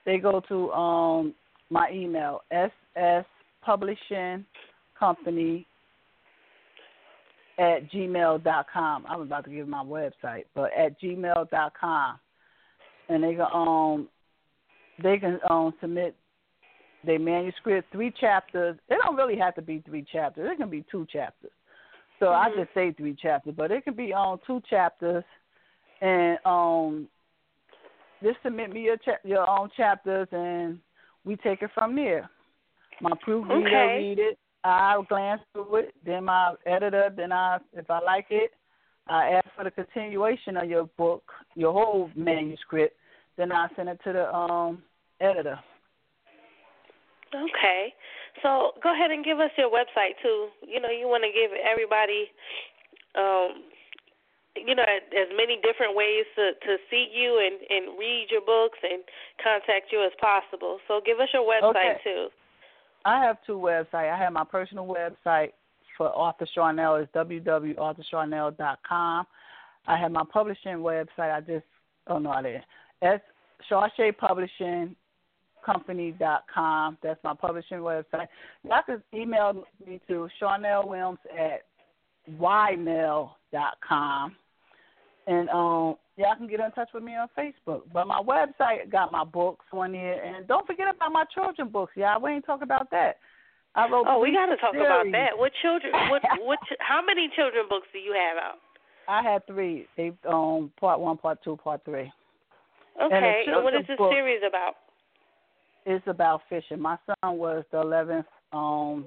they 0.05 0.17
go 0.17 0.41
to 0.47 0.71
um 0.71 1.33
my 1.69 1.89
email 1.91 2.41
ss 2.51 3.25
publishing 3.61 4.45
company 5.01 5.65
at 7.57 7.91
gmail 7.91 8.43
dot 8.43 8.67
com. 8.71 9.05
I 9.07 9.17
was 9.17 9.27
about 9.27 9.43
to 9.45 9.51
give 9.51 9.67
my 9.67 9.83
website, 9.83 10.45
but 10.55 10.71
at 10.77 10.99
gmail 11.01 11.49
dot 11.49 11.73
com, 11.79 12.19
and 13.09 13.23
they 13.23 13.33
can 13.33 13.47
um 13.53 14.07
they 15.01 15.17
can 15.17 15.39
um 15.49 15.73
submit 15.81 16.15
their 17.03 17.19
manuscript 17.19 17.91
three 17.91 18.11
chapters. 18.11 18.77
It 18.89 18.99
don't 19.03 19.17
really 19.17 19.37
have 19.37 19.55
to 19.55 19.61
be 19.61 19.83
three 19.85 20.05
chapters. 20.11 20.49
It 20.51 20.57
can 20.57 20.69
be 20.69 20.85
two 20.91 21.05
chapters. 21.11 21.51
So 22.19 22.29
I 22.29 22.49
Mhm. 22.49 22.57
just 22.57 22.73
say 22.73 22.91
three 22.91 23.15
chapters, 23.15 23.55
but 23.57 23.71
it 23.71 23.83
can 23.83 23.95
be 23.95 24.13
on 24.13 24.39
two 24.45 24.61
chapters, 24.69 25.23
and 26.01 26.37
um 26.45 27.09
just 28.23 28.41
submit 28.43 28.71
me 28.71 28.81
your 28.81 28.97
cha- 28.97 29.23
your 29.23 29.49
own 29.49 29.69
chapters, 29.75 30.27
and 30.31 30.79
we 31.25 31.35
take 31.37 31.63
it 31.63 31.71
from 31.71 31.95
there. 31.95 32.29
My 32.99 33.13
proofreader 33.25 33.65
Okay. 33.65 33.97
read 33.97 34.19
it. 34.19 34.37
I 34.63 35.01
glance 35.09 35.41
through 35.53 35.75
it. 35.77 35.95
Then 36.05 36.25
my 36.25 36.53
editor. 36.65 37.09
Then 37.15 37.31
I, 37.31 37.57
if 37.73 37.89
I 37.89 37.99
like 38.01 38.27
it, 38.29 38.51
I 39.07 39.29
ask 39.29 39.47
for 39.55 39.63
the 39.63 39.71
continuation 39.71 40.57
of 40.57 40.69
your 40.69 40.85
book, 40.97 41.23
your 41.55 41.73
whole 41.73 42.09
manuscript. 42.15 42.95
Then 43.37 43.51
I 43.51 43.67
send 43.75 43.89
it 43.89 43.99
to 44.03 44.13
the 44.13 44.33
um 44.33 44.83
editor. 45.19 45.59
Okay. 47.33 47.93
So 48.43 48.71
go 48.83 48.93
ahead 48.93 49.11
and 49.11 49.23
give 49.23 49.39
us 49.39 49.51
your 49.57 49.69
website 49.69 50.19
too. 50.21 50.49
You 50.67 50.79
know, 50.79 50.89
you 50.89 51.07
want 51.07 51.23
to 51.23 51.31
give 51.31 51.51
everybody, 51.57 52.27
um, 53.15 53.63
you 54.55 54.75
know, 54.75 54.83
as 54.83 55.29
many 55.35 55.57
different 55.63 55.95
ways 55.95 56.25
to 56.35 56.51
to 56.53 56.77
see 56.89 57.07
you 57.11 57.39
and 57.39 57.55
and 57.71 57.97
read 57.97 58.27
your 58.29 58.41
books 58.41 58.79
and 58.83 59.03
contact 59.41 59.91
you 59.91 60.03
as 60.05 60.11
possible. 60.19 60.79
So 60.87 61.01
give 61.03 61.19
us 61.19 61.29
your 61.33 61.43
website 61.43 61.97
Okay. 61.97 62.01
too. 62.03 62.27
I 63.05 63.23
have 63.23 63.37
two 63.45 63.57
websites. 63.57 64.11
I 64.11 64.17
have 64.17 64.33
my 64.33 64.43
personal 64.43 64.85
website 64.85 65.51
for 65.97 66.09
Author 66.09 66.45
Sharnel 66.55 67.01
is 67.01 67.07
www.authorsharnel.com. 67.15 69.27
I 69.87 69.97
have 69.97 70.11
my 70.11 70.23
publishing 70.31 70.77
website. 70.77 71.33
I 71.33 71.41
just 71.41 71.65
oh 72.07 72.19
no, 72.19 72.29
I 72.31 72.43
didn't. 72.43 72.63
That's 73.01 73.23
Shar-Shey 73.67 74.13
Publishing 74.13 74.95
company.com. 75.65 76.97
That's 77.03 77.19
my 77.23 77.33
publishing 77.33 77.79
website. 77.79 78.27
Y'all 78.63 78.81
can 78.85 79.03
email 79.13 79.65
me 79.85 79.99
to 80.07 80.29
Sharnel 80.41 80.87
Williams 80.87 81.19
at 81.37 81.65
ymail.com. 82.39 83.35
And 85.31 85.47
um, 85.49 85.95
y'all 86.17 86.35
can 86.37 86.47
get 86.47 86.59
in 86.59 86.71
touch 86.71 86.89
with 86.93 87.03
me 87.03 87.13
on 87.15 87.29
Facebook. 87.37 87.83
But 87.93 88.05
my 88.05 88.21
website 88.21 88.91
got 88.91 89.13
my 89.13 89.23
books 89.23 89.65
on 89.71 89.93
here. 89.93 90.21
And 90.21 90.45
don't 90.45 90.67
forget 90.67 90.87
about 90.93 91.13
my 91.13 91.23
children 91.33 91.69
books, 91.69 91.93
y'all. 91.95 92.21
We 92.21 92.31
ain't 92.31 92.45
talking 92.45 92.63
about 92.63 92.91
that. 92.91 93.17
I 93.73 93.87
wrote 93.87 94.05
Oh, 94.09 94.19
we 94.19 94.33
got 94.33 94.47
to 94.47 94.57
talk 94.57 94.75
about 94.75 95.05
that. 95.13 95.37
What 95.37 95.53
children? 95.61 95.93
What 96.09 96.21
what? 96.41 96.59
How 96.79 97.01
many 97.05 97.29
children 97.33 97.63
books 97.69 97.87
do 97.93 97.99
you 97.99 98.13
have 98.13 98.37
out? 98.37 98.57
I 99.07 99.23
had 99.23 99.47
three. 99.47 99.87
They 99.95 100.11
um 100.27 100.71
part 100.77 100.99
one, 100.99 101.17
part 101.17 101.39
two, 101.45 101.55
part 101.55 101.85
three. 101.85 102.11
Okay. 103.01 103.43
the 103.45 103.53
And 103.53 103.63
what 103.63 103.73
is 103.73 103.87
this 103.87 103.97
book- 103.97 104.11
series 104.11 104.41
about? 104.45 104.73
It's 105.85 106.05
about 106.07 106.41
fishing. 106.49 106.81
My 106.81 106.97
son 107.05 107.37
was 107.37 107.63
the 107.71 107.79
eleventh 107.79 108.25
um 108.51 109.05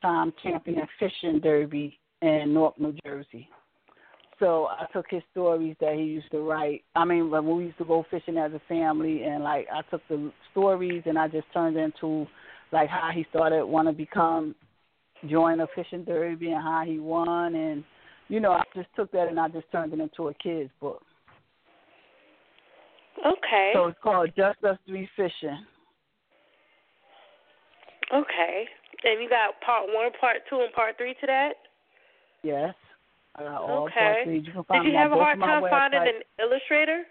time 0.00 0.32
champion 0.42 0.86
fishing 0.98 1.40
derby 1.40 1.98
in 2.22 2.54
Newark, 2.54 2.80
New 2.80 2.94
Jersey. 3.04 3.50
So 4.38 4.66
I 4.66 4.86
took 4.92 5.06
his 5.10 5.22
stories 5.32 5.74
that 5.80 5.94
he 5.94 6.02
used 6.02 6.30
to 6.30 6.40
write. 6.40 6.84
I 6.94 7.04
mean, 7.04 7.30
when 7.30 7.44
we 7.56 7.64
used 7.64 7.78
to 7.78 7.84
go 7.84 8.04
fishing 8.10 8.38
as 8.38 8.52
a 8.52 8.60
family, 8.68 9.24
and 9.24 9.42
like 9.42 9.66
I 9.72 9.82
took 9.90 10.02
the 10.08 10.32
stories 10.52 11.02
and 11.06 11.18
I 11.18 11.26
just 11.28 11.46
turned 11.52 11.76
into 11.76 12.26
like 12.72 12.88
how 12.88 13.10
he 13.12 13.26
started 13.30 13.64
want 13.64 13.88
to 13.88 13.92
become 13.92 14.54
join 15.28 15.60
a 15.60 15.66
fishing 15.74 16.04
derby 16.04 16.52
and 16.52 16.62
how 16.62 16.84
he 16.86 17.00
won, 17.00 17.54
and 17.54 17.82
you 18.28 18.38
know 18.38 18.52
I 18.52 18.62
just 18.74 18.88
took 18.94 19.10
that 19.12 19.28
and 19.28 19.40
I 19.40 19.48
just 19.48 19.70
turned 19.72 19.92
it 19.92 20.00
into 20.00 20.28
a 20.28 20.34
kids 20.34 20.70
book. 20.80 21.02
Okay. 23.26 23.72
So 23.74 23.86
it's 23.86 23.98
called 24.00 24.30
Just 24.36 24.62
Us 24.62 24.78
Three 24.86 25.08
Fishing. 25.16 25.64
Okay. 28.14 28.64
And 29.04 29.22
you 29.22 29.28
got 29.28 29.60
part 29.64 29.86
one, 29.88 30.10
part 30.20 30.36
two, 30.48 30.60
and 30.60 30.72
part 30.72 30.96
three 30.96 31.14
to 31.20 31.26
that? 31.26 31.52
Yes. 32.42 32.74
Got 33.38 33.62
all 33.62 33.86
Okay. 33.86 33.98
part 33.98 34.16
three. 34.24 34.38
You 34.38 34.52
can 34.52 34.64
find 34.64 34.84
Did 34.84 34.92
you 34.92 34.98
have 34.98 35.12
a 35.12 35.16
hard 35.16 35.40
time 35.40 35.62
finding 35.70 36.00
an 36.00 36.22
illustrator? 36.38 37.04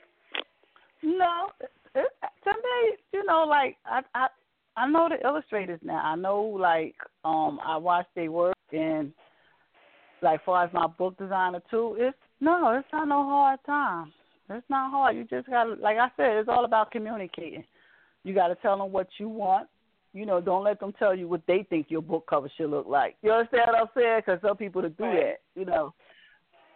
No, 1.03 1.49
it, 1.95 2.07
to 2.43 2.49
me, 2.49 2.97
you 3.13 3.23
know, 3.25 3.45
like 3.47 3.77
I 3.85 4.01
I 4.13 4.27
I 4.75 4.87
know 4.87 5.09
the 5.09 5.25
illustrators 5.25 5.79
now. 5.83 6.01
I 6.03 6.15
know 6.15 6.41
like 6.41 6.95
um 7.23 7.59
I 7.63 7.77
watch 7.77 8.07
their 8.15 8.31
work 8.31 8.55
and 8.71 9.13
like 10.21 10.43
far 10.43 10.65
as 10.65 10.73
my 10.73 10.87
book 10.87 11.17
designer 11.17 11.61
too, 11.69 11.95
it's 11.99 12.17
no, 12.39 12.73
it's 12.77 12.87
not 12.91 13.07
no 13.07 13.23
hard 13.23 13.59
time. 13.65 14.11
It's 14.49 14.69
not 14.69 14.91
hard. 14.91 15.15
You 15.15 15.25
just 15.25 15.49
gotta, 15.49 15.73
like 15.73 15.97
I 15.97 16.07
said, 16.15 16.37
it's 16.37 16.49
all 16.49 16.65
about 16.65 16.91
communicating. 16.91 17.63
You 18.23 18.33
got 18.33 18.47
to 18.47 18.55
tell 18.55 18.77
them 18.77 18.91
what 18.91 19.07
you 19.17 19.27
want. 19.29 19.67
You 20.13 20.25
know, 20.25 20.39
don't 20.39 20.63
let 20.63 20.79
them 20.79 20.93
tell 20.97 21.13
you 21.13 21.27
what 21.27 21.41
they 21.47 21.65
think 21.69 21.87
your 21.89 22.01
book 22.01 22.25
cover 22.29 22.49
should 22.55 22.69
look 22.69 22.87
like. 22.87 23.17
You 23.21 23.31
understand 23.31 23.65
what 23.67 23.79
I'm 23.81 23.87
saying? 23.95 24.21
Because 24.25 24.39
some 24.41 24.57
people 24.57 24.81
to 24.81 24.89
do 24.89 25.03
Right. 25.03 25.15
that. 25.15 25.59
You 25.59 25.65
know, 25.65 25.93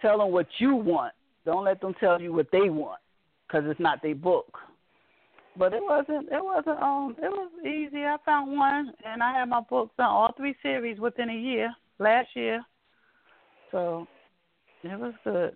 tell 0.02 0.20
them 0.20 0.32
what 0.32 0.48
you 0.58 0.76
want. 0.76 1.14
Don't 1.46 1.66
let 1.66 1.82
them 1.82 1.94
tell 2.00 2.22
you 2.22 2.34
what 2.34 2.48
they 2.52 2.70
want, 2.70 3.00
because 3.48 3.64
it's 3.68 3.80
not 3.80 4.02
their 4.02 4.16
book. 4.16 4.58
But 5.58 5.74
it 5.74 5.82
wasn't. 5.84 6.28
It 6.32 6.44
wasn't. 6.44 6.82
Um, 6.82 7.16
it 7.18 7.30
was 7.30 7.52
easy. 7.66 8.06
I 8.06 8.18
found 8.24 8.58
one, 8.58 8.94
and 9.06 9.22
I 9.22 9.34
had 9.34 9.50
my 9.50 9.62
books 9.70 9.94
on 10.00 10.06
all 10.06 10.34
three 10.38 10.56
series 10.62 11.00
within 11.00 11.30
a 11.30 11.36
year 11.36 11.74
last 12.00 12.30
year. 12.36 12.62
So 13.72 14.08
it 14.84 14.98
was 14.98 15.14
good. 15.24 15.56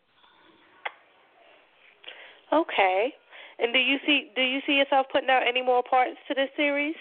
Okay. 2.51 3.13
And 3.57 3.71
do 3.71 3.79
you 3.79 3.97
see 4.05 4.31
do 4.35 4.41
you 4.41 4.59
see 4.67 4.73
yourself 4.73 5.07
putting 5.11 5.29
out 5.29 5.43
any 5.47 5.61
more 5.61 5.81
parts 5.89 6.17
to 6.27 6.33
this 6.33 6.49
series? 6.57 6.95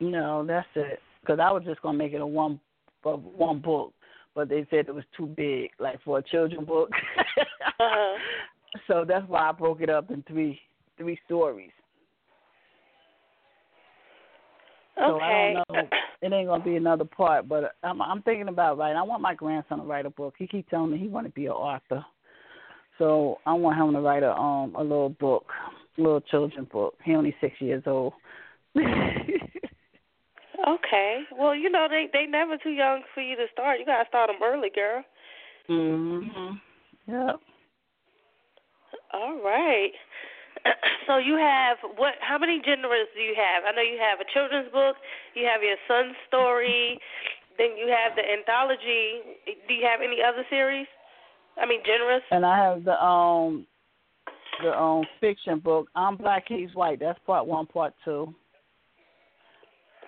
No, 0.00 0.44
that's 0.44 0.66
it. 0.74 1.00
Because 1.20 1.38
I 1.38 1.52
was 1.52 1.62
just 1.64 1.80
gonna 1.82 1.96
make 1.96 2.12
it 2.12 2.20
a 2.20 2.26
one, 2.26 2.58
a 3.04 3.16
one 3.16 3.60
book, 3.60 3.92
but 4.40 4.48
they 4.48 4.66
said 4.70 4.88
it 4.88 4.94
was 4.94 5.04
too 5.14 5.26
big, 5.26 5.68
like 5.78 6.02
for 6.02 6.16
a 6.18 6.22
children 6.22 6.64
book. 6.64 6.88
Uh-huh. 7.78 8.18
So 8.86 9.04
that's 9.06 9.26
why 9.28 9.48
I 9.48 9.52
broke 9.52 9.80
it 9.80 9.90
up 9.90 10.10
in 10.10 10.22
three, 10.28 10.58
three 10.96 11.18
stories. 11.26 11.70
So 14.96 15.18
I 15.20 15.30
Okay. 15.30 15.54
don't 15.56 15.68
know. 15.68 15.88
It 16.22 16.32
ain't 16.32 16.48
gonna 16.48 16.62
be 16.62 16.76
another 16.76 17.04
part, 17.04 17.48
but 17.48 17.74
I'm, 17.82 18.00
I'm 18.00 18.22
thinking 18.22 18.48
about 18.48 18.76
writing. 18.78 18.96
I 18.98 19.02
want 19.02 19.22
my 19.22 19.34
grandson 19.34 19.78
to 19.78 19.84
write 19.84 20.04
a 20.06 20.10
book. 20.10 20.34
He 20.38 20.46
keeps 20.46 20.68
telling 20.70 20.90
me 20.90 20.98
he 20.98 21.08
want 21.08 21.26
to 21.26 21.32
be 21.32 21.46
an 21.46 21.52
author. 21.52 22.04
So 22.98 23.38
I 23.46 23.54
want 23.54 23.78
him 23.78 23.92
to 23.94 24.00
write 24.00 24.22
a 24.22 24.32
um 24.32 24.74
a 24.74 24.82
little 24.82 25.10
book, 25.10 25.46
a 25.98 26.00
little 26.00 26.20
children 26.20 26.66
book. 26.70 26.94
He 27.04 27.14
only 27.14 27.34
six 27.40 27.60
years 27.60 27.82
old. 27.86 28.12
Okay. 30.74 31.22
Well, 31.36 31.54
you 31.54 31.70
know 31.70 31.86
they 31.88 32.08
they 32.12 32.26
never 32.26 32.56
too 32.56 32.70
young 32.70 33.02
for 33.14 33.20
you 33.20 33.36
to 33.36 33.46
start. 33.52 33.80
You 33.80 33.86
gotta 33.86 34.08
start 34.08 34.28
them 34.28 34.42
early, 34.42 34.70
girl. 34.74 35.02
mhm. 35.68 36.60
Yep. 37.06 37.40
All 39.12 39.40
right. 39.42 39.92
So 41.06 41.16
you 41.18 41.34
have 41.34 41.78
what? 41.96 42.14
How 42.20 42.38
many 42.38 42.62
genres 42.64 43.08
do 43.16 43.20
you 43.20 43.34
have? 43.34 43.64
I 43.66 43.74
know 43.74 43.82
you 43.82 43.98
have 43.98 44.20
a 44.20 44.28
children's 44.32 44.70
book. 44.70 44.94
You 45.34 45.44
have 45.46 45.60
your 45.60 45.74
son's 45.88 46.14
story. 46.28 47.00
Then 47.58 47.76
you 47.76 47.88
have 47.88 48.14
the 48.14 48.22
anthology. 48.22 49.42
Do 49.66 49.74
you 49.74 49.84
have 49.90 50.00
any 50.04 50.18
other 50.22 50.44
series? 50.50 50.86
I 51.60 51.66
mean, 51.66 51.80
genres. 51.84 52.22
And 52.30 52.46
I 52.46 52.56
have 52.58 52.84
the 52.84 52.94
um 53.02 53.66
the 54.62 54.70
um 54.78 55.04
fiction 55.20 55.58
book. 55.58 55.88
I'm 55.96 56.16
black, 56.16 56.44
he's 56.46 56.74
white. 56.74 57.00
That's 57.00 57.18
part 57.26 57.46
one, 57.46 57.66
part 57.66 57.94
two. 58.04 58.32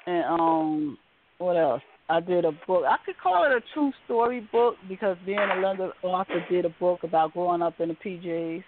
And 0.07 0.25
um 0.25 0.99
what 1.39 1.57
else? 1.57 1.83
I 2.09 2.21
did 2.21 2.45
a 2.45 2.53
book. 2.67 2.85
I 2.87 2.97
could 3.05 3.19
call 3.23 3.45
it 3.45 3.53
a 3.53 3.61
true 3.73 3.93
story 4.05 4.47
book 4.53 4.75
because 4.89 5.17
being 5.25 5.39
a 5.39 5.61
London 5.61 5.93
author 6.03 6.45
did 6.51 6.65
a 6.65 6.71
book 6.81 7.01
about 7.05 7.33
growing 7.33 7.63
up 7.63 7.81
in 7.81 7.89
the 7.89 7.95
PJs, 7.95 8.63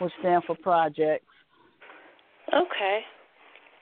which 0.00 0.12
stand 0.20 0.44
for 0.46 0.56
projects. 0.62 1.24
Okay. 2.54 3.00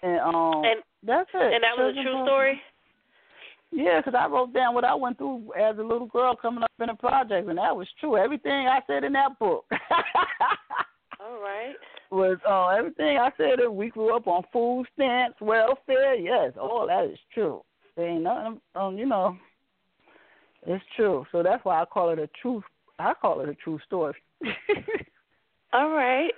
And 0.02 0.20
um 0.20 0.64
And 0.64 0.82
that's 1.02 1.30
it. 1.34 1.54
and 1.54 1.62
that 1.62 1.76
was 1.76 1.94
a 1.98 2.02
true 2.02 2.24
story. 2.24 2.60
Yeah, 3.72 4.00
because 4.00 4.18
I 4.18 4.26
wrote 4.26 4.52
down 4.52 4.74
what 4.74 4.84
I 4.84 4.94
went 4.94 5.18
through 5.18 5.52
as 5.54 5.78
a 5.78 5.82
little 5.82 6.06
girl 6.06 6.34
coming 6.34 6.64
up 6.64 6.70
in 6.80 6.88
the 6.88 6.94
project, 6.94 7.48
and 7.48 7.58
that 7.58 7.76
was 7.76 7.86
true. 8.00 8.16
Everything 8.16 8.66
I 8.66 8.80
said 8.86 9.04
in 9.04 9.12
that 9.12 9.38
book. 9.38 9.64
All 11.20 11.40
right. 11.40 11.74
Was 12.10 12.38
uh, 12.48 12.68
everything 12.68 13.18
I 13.18 13.30
said 13.36 13.58
that 13.62 13.72
we 13.72 13.88
grew 13.88 14.16
up 14.16 14.26
on 14.26 14.42
food 14.52 14.86
stamps, 14.94 15.40
welfare. 15.40 16.14
Yes, 16.14 16.52
all 16.60 16.86
that 16.86 17.04
is 17.12 17.18
true. 17.32 17.62
There 17.96 18.08
ain't 18.08 18.22
nothing, 18.22 18.60
um, 18.74 18.96
you 18.96 19.06
know, 19.06 19.36
it's 20.66 20.84
true. 20.96 21.24
So 21.32 21.42
that's 21.42 21.64
why 21.64 21.80
I 21.80 21.84
call 21.84 22.10
it 22.10 22.18
a 22.18 22.28
true. 22.40 22.62
I 22.98 23.14
call 23.14 23.40
it 23.40 23.48
a 23.48 23.54
true 23.54 23.78
story. 23.86 24.14
All 25.72 25.90
right. 25.90 26.32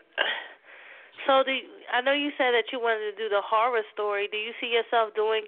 So 1.26 1.42
do 1.44 1.52
you, 1.52 1.66
I 1.92 2.00
know 2.00 2.12
you 2.12 2.30
said 2.38 2.52
that 2.52 2.70
you 2.70 2.78
wanted 2.78 3.10
to 3.10 3.16
do 3.16 3.28
the 3.28 3.42
horror 3.42 3.82
story. 3.92 4.28
Do 4.30 4.36
you 4.36 4.52
see 4.60 4.68
yourself 4.68 5.14
doing 5.14 5.42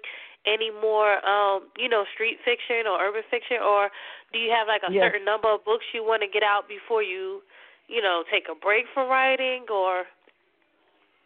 any 0.45 0.71
more 0.71 1.23
um, 1.25 1.71
you 1.77 1.89
know, 1.89 2.03
street 2.13 2.37
fiction 2.43 2.85
or 2.87 3.01
urban 3.01 3.23
fiction 3.29 3.57
or 3.63 3.89
do 4.33 4.39
you 4.39 4.51
have 4.51 4.67
like 4.67 4.83
a 4.83 4.91
Yes. 4.91 5.09
certain 5.09 5.25
number 5.25 5.49
of 5.49 5.63
books 5.65 5.85
you 5.93 6.03
want 6.03 6.21
to 6.21 6.29
get 6.29 6.43
out 6.43 6.67
before 6.67 7.01
you, 7.01 7.41
you 7.87 8.01
know, 8.01 8.23
take 8.31 8.45
a 8.51 8.55
break 8.55 8.85
from 8.93 9.09
writing 9.09 9.65
or 9.71 10.03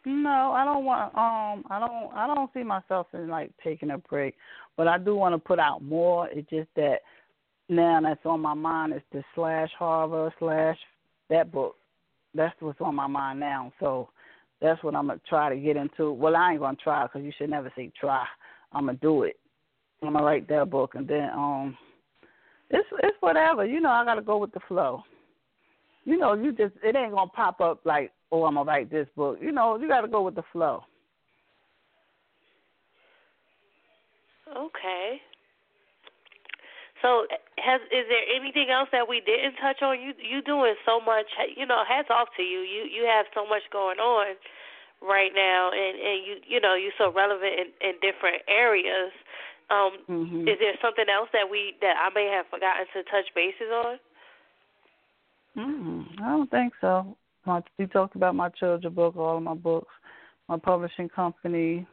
no, 0.05 0.53
I 0.53 0.63
don't 0.63 0.85
want. 0.85 1.13
Um, 1.15 1.65
I 1.69 1.79
don't. 1.79 2.13
I 2.15 2.25
don't 2.25 2.49
see 2.53 2.63
myself 2.63 3.07
in 3.13 3.27
like 3.27 3.51
taking 3.63 3.91
a 3.91 3.97
break, 3.97 4.35
but 4.77 4.87
I 4.87 4.97
do 4.97 5.15
want 5.15 5.35
to 5.35 5.39
put 5.39 5.59
out 5.59 5.83
more. 5.83 6.29
It's 6.29 6.49
just 6.49 6.69
that 6.77 6.99
now 7.67 7.99
that's 8.01 8.25
on 8.25 8.39
my 8.39 8.53
mind 8.53 8.93
is 8.93 9.01
the 9.11 9.23
slash 9.35 9.69
horror 9.77 10.33
slash 10.39 10.77
that 11.29 11.51
book. 11.51 11.75
That's 12.33 12.55
what's 12.61 12.79
on 12.79 12.95
my 12.95 13.07
mind 13.07 13.41
now. 13.41 13.73
So 13.79 14.09
that's 14.61 14.81
what 14.83 14.95
I'm 14.95 15.07
gonna 15.07 15.19
try 15.27 15.53
to 15.53 15.59
get 15.59 15.75
into. 15.75 16.11
Well, 16.13 16.35
I 16.35 16.51
ain't 16.51 16.61
gonna 16.61 16.77
try 16.81 17.03
because 17.03 17.23
you 17.23 17.33
should 17.37 17.49
never 17.49 17.71
say 17.75 17.91
try. 17.99 18.25
I'm 18.71 18.85
gonna 18.85 18.97
do 19.01 19.23
it. 19.23 19.37
I'm 20.01 20.13
gonna 20.13 20.25
write 20.25 20.47
that 20.47 20.69
book, 20.69 20.95
and 20.95 21.07
then 21.07 21.29
um, 21.33 21.77
it's 22.69 22.87
it's 23.03 23.17
whatever. 23.19 23.65
You 23.65 23.81
know, 23.81 23.89
I 23.89 24.05
gotta 24.05 24.21
go 24.21 24.37
with 24.37 24.53
the 24.53 24.61
flow. 24.67 25.03
You 26.09 26.17
know, 26.17 26.33
you 26.33 26.49
just 26.57 26.73
it 26.81 26.97
ain't 26.97 27.13
gonna 27.13 27.29
pop 27.29 27.61
up 27.61 27.85
like, 27.85 28.09
oh, 28.31 28.45
I'm 28.45 28.55
gonna 28.55 28.65
write 28.65 28.89
this 28.89 29.05
book. 29.15 29.37
You 29.39 29.51
know, 29.51 29.77
you 29.77 29.87
gotta 29.87 30.07
go 30.07 30.23
with 30.25 30.33
the 30.33 30.41
flow. 30.51 30.81
Okay. 34.49 35.21
So, 37.03 37.29
has 37.61 37.77
is 37.93 38.09
there 38.09 38.25
anything 38.25 38.73
else 38.73 38.89
that 38.91 39.05
we 39.05 39.21
didn't 39.21 39.61
touch 39.61 39.85
on? 39.85 40.01
You 40.01 40.17
you 40.17 40.41
doing 40.41 40.73
so 40.81 40.97
much. 40.97 41.29
You 41.55 41.69
know, 41.69 41.85
hats 41.87 42.09
off 42.09 42.29
to 42.37 42.41
you. 42.41 42.65
You 42.65 42.89
you 42.89 43.05
have 43.05 43.29
so 43.37 43.45
much 43.45 43.61
going 43.71 43.99
on 44.01 44.33
right 45.05 45.29
now, 45.37 45.69
and 45.69 45.93
and 45.93 46.25
you 46.25 46.33
you 46.41 46.59
know 46.59 46.73
you're 46.73 46.97
so 46.97 47.13
relevant 47.13 47.53
in, 47.53 47.67
in 47.85 47.93
different 48.01 48.41
areas. 48.49 49.13
Um, 49.69 50.01
mm-hmm. 50.09 50.49
Is 50.49 50.57
there 50.57 50.73
something 50.81 51.05
else 51.05 51.29
that 51.37 51.45
we 51.45 51.77
that 51.85 52.01
I 52.01 52.09
may 52.17 52.33
have 52.33 52.49
forgotten 52.49 52.89
to 52.97 53.05
touch 53.13 53.29
bases 53.37 53.69
on? 53.69 54.01
Mm, 55.59 56.05
I 56.21 56.29
don't 56.29 56.51
think 56.51 56.73
so. 56.79 57.17
My, 57.45 57.61
You 57.77 57.87
talked 57.87 58.15
about 58.15 58.35
my 58.35 58.49
children 58.49 58.93
book, 58.93 59.17
all 59.17 59.37
of 59.37 59.43
my 59.43 59.55
books, 59.55 59.91
my 60.47 60.57
publishing 60.57 61.09
company. 61.09 61.85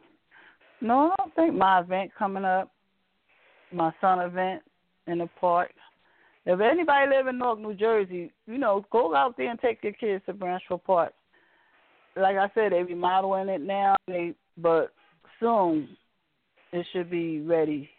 No, 0.79 1.11
I 1.11 1.15
don't 1.17 1.35
think 1.35 1.55
my 1.55 1.81
event 1.81 2.11
coming 2.17 2.45
up, 2.45 2.71
my 3.73 3.91
son 3.99 4.19
event 4.19 4.61
in 5.07 5.17
the 5.17 5.29
park. 5.39 5.71
If 6.45 6.61
anybody 6.61 7.09
live 7.09 7.27
in 7.27 7.37
North 7.37 7.59
New 7.59 7.73
Jersey, 7.73 8.31
you 8.45 8.57
know, 8.57 8.85
go 8.89 9.13
out 9.13 9.35
there 9.35 9.49
and 9.49 9.59
take 9.59 9.83
your 9.83 9.93
kids 9.93 10.23
to 10.27 10.33
Branch 10.33 10.63
Brook 10.69 10.83
Park. 10.85 11.13
Like 12.15 12.37
I 12.37 12.49
said, 12.55 12.71
they're 12.71 12.85
remodeling 12.85 13.49
it 13.49 13.61
now, 13.61 13.95
they 14.07 14.33
but 14.57 14.93
soon 15.39 15.89
it 16.71 16.85
should 16.93 17.09
be 17.09 17.41
ready. 17.41 17.89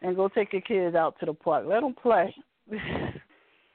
And 0.00 0.16
go 0.16 0.28
take 0.28 0.52
your 0.52 0.62
kids 0.62 0.96
out 0.96 1.18
to 1.20 1.26
the 1.26 1.34
park. 1.34 1.66
Let 1.68 1.82
them 1.82 1.94
play. 1.94 2.34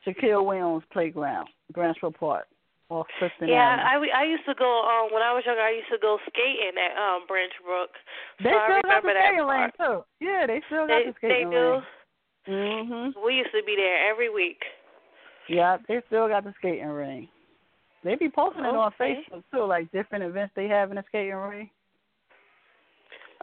Shaquille 0.05 0.45
Williams 0.45 0.83
Playground, 0.91 1.49
Branch 1.73 1.97
Brook 1.99 2.17
Park, 2.19 2.47
off 2.89 3.07
Clifton 3.19 3.49
Yeah. 3.49 3.77
I, 3.85 3.95
I 4.15 4.23
used 4.23 4.45
to 4.45 4.55
go 4.55 4.81
um 4.83 5.13
when 5.13 5.21
I 5.21 5.33
was 5.33 5.43
younger. 5.45 5.61
I 5.61 5.71
used 5.71 5.89
to 5.91 5.97
go 6.01 6.17
skating 6.27 6.73
at 6.77 6.97
um 6.97 7.27
Branch 7.27 7.53
Brook. 7.65 7.89
So 8.41 8.49
They 8.49 8.55
I 8.55 8.79
still 8.79 8.91
got 8.91 9.03
the 9.03 9.13
that 9.13 9.27
skating 9.29 9.45
part. 9.45 9.73
too. 9.77 10.25
Yeah, 10.25 10.45
they 10.47 10.61
still 10.67 10.87
got 10.87 10.99
They 10.99 11.05
the 11.05 11.15
they 11.21 11.27
skating 11.27 11.51
do. 11.51 11.71
rink. 11.71 11.83
Mhm. 12.47 13.13
We 13.23 13.35
used 13.35 13.51
to 13.51 13.63
be 13.63 13.75
there 13.75 14.09
every 14.09 14.29
week. 14.29 14.63
Yeah, 15.47 15.77
they 15.87 16.01
still 16.07 16.27
got 16.27 16.43
the 16.43 16.53
skating 16.57 16.87
ring. 16.87 17.27
They 18.03 18.15
be 18.15 18.29
posting 18.29 18.63
it 18.63 18.73
on 18.75 18.93
Facebook 18.99 19.43
too, 19.51 19.65
like 19.65 19.91
different 19.91 20.23
events 20.23 20.53
they 20.55 20.67
have 20.67 20.89
in 20.89 20.95
the 20.95 21.03
skating 21.09 21.35
ring. 21.35 21.69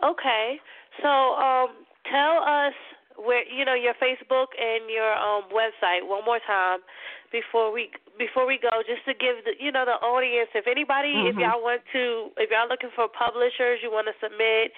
Okay. 0.03 0.59
So 1.03 1.09
um 1.09 1.85
tell 2.11 2.43
us 2.43 2.75
where 3.19 3.45
you 3.49 3.65
know 3.65 3.75
your 3.75 3.95
Facebook 3.95 4.53
and 4.59 4.91
your 4.91 5.13
um 5.15 5.45
website 5.53 6.07
one 6.07 6.25
more 6.25 6.41
time 6.47 6.81
before 7.33 7.73
we 7.73 7.91
before 8.19 8.47
we 8.47 8.59
go 8.61 8.83
just 8.87 9.05
to 9.05 9.15
give 9.15 9.45
the 9.45 9.53
you 9.59 9.73
know 9.73 9.85
the 9.85 9.99
audience 10.05 10.49
if 10.55 10.67
anybody 10.67 11.27
if 11.27 11.37
Mhm. 11.37 11.41
y'all 11.41 11.63
want 11.63 11.83
to 11.93 12.31
if 12.37 12.51
y'all 12.51 12.69
looking 12.69 12.91
for 12.95 13.09
publishers 13.09 13.81
you 13.83 13.91
want 13.91 14.07
to 14.07 14.15
submit 14.21 14.73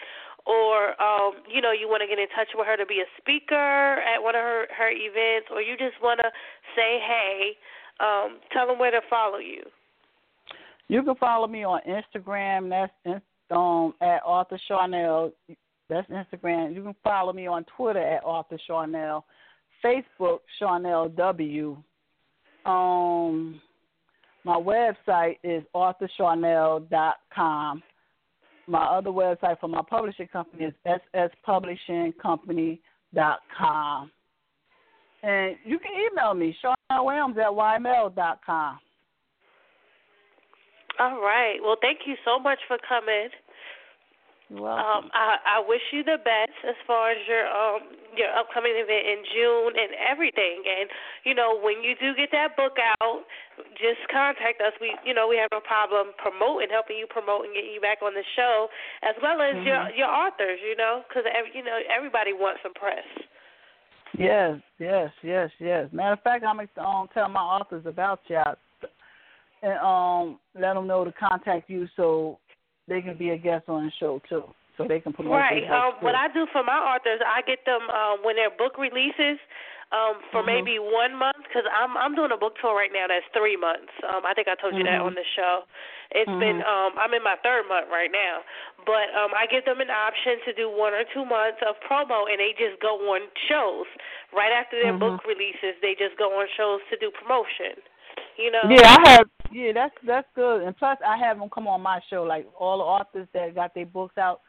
or 0.47 1.01
um 1.03 1.35
you 1.47 1.61
know 1.61 1.73
you 1.73 1.89
want 1.89 2.01
to 2.01 2.07
get 2.09 2.19
in 2.19 2.29
touch 2.35 2.49
with 2.55 2.67
her 2.67 2.77
to 2.77 2.87
be 2.87 3.01
a 3.01 3.09
speaker 3.21 4.01
at 4.03 4.23
one 4.23 4.35
of 4.35 4.43
her 4.43 4.67
her 4.77 4.91
events 4.91 5.49
or 5.51 5.61
you 5.61 5.77
just 5.77 6.01
want 6.03 6.19
to 6.21 6.31
say 6.75 6.99
hey 7.01 7.57
um 8.01 8.39
tell 8.53 8.67
them 8.67 8.79
where 8.79 8.91
to 8.91 9.01
follow 9.11 9.39
you 9.39 9.63
You 10.89 11.03
can 11.03 11.17
follow 11.17 11.47
me 11.47 11.65
on 11.65 11.81
Instagram. 11.87 12.71
That's 12.71 13.21
um 13.51 13.95
at 14.01 14.21
Author 14.25 14.59
Sharnel. 14.69 15.33
That's 15.89 16.07
Instagram. 16.11 16.75
You 16.75 16.83
can 16.83 16.97
follow 17.03 17.33
me 17.33 17.47
on 17.47 17.65
Twitter 17.77 18.03
at 18.03 18.23
Author 18.25 18.59
Sharnel. 18.69 19.23
Facebook 19.85 20.41
Sharnel 20.61 21.15
W. 21.17 21.77
Um, 22.67 23.61
my 24.45 24.57
website 24.57 25.39
is 25.43 25.65
authorsharnel.com. 25.75 27.83
My 28.67 28.85
other 28.85 29.11
website 29.11 29.59
for 29.61 29.69
my 29.69 29.81
publishing 29.89 30.29
company 30.29 30.67
is 30.67 30.75
sspublishingcompany.com. 31.15 34.11
And 35.23 35.57
you 35.65 35.79
can 35.79 35.93
email 36.13 36.35
me, 36.35 36.55
Sharnel 36.63 37.05
Williams 37.05 37.39
at 37.39 37.51
ymail.com. 37.51 38.79
all 41.01 41.21
right 41.21 41.59
well 41.63 41.77
thank 41.81 42.01
you 42.07 42.17
so 42.25 42.39
much 42.39 42.59
for 42.69 42.77
coming. 42.89 43.29
Um, 44.49 45.13
I, 45.13 45.37
I 45.45 45.59
wish 45.61 45.83
you 45.93 46.01
the 46.01 46.17
best 46.25 46.57
as 46.65 46.75
far 46.89 47.13
as 47.13 47.21
your 47.29 47.45
um 47.45 47.85
your 48.17 48.33
upcoming 48.33 48.73
event 48.81 49.05
in 49.05 49.21
June 49.29 49.77
and 49.77 49.93
everything. 50.01 50.65
And 50.65 50.89
you 51.29 51.37
know, 51.37 51.61
when 51.61 51.85
you 51.85 51.93
do 52.01 52.17
get 52.17 52.33
that 52.33 52.57
book 52.57 52.81
out, 52.81 53.29
just 53.77 54.01
contact 54.09 54.65
us. 54.65 54.73
We 54.81 54.97
you 55.05 55.13
know 55.13 55.29
we 55.29 55.37
have 55.37 55.53
no 55.53 55.61
problem 55.61 56.17
promoting, 56.17 56.73
helping 56.73 56.97
you 56.97 57.05
promote 57.05 57.45
and 57.45 57.53
getting 57.53 57.77
you 57.77 57.85
back 57.85 58.01
on 58.01 58.17
the 58.17 58.25
show, 58.37 58.73
as 59.05 59.15
well 59.21 59.45
as 59.45 59.53
your 59.69 59.77
Mhm. 59.77 59.97
your 60.01 60.09
authors. 60.09 60.61
You 60.65 60.77
know, 60.81 61.05
because 61.05 61.29
you 61.53 61.63
know 61.63 61.77
everybody 61.93 62.33
wants 62.33 62.65
some 62.65 62.73
press. 62.73 63.05
Yes, 64.17 64.57
yes, 64.79 65.13
yes, 65.21 65.51
yes. 65.61 65.93
Matter 65.93 66.17
of 66.17 66.23
fact, 66.23 66.43
I'm 66.43 66.57
gonna 66.57 66.89
um, 66.89 67.09
tell 67.13 67.29
my 67.29 67.45
authors 67.45 67.85
about 67.85 68.21
you 68.29 68.41
and 69.63 69.79
um 69.81 70.41
let 70.55 70.75
them 70.75 70.87
know 70.87 71.05
to 71.05 71.13
contact 71.13 71.69
you 71.69 71.87
so 71.97 72.39
they 72.89 73.01
can 73.03 73.17
be 73.17 73.31
a 73.31 73.39
guest 73.39 73.69
on 73.69 73.87
the 73.87 73.93
show 74.01 74.21
too, 74.29 74.45
so 74.77 74.89
they 74.89 75.01
can 75.01 75.13
promote 75.13 75.35
Right. 75.37 75.69
Um, 75.71 75.95
what. 76.01 76.15
I 76.15 76.29
do 76.29 76.47
for 76.53 76.65
my 76.65 76.79
authors, 76.79 77.21
I 77.25 77.43
get 77.43 77.65
them 77.67 77.85
um, 77.91 78.25
when 78.25 78.37
their 78.37 78.51
book 78.51 78.79
releases 78.79 79.39
um, 79.93 80.21
for 80.33 80.43
Mhm. 80.43 80.47
maybe 80.47 80.79
one 80.79 81.15
month 81.17 81.41
because 81.49 81.65
I'm 81.73 81.97
I'm 81.97 82.15
doing 82.15 82.33
a 82.33 82.37
book 82.37 82.59
tour 82.61 82.75
right 82.77 82.93
now 82.93 83.07
that's 83.09 83.25
three 83.33 83.57
months. 83.57 83.93
Um, 84.05 84.27
I 84.27 84.35
think 84.35 84.49
I 84.49 84.55
told 84.55 84.77
you 84.77 84.85
that 84.85 85.01
Mhm. 85.01 85.07
on 85.07 85.15
the 85.15 85.25
show. 85.37 85.65
It's 86.11 86.31
been 86.41 86.61
Mhm. 86.61 86.67
um, 86.67 86.93
I'm 86.99 87.13
in 87.15 87.23
my 87.23 87.37
third 87.37 87.67
month 87.69 87.89
right 87.89 88.11
now, 88.11 88.45
but 88.85 89.15
um, 89.15 89.33
I 89.35 89.47
give 89.47 89.65
them 89.65 89.81
an 89.81 89.91
option 89.91 90.41
to 90.45 90.53
do 90.53 90.69
one 90.69 90.93
or 90.93 91.05
two 91.05 91.25
months 91.25 91.61
of 91.63 91.81
promo, 91.81 92.29
and 92.31 92.39
they 92.41 92.53
just 92.53 92.81
go 92.81 92.97
on 93.15 93.23
shows 93.49 93.87
right 94.33 94.53
after 94.53 94.81
their 94.81 94.93
book 94.93 95.25
releases. 95.25 95.81
They 95.81 95.95
just 95.95 96.17
go 96.17 96.39
on 96.39 96.49
shows 96.57 96.81
to 96.91 96.97
do 96.97 97.11
promotion. 97.11 97.81
You 98.39 98.53
know. 98.53 98.63
Yeah, 98.71 98.97
I 98.97 99.11
have. 99.11 99.27
Yeah, 99.51 99.73
that's 99.75 99.95
that's 100.07 100.29
good. 100.35 100.63
And 100.63 100.77
plus, 100.77 100.99
I 101.07 101.17
have 101.19 101.39
them 101.39 101.49
come 101.53 101.67
on 101.67 101.81
my 101.81 102.01
show. 102.09 102.23
Like 102.23 102.47
all 102.59 102.79
the 102.79 102.85
authors 102.85 103.29
that 103.35 103.55
got 103.55 103.75
their 103.75 103.87
books 103.87 104.17
out, 104.17 104.41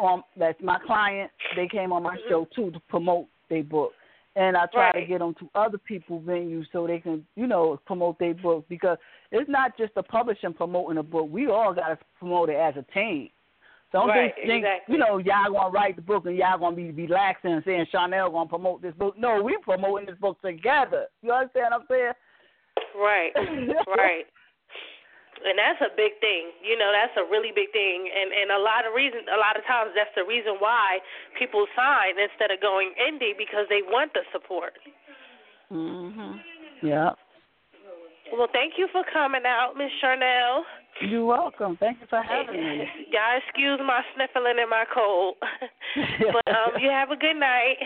um, 0.00 0.22
that's 0.36 0.60
my 0.62 0.78
client. 0.86 1.30
They 1.54 1.68
came 1.68 1.92
on 1.92 2.02
my 2.02 2.16
Mhm. 2.16 2.28
show 2.28 2.44
too 2.54 2.70
to 2.70 2.80
promote 2.88 3.26
their 3.48 3.64
book. 3.64 3.92
And 4.36 4.56
I 4.56 4.66
try 4.66 4.92
to 4.92 5.04
get 5.04 5.18
them 5.18 5.34
to 5.34 5.50
other 5.56 5.78
people 5.78 6.20
venues 6.20 6.70
so 6.70 6.86
they 6.86 7.00
can, 7.00 7.26
you 7.34 7.48
know, 7.48 7.76
promote 7.86 8.20
their 8.20 8.34
book 8.34 8.64
because 8.68 8.96
it's 9.32 9.50
not 9.50 9.76
just 9.76 9.94
the 9.96 10.02
publishing 10.02 10.54
promoting 10.54 10.98
a 10.98 11.02
book. 11.02 11.26
We 11.28 11.48
all 11.48 11.74
got 11.74 11.88
to 11.88 11.98
promote 12.20 12.48
it 12.50 12.56
as 12.56 12.76
a 12.76 12.82
team. 12.94 13.30
Don't 13.90 14.08
Right, 14.08 14.34
just 14.36 14.46
think, 14.46 14.64
exactly. 14.64 14.92
you 14.94 14.98
know, 15.00 15.16
y'all 15.18 15.50
gonna 15.50 15.70
write 15.70 15.96
the 15.96 16.02
book 16.02 16.26
and 16.26 16.36
y'all 16.36 16.58
gonna 16.58 16.76
be 16.76 16.90
relaxing 16.92 17.52
and 17.52 17.64
saying 17.64 17.86
Sharnel 17.86 18.30
gonna 18.30 18.48
promote 18.48 18.82
this 18.82 18.94
book. 18.94 19.16
No, 19.16 19.42
we 19.42 19.56
promoting 19.58 20.06
this 20.06 20.18
book 20.18 20.40
together. 20.42 21.06
You 21.22 21.32
understand 21.32 21.68
what 21.70 21.80
I'm 21.80 21.86
saying? 21.88 22.12
Right, 22.96 23.32
right. 23.86 24.26
And 25.38 25.54
that's 25.54 25.78
a 25.78 25.94
big 25.94 26.18
thing. 26.18 26.50
You 26.66 26.74
know, 26.74 26.90
that's 26.90 27.14
a 27.14 27.22
really 27.22 27.54
big 27.54 27.70
thing. 27.70 28.10
And 28.10 28.34
and 28.34 28.50
a 28.50 28.58
lot 28.58 28.82
of 28.86 28.94
reason 28.94 29.22
a 29.30 29.38
lot 29.38 29.54
of 29.54 29.62
times 29.66 29.94
that's 29.94 30.10
the 30.18 30.26
reason 30.26 30.58
why 30.58 30.98
people 31.38 31.66
sign 31.78 32.18
instead 32.18 32.50
of 32.50 32.58
going 32.58 32.90
indie 32.98 33.38
because 33.38 33.66
they 33.70 33.86
want 33.86 34.12
the 34.14 34.26
support. 34.34 34.74
Mhm. 35.70 36.42
Yeah. 36.82 37.14
Well, 38.32 38.48
thank 38.52 38.74
you 38.76 38.88
for 38.92 39.04
coming 39.12 39.46
out, 39.46 39.74
Miss 39.76 39.90
Sharnel. 40.02 40.62
You're 41.00 41.24
welcome. 41.24 41.76
Thank 41.78 42.00
you 42.00 42.06
for 42.10 42.20
having 42.20 42.60
me. 42.60 42.84
Y'all 43.12 43.38
excuse 43.38 43.78
my 43.78 44.02
sniffling 44.14 44.58
and 44.58 44.68
my 44.68 44.84
cold. 44.92 45.36
but 46.34 46.48
um 46.50 46.82
you 46.82 46.90
have 46.90 47.10
a 47.10 47.16
good 47.16 47.36
night. 47.38 47.78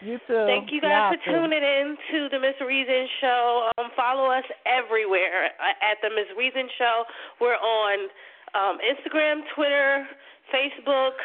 You 0.00 0.18
too. 0.26 0.46
Thank 0.46 0.70
you 0.70 0.80
guys 0.80 1.14
for 1.14 1.18
too. 1.26 1.34
tuning 1.34 1.62
in 1.62 1.96
to 2.12 2.28
the 2.30 2.38
Miss 2.38 2.54
Reason 2.62 3.06
Show. 3.20 3.70
Um, 3.78 3.90
follow 3.96 4.30
us 4.30 4.46
everywhere 4.62 5.50
uh, 5.58 5.74
at 5.82 5.98
the 6.02 6.10
Miss 6.14 6.30
Reason 6.38 6.70
Show. 6.78 7.02
We're 7.40 7.58
on 7.58 8.06
um, 8.54 8.78
Instagram, 8.78 9.42
Twitter, 9.54 10.06
Facebook. 10.54 11.18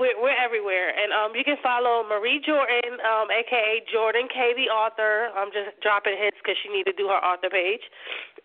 We're, 0.00 0.16
we're 0.20 0.36
everywhere. 0.36 0.96
And 0.96 1.12
um, 1.12 1.36
you 1.36 1.44
can 1.44 1.56
follow 1.62 2.04
Marie 2.08 2.40
Jordan, 2.40 3.00
um, 3.04 3.28
aka 3.28 3.84
Jordan 3.92 4.28
K, 4.32 4.52
the 4.56 4.72
author. 4.72 5.28
I'm 5.36 5.52
just 5.52 5.76
dropping 5.84 6.16
hints 6.16 6.40
because 6.40 6.56
she 6.64 6.72
need 6.72 6.84
to 6.88 6.96
do 6.96 7.08
her 7.12 7.20
author 7.20 7.52
page. 7.52 7.84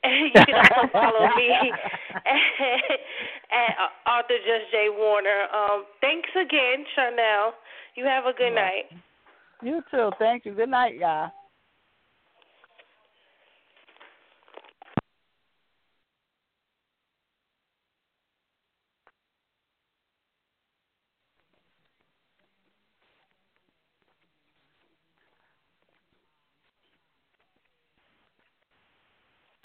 And 0.03 0.32
you 0.36 0.41
can 0.51 0.55
also 0.67 0.91
follow 0.91 1.32
me 1.36 1.47
at, 1.47 1.72
at 3.55 3.72
uh, 3.80 4.19
author 4.19 4.36
Just 4.43 4.67
J 4.72 4.91
Warner. 4.91 5.47
Um, 5.51 5.88
thanks 6.03 6.30
again, 6.36 6.84
Sharnel. 6.91 7.55
You 7.95 8.03
have 8.03 8.28
a 8.28 8.36
good 8.36 8.55
night. 8.55 8.91
You 9.62 9.82
too. 9.91 10.09
Thank 10.18 10.45
you. 10.45 10.53
Good 10.53 10.70
night, 10.70 10.95
y'all. 10.95 11.32